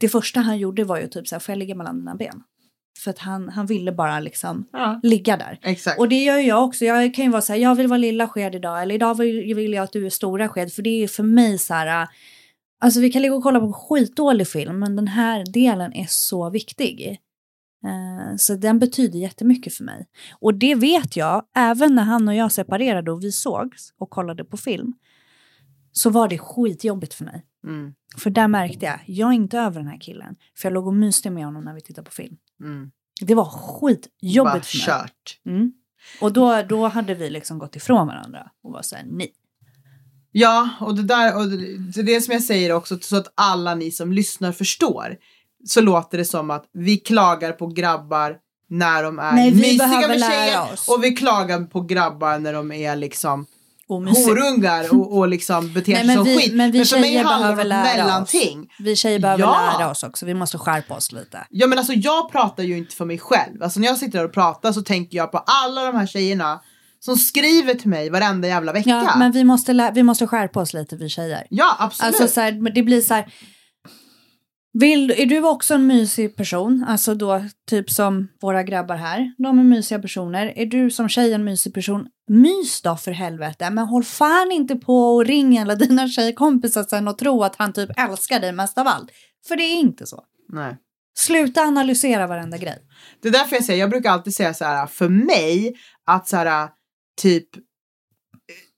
Det 0.00 0.08
första 0.08 0.40
han 0.40 0.58
gjorde 0.58 0.84
var 0.84 1.00
ju 1.00 1.06
typ 1.08 1.28
så 1.28 1.34
här, 1.34 1.40
får 1.40 1.52
jag 1.52 1.58
ligga 1.58 1.74
mellan 1.74 1.98
dina 1.98 2.14
ben? 2.14 2.42
För 2.98 3.10
att 3.10 3.18
han, 3.18 3.48
han 3.48 3.66
ville 3.66 3.92
bara 3.92 4.20
liksom 4.20 4.66
Ja. 4.72 5.00
ligga 5.02 5.36
där. 5.36 5.58
Exakt. 5.62 5.98
Och 5.98 6.08
det 6.08 6.24
gör 6.24 6.38
jag 6.38 6.64
också. 6.64 6.84
Jag 6.84 7.14
kan 7.14 7.24
ju 7.24 7.30
vara 7.30 7.42
så 7.42 7.52
här, 7.52 7.60
jag 7.60 7.74
vill 7.74 7.86
vara 7.86 7.98
lilla 7.98 8.28
sked 8.28 8.54
idag. 8.54 8.82
Eller 8.82 8.94
idag 8.94 9.18
vill, 9.18 9.54
vill 9.54 9.72
jag 9.72 9.82
att 9.84 9.92
du 9.92 10.06
är 10.06 10.10
stora 10.10 10.48
sked. 10.48 10.72
För 10.72 10.82
det 10.82 11.02
är 11.04 11.08
för 11.08 11.22
mig 11.22 11.58
så 11.58 11.74
här, 11.74 12.08
alltså 12.80 13.00
vi 13.00 13.10
kan 13.10 13.22
ligga 13.22 13.34
och 13.34 13.42
kolla 13.42 13.60
på 13.60 13.72
skitdålig 13.72 14.48
film. 14.48 14.78
Men 14.78 14.96
den 14.96 15.08
här 15.08 15.44
delen 15.52 15.92
är 15.92 16.06
så 16.08 16.50
viktig. 16.50 17.20
Eh, 17.84 18.36
så 18.36 18.54
den 18.54 18.78
betyder 18.78 19.18
jättemycket 19.18 19.74
för 19.74 19.84
mig. 19.84 20.06
Och 20.32 20.54
det 20.54 20.74
vet 20.74 21.16
jag, 21.16 21.44
även 21.56 21.94
när 21.94 22.02
han 22.02 22.28
och 22.28 22.34
jag 22.34 22.52
separerade 22.52 23.12
och 23.12 23.24
vi 23.24 23.32
sågs 23.32 23.92
och 23.98 24.10
kollade 24.10 24.44
på 24.44 24.56
film. 24.56 24.94
Så 25.92 26.10
var 26.10 26.28
det 26.28 26.38
skitjobbigt 26.38 27.14
för 27.14 27.24
mig. 27.24 27.46
Mm. 27.66 27.94
För 28.16 28.30
där 28.30 28.48
märkte 28.48 28.86
jag, 28.86 29.00
jag 29.06 29.28
är 29.28 29.32
inte 29.32 29.58
över 29.58 29.80
den 29.80 29.88
här 29.88 30.00
killen. 30.00 30.36
För 30.56 30.68
jag 30.68 30.74
låg 30.74 30.86
och 30.86 30.94
myste 30.94 31.30
med 31.30 31.44
honom 31.44 31.64
när 31.64 31.74
vi 31.74 31.80
tittade 31.80 32.04
på 32.04 32.12
film. 32.12 32.36
Mm. 32.60 32.90
Det 33.20 33.34
var 33.34 33.44
skitjobbigt 33.44 34.44
Bara 34.44 34.62
för 34.62 34.76
mig. 34.78 34.86
kört. 34.86 35.40
Mm. 35.46 35.72
Och 36.20 36.32
då, 36.32 36.62
då 36.62 36.88
hade 36.88 37.14
vi 37.14 37.30
liksom 37.30 37.58
gått 37.58 37.76
ifrån 37.76 38.06
varandra 38.06 38.50
och 38.62 38.72
var 38.72 38.82
såhär 38.82 39.04
nej. 39.06 39.32
Ja, 40.32 40.68
och 40.80 40.94
det 40.94 41.02
där, 41.02 41.36
och 41.36 41.48
det, 41.48 42.02
det 42.02 42.20
som 42.20 42.32
jag 42.32 42.42
säger 42.42 42.72
också, 42.72 42.98
så 43.00 43.16
att 43.16 43.32
alla 43.34 43.74
ni 43.74 43.90
som 43.90 44.12
lyssnar 44.12 44.52
förstår. 44.52 45.16
Så 45.66 45.80
låter 45.80 46.18
det 46.18 46.24
som 46.24 46.50
att 46.50 46.64
vi 46.72 46.96
klagar 46.96 47.52
på 47.52 47.66
grabbar 47.66 48.36
när 48.68 49.02
de 49.02 49.18
är 49.18 49.32
Nej, 49.32 49.54
mysiga 49.54 50.08
med 50.08 50.20
tjejer. 50.20 50.72
oss. 50.72 50.88
Och 50.88 51.04
vi 51.04 51.10
klagar 51.16 51.60
på 51.64 51.80
grabbar 51.80 52.38
när 52.38 52.52
de 52.52 52.72
är 52.72 52.96
liksom 52.96 53.46
Och 53.88 54.02
horungar 54.02 54.94
och, 54.94 55.18
och 55.18 55.28
liksom 55.28 55.72
beter 55.74 55.94
sig 55.96 56.06
men 56.06 56.16
som 56.16 56.24
vi- 56.24 56.38
skit. 56.38 56.54
men 56.54 56.70
vi 56.72 56.84
för 56.84 57.00
mig 57.00 57.16
handlar 57.16 57.56
det 57.56 57.62
om 57.62 57.68
mellanting. 57.68 58.70
Vi 58.78 58.96
tjejer 58.96 59.18
behöver 59.18 59.42
Ja. 59.42 59.76
lära 59.78 59.90
oss 59.90 60.02
också. 60.02 60.26
Vi 60.26 60.34
måste 60.34 60.58
skärpa 60.58 60.94
oss 60.94 61.12
lite. 61.12 61.46
Ja 61.50 61.66
men 61.66 61.78
alltså 61.78 61.92
jag 61.92 62.32
pratar 62.32 62.62
ju 62.62 62.78
inte 62.78 62.94
för 62.96 63.04
mig 63.04 63.18
själv. 63.18 63.62
Alltså 63.62 63.80
när 63.80 63.86
jag 63.86 63.98
sitter 63.98 64.18
där 64.18 64.24
och 64.24 64.32
pratar 64.34 64.72
så 64.72 64.82
tänker 64.82 65.16
jag 65.16 65.32
på 65.32 65.38
alla 65.38 65.84
de 65.84 65.96
här 65.96 66.06
tjejerna 66.06 66.60
som 67.00 67.16
skriver 67.16 67.74
till 67.74 67.88
mig 67.88 68.10
varenda 68.10 68.48
jävla 68.48 68.72
vecka. 68.72 68.90
Ja, 68.90 69.16
men 69.18 69.32
vi 69.32 69.44
måste, 69.44 69.92
vi 69.94 70.02
måste 70.02 70.26
skärpa 70.26 70.60
oss 70.60 70.74
lite 70.74 70.96
vi 70.96 71.08
tjejer. 71.08 71.46
Ja 71.50 71.76
absolut. 71.78 72.06
Alltså 72.06 72.34
så 72.34 72.40
här, 72.40 72.70
det 72.74 72.82
blir 72.82 73.00
så 73.00 73.14
här. 73.14 73.32
Vill, 74.72 75.10
är 75.10 75.26
du 75.26 75.42
också 75.42 75.74
en 75.74 75.86
mysig 75.86 76.36
person? 76.36 76.84
Alltså 76.88 77.14
då 77.14 77.44
typ 77.70 77.90
som 77.90 78.28
våra 78.40 78.62
grabbar 78.62 78.96
här. 78.96 79.34
De 79.38 79.58
är 79.58 79.64
mysiga 79.64 79.98
personer. 79.98 80.52
Är 80.56 80.66
du 80.66 80.90
som 80.90 81.08
tjej 81.08 81.32
en 81.32 81.44
mysig 81.44 81.74
person? 81.74 82.06
Mys 82.28 82.82
då 82.82 82.96
för 82.96 83.12
helvete. 83.12 83.70
Men 83.70 83.86
håll 83.86 84.04
fan 84.04 84.52
inte 84.52 84.76
på 84.76 85.14
och 85.14 85.24
ring 85.24 85.58
alla 85.58 85.74
dina 85.74 86.08
tjejkompisar 86.08 86.82
sen 86.82 87.08
och 87.08 87.18
tro 87.18 87.42
att 87.42 87.56
han 87.58 87.72
typ 87.72 87.90
älskar 87.96 88.40
dig 88.40 88.52
mest 88.52 88.78
av 88.78 88.86
allt. 88.86 89.10
För 89.48 89.56
det 89.56 89.62
är 89.62 89.76
inte 89.76 90.06
så. 90.06 90.24
Nej. 90.52 90.76
Sluta 91.18 91.60
analysera 91.60 92.26
varenda 92.26 92.58
grej. 92.58 92.78
Det 93.22 93.28
är 93.28 93.32
därför 93.32 93.56
jag 93.56 93.64
säger, 93.64 93.80
jag 93.80 93.90
brukar 93.90 94.10
alltid 94.10 94.34
säga 94.34 94.54
så 94.54 94.64
här, 94.64 94.86
för 94.86 95.08
mig 95.08 95.74
att 96.06 96.28
så 96.28 96.36
här, 96.36 96.68
typ, 97.20 97.48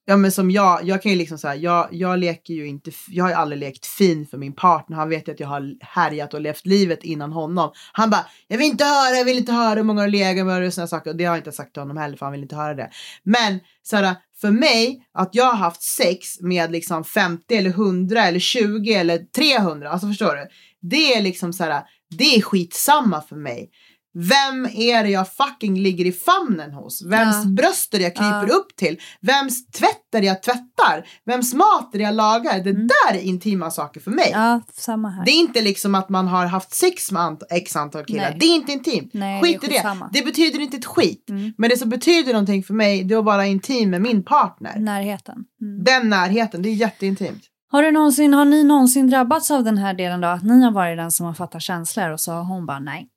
ja 0.05 0.17
men 0.17 0.33
som 0.33 0.51
jag, 0.51 0.85
jag 0.85 1.03
kan 1.03 1.13
ju 1.13 1.19
liksom 1.19 1.39
säga, 1.39 1.57
jag, 1.57 1.89
jag 1.91 2.19
leker 2.19 2.55
ju 2.55 2.67
inte, 2.67 2.91
jag 3.09 3.25
har 3.25 3.31
ju 3.31 3.37
aldrig 3.37 3.61
lekt 3.61 3.87
fin 3.87 4.27
för 4.27 4.39
min 4.39 4.53
partner, 4.53 4.97
han 4.97 5.09
vet 5.09 5.29
ju 5.29 5.33
att 5.33 5.41
jag 5.41 5.49
har 5.49 5.75
härjat 5.81 6.35
och 6.35 6.41
levt 6.41 6.67
livet 6.67 7.05
innan 7.05 7.33
honom. 7.33 7.73
Han 7.93 8.11
bara, 8.11 8.27
jag 8.49 8.59
vill 8.59 8.67
inte 8.67 8.85
höra, 8.85 9.17
jag 9.17 9.25
vill 9.25 9.39
inte 9.39 9.53
höra 9.53 9.75
hur 9.75 9.83
många 9.83 10.01
har 10.01 10.09
legat 10.09 10.47
med 10.47 10.67
och 10.67 10.75
sådana 10.75 10.89
saker, 10.89 11.11
och 11.11 11.17
det 11.17 11.25
har 11.25 11.37
jag 11.37 11.41
inte 11.41 11.53
sagt 11.53 11.73
till 11.73 11.83
honom 11.83 11.97
heller 11.97 12.17
för 12.17 12.27
han 12.27 12.33
vill 12.33 12.43
inte 12.43 12.57
höra 12.57 12.75
det. 12.75 12.91
Men 13.23 13.61
såhär, 13.83 14.17
för 14.41 14.51
mig, 14.51 15.07
att 15.15 15.31
jag 15.33 15.45
har 15.45 15.57
haft 15.57 15.83
sex 15.83 16.41
med 16.41 16.73
liksom 16.73 17.05
50 17.05 17.55
eller 17.55 17.71
100 17.71 18.27
eller 18.27 18.39
20 18.39 18.95
eller 18.95 19.19
300, 19.19 19.91
alltså 19.91 20.07
förstår 20.07 20.35
du? 20.35 20.49
Det 20.89 21.15
är 21.15 21.23
liksom 21.23 21.53
såhär, 21.53 21.83
det 22.19 22.37
är 22.37 22.43
skitsamma 22.43 23.23
för 23.23 23.37
mig. 23.37 23.71
Vem 24.15 24.67
är 24.67 25.03
det 25.05 25.11
jag 25.11 25.33
fucking 25.33 25.79
ligger 25.79 26.05
i 26.05 26.13
famnen 26.13 26.73
hos? 26.73 27.03
Vems 27.05 27.37
Ja. 27.45 27.51
bröst 27.51 27.95
är 27.95 27.99
det 27.99 28.05
jag 28.05 28.15
kryper 28.17 28.47
Ja. 28.49 28.55
upp 28.55 28.77
till? 28.77 28.97
Vems 29.21 29.67
tvätt 29.67 30.15
är 30.15 30.21
det 30.21 30.27
jag 30.27 30.43
tvättar? 30.43 31.07
Vems 31.27 31.55
mat 31.55 31.95
är 31.95 31.99
det 31.99 32.05
jag 32.05 32.15
lagar? 32.15 32.61
Det 32.65 32.71
Mm. 32.71 32.87
där 32.87 33.15
är 33.15 33.21
intima 33.21 33.71
saker 33.71 34.01
för 34.01 34.11
mig. 34.11 34.31
Ja, 34.33 34.61
samma 34.73 35.09
här. 35.11 35.25
Det 35.25 35.31
är 35.31 35.39
inte 35.41 35.61
liksom 35.63 35.95
att 35.95 36.09
man 36.09 36.29
har 36.29 36.47
haft 36.47 36.75
sex 36.75 37.13
med 37.13 37.23
ant- 37.23 37.43
x 37.51 37.77
antal 37.77 38.05
killar. 38.05 38.31
Nej. 38.31 38.37
Det 38.41 38.47
är 38.47 38.55
inte 38.55 38.73
intimt. 38.73 39.11
Nej, 39.15 39.43
skit 39.43 39.61
det 39.61 39.67
i 39.67 39.71
det. 39.71 40.09
Det 40.13 40.23
betyder 40.25 40.61
inte 40.61 40.77
ett 40.77 40.87
skit. 40.87 41.31
Mm. 41.31 41.53
Men 41.59 41.71
det 41.71 41.77
som 41.77 41.89
betyder 41.89 42.33
någonting 42.33 42.63
för 42.63 42.75
mig, 42.75 43.05
det 43.05 43.15
är 43.15 43.19
att 43.19 43.25
vara 43.25 43.47
intim 43.47 43.91
med 43.91 44.03
min 44.03 44.25
partner. 44.25 44.79
Närheten. 44.79 45.45
Mm. 45.61 45.85
Den 45.85 46.09
närheten, 46.09 46.63
det 46.63 46.69
är 46.69 46.75
jätteintimt. 46.75 47.43
Har, 47.71 47.83
du 47.83 47.91
någonsin, 47.91 48.35
har 48.35 48.45
ni 48.45 48.65
någonsin 48.65 49.11
drabbats 49.11 49.51
av 49.51 49.65
den 49.65 49.79
här 49.79 49.95
delen 49.95 50.21
då? 50.21 50.29
Att 50.29 50.43
ni 50.43 50.63
har 50.63 50.71
varit 50.73 50.99
den 50.99 51.11
som 51.11 51.27
har 51.27 51.35
fattat 51.35 51.63
känslor 51.63 52.11
och 52.11 52.21
så 52.21 52.33
har 52.33 52.45
hon 52.45 52.67
bara 52.67 52.79
nej. 52.79 53.09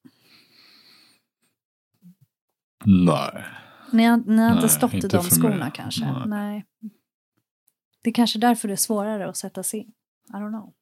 Nej. 2.86 3.46
Ni 3.92 4.04
har, 4.04 4.18
ni 4.18 4.42
har 4.42 4.50
inte 4.50 4.62
Nej, 4.62 4.70
stått 4.70 4.94
i 4.94 4.96
inte 4.96 5.08
de 5.08 5.24
för 5.24 5.32
skorna 5.36 5.56
mig. 5.56 5.72
kanske? 5.76 6.06
Nej. 6.12 6.24
Nej. 6.28 6.66
Det 8.04 8.10
är 8.10 8.14
kanske 8.14 8.40
därför 8.40 8.68
det 8.68 8.74
är 8.74 8.76
svårare 8.76 9.30
att 9.30 9.38
sätta 9.38 9.64
sig 9.64 9.80
in. 9.80 9.92
I 10.30 10.32
don't 10.34 10.50
know. 10.50 10.74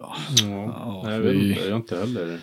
Ja, 0.00 0.16
Ja, 0.42 1.02
nej, 1.04 1.12
jag 1.14 1.20
vet 1.20 1.32
vi- 1.32 1.50
inte. 1.50 1.60
Jag 1.68 1.76
inte 1.78 1.98
heller. 1.98 2.40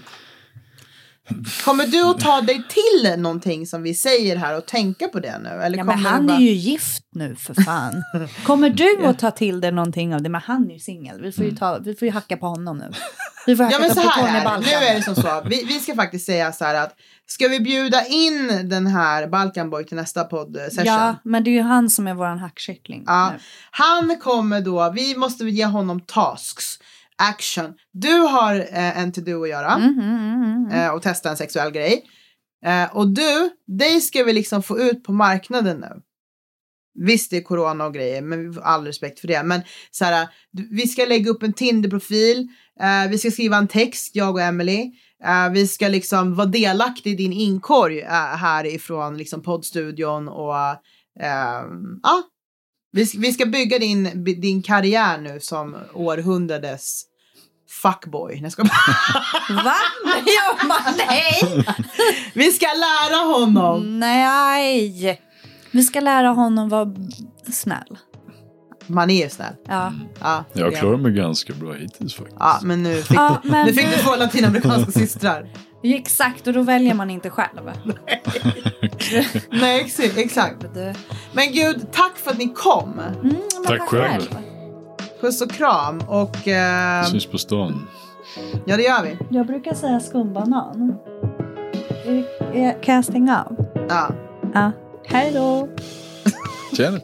Kommer 1.65 1.87
du 1.87 2.03
att 2.09 2.19
ta 2.19 2.41
dig 2.41 2.63
till 2.69 3.21
någonting 3.21 3.67
som 3.67 3.83
vi 3.83 3.93
säger 3.93 4.35
här 4.35 4.57
och 4.57 4.65
tänka 4.65 5.07
på 5.07 5.19
det 5.19 5.39
nu? 5.39 5.49
Eller 5.49 5.77
Ja, 5.77 5.83
men 5.83 5.97
han 5.97 6.27
bara... 6.27 6.37
är 6.37 6.41
ju 6.41 6.51
gift 6.51 7.03
nu 7.15 7.35
för 7.35 7.53
fan. 7.63 8.03
Kommer 8.45 8.69
du 8.69 9.05
att 9.05 9.19
ta 9.19 9.31
till 9.31 9.61
dig 9.61 9.71
någonting 9.71 10.15
av 10.15 10.21
det? 10.21 10.29
Men 10.29 10.41
han 10.41 10.69
är 10.69 10.73
ju 10.73 10.79
singel. 10.79 11.21
Vi, 11.21 11.31
får 11.31 11.45
ju 11.45 11.55
ta- 11.55 11.79
vi 11.79 11.95
får 11.95 12.05
ju 12.05 12.11
hacka 12.11 12.37
på 12.37 12.45
honom 12.47 12.77
nu. 12.77 12.91
Vi 13.45 13.55
får 13.55 13.63
hacka 13.63 13.75
Ja 13.75 13.79
men 13.81 13.89
så 13.95 14.01
på 14.01 14.09
här 14.09 14.21
Tony 14.21 14.33
är 14.33 14.39
det. 14.39 14.45
Balkan. 14.45 14.63
Nu 14.81 14.85
är 14.85 14.95
det 14.95 15.01
som 15.03 15.15
så. 15.15 15.41
Vi, 15.45 15.63
vi 15.63 15.79
ska 15.79 15.95
faktiskt 15.95 16.25
säga 16.25 16.51
så 16.51 16.65
här 16.65 16.75
att 16.75 16.95
ska 17.25 17.47
vi 17.47 17.59
bjuda 17.59 18.05
in 18.05 18.69
den 18.69 18.87
här 18.87 19.27
Balkanboy 19.27 19.85
till 19.85 19.97
nästa 19.97 20.23
podd-session? 20.23 20.85
Ja, 20.85 21.15
men 21.23 21.43
det 21.43 21.49
är 21.49 21.53
ju 21.53 21.61
han 21.61 21.89
som 21.89 22.07
är 22.07 22.13
våran 22.13 22.39
hackkyckling. 22.39 23.03
Ja. 23.07 23.29
nu. 23.33 23.39
Han 23.71 24.17
kommer 24.19 24.61
då, 24.61 24.91
vi 24.95 25.15
måste 25.17 25.43
ge 25.43 25.65
honom 25.65 26.01
tasks, 26.01 26.65
action. 27.29 27.73
Du 27.93 28.13
har 28.13 28.55
eh, 28.55 28.99
en 28.99 29.11
to-do 29.11 29.43
att 29.43 29.49
göra 29.49 29.73
Mm, 29.75 29.99
mm, 29.99 30.15
mm, 30.15 30.65
mm. 30.65 30.71
eh, 30.71 30.89
och 30.93 31.01
testa 31.01 31.29
en 31.29 31.37
sexuell 31.37 31.71
grej. 31.71 32.03
Eh, 32.65 32.95
och 32.97 33.07
du, 33.13 33.49
dig 33.67 34.01
ska 34.01 34.23
vi 34.23 34.33
liksom 34.33 34.63
få 34.63 34.79
ut 34.79 35.03
på 35.03 35.11
marknaden 35.13 35.77
nu. 35.79 36.01
Visst 37.05 37.31
det 37.31 37.37
är 37.37 37.41
corona 37.41 37.85
och 37.85 37.93
grejer, 37.93 38.21
men 38.21 38.47
vi 38.47 38.53
får 38.53 38.61
all 38.61 38.85
respekt 38.85 39.19
för 39.19 39.27
det. 39.27 39.43
Men 39.43 39.61
så 39.91 40.05
här, 40.05 40.27
du- 40.51 40.75
vi 40.75 40.87
ska 40.87 41.05
lägga 41.05 41.31
upp 41.31 41.43
en 41.43 41.53
Tinder-profil, 41.53 42.47
eh, 42.79 43.09
vi 43.11 43.17
ska 43.17 43.31
skriva 43.31 43.57
en 43.57 43.67
text, 43.67 44.15
jag 44.15 44.31
och 44.35 44.41
Emily. 44.41 44.91
Eh, 45.23 45.49
vi 45.51 45.67
ska 45.67 45.87
liksom 45.87 46.35
vara 46.35 46.47
delaktig 46.47 47.11
i 47.11 47.15
din 47.15 47.33
inkorg 47.33 47.99
eh, 48.01 48.09
härifrån 48.37 49.17
liksom 49.17 49.41
poddstudion 49.43 50.27
och 50.27 50.53
ja. 52.03 52.23
Vi, 52.91 53.03
vi 53.17 53.33
ska 53.33 53.45
bygga 53.45 53.79
din, 53.79 54.23
din 54.41 54.61
karriär 54.63 55.17
nu 55.17 55.39
som 55.39 55.75
århundradets 55.93 57.03
fuckboy. 57.81 58.41
Nej, 58.41 58.51
bara. 58.57 58.67
Va? 59.63 59.75
Jag 60.05 60.67
bara, 60.69 60.93
nej! 61.07 61.65
Vi 62.33 62.51
ska 62.51 62.65
lära 62.65 63.33
honom. 63.33 63.99
Nej! 63.99 65.21
Vi 65.71 65.83
ska 65.83 65.99
lära 65.99 66.27
honom 66.29 66.69
vara 66.69 66.87
snäll. 67.51 67.97
Man 68.87 69.09
är 69.09 69.23
ju 69.23 69.29
snäll. 69.29 69.53
Ja. 69.67 69.93
Ja, 70.21 70.43
Jag 70.53 70.75
klarar 70.75 70.97
mig 70.97 71.11
ganska 71.11 71.53
bra 71.53 71.73
hittills 71.73 72.13
faktiskt. 72.15 72.37
Ja, 72.39 72.59
men 72.63 72.83
nu 72.83 73.01
fick, 73.01 73.17
Ja, 73.17 73.39
du, 73.43 73.49
men- 73.49 73.65
nu 73.67 73.73
fick 73.73 73.91
du 73.91 73.97
två 73.97 74.15
latinamerikanska 74.15 74.91
systrar. 74.99 75.49
Exakt, 75.83 76.47
och 76.47 76.53
då 76.53 76.61
väljer 76.61 76.93
man 76.93 77.09
inte 77.09 77.29
själv. 77.29 77.71
Nej, 79.51 79.81
ex- 79.81 79.99
exakt. 79.99 80.65
Men 81.33 81.51
gud, 81.53 81.87
tack 81.91 82.17
för 82.17 82.31
att 82.31 82.37
ni 82.37 82.53
kom. 82.53 82.99
Mm, 82.99 83.13
men 83.23 83.65
Tack 83.67 83.81
själv. 83.89 84.35
Puss 85.23 85.41
och 85.41 85.51
kram. 85.51 86.01
Och 86.07 86.47
eh, 86.47 87.03
Syns 87.03 87.25
på 87.25 87.37
stan. 87.37 87.87
ja, 88.65 88.77
det 88.77 88.83
gör 88.83 89.03
vi. 89.03 89.17
Jag 89.29 89.47
brukar 89.47 89.73
säga 89.73 89.99
skumbanan. 89.99 90.95
Kan 92.81 92.95
jag 92.95 93.05
stänga 93.05 93.43
av? 93.43 93.65
Ja. 93.89 94.09
Ja. 94.53 94.71
Hej 95.05 95.31
då! 95.33 95.67
Tjena. 96.77 96.99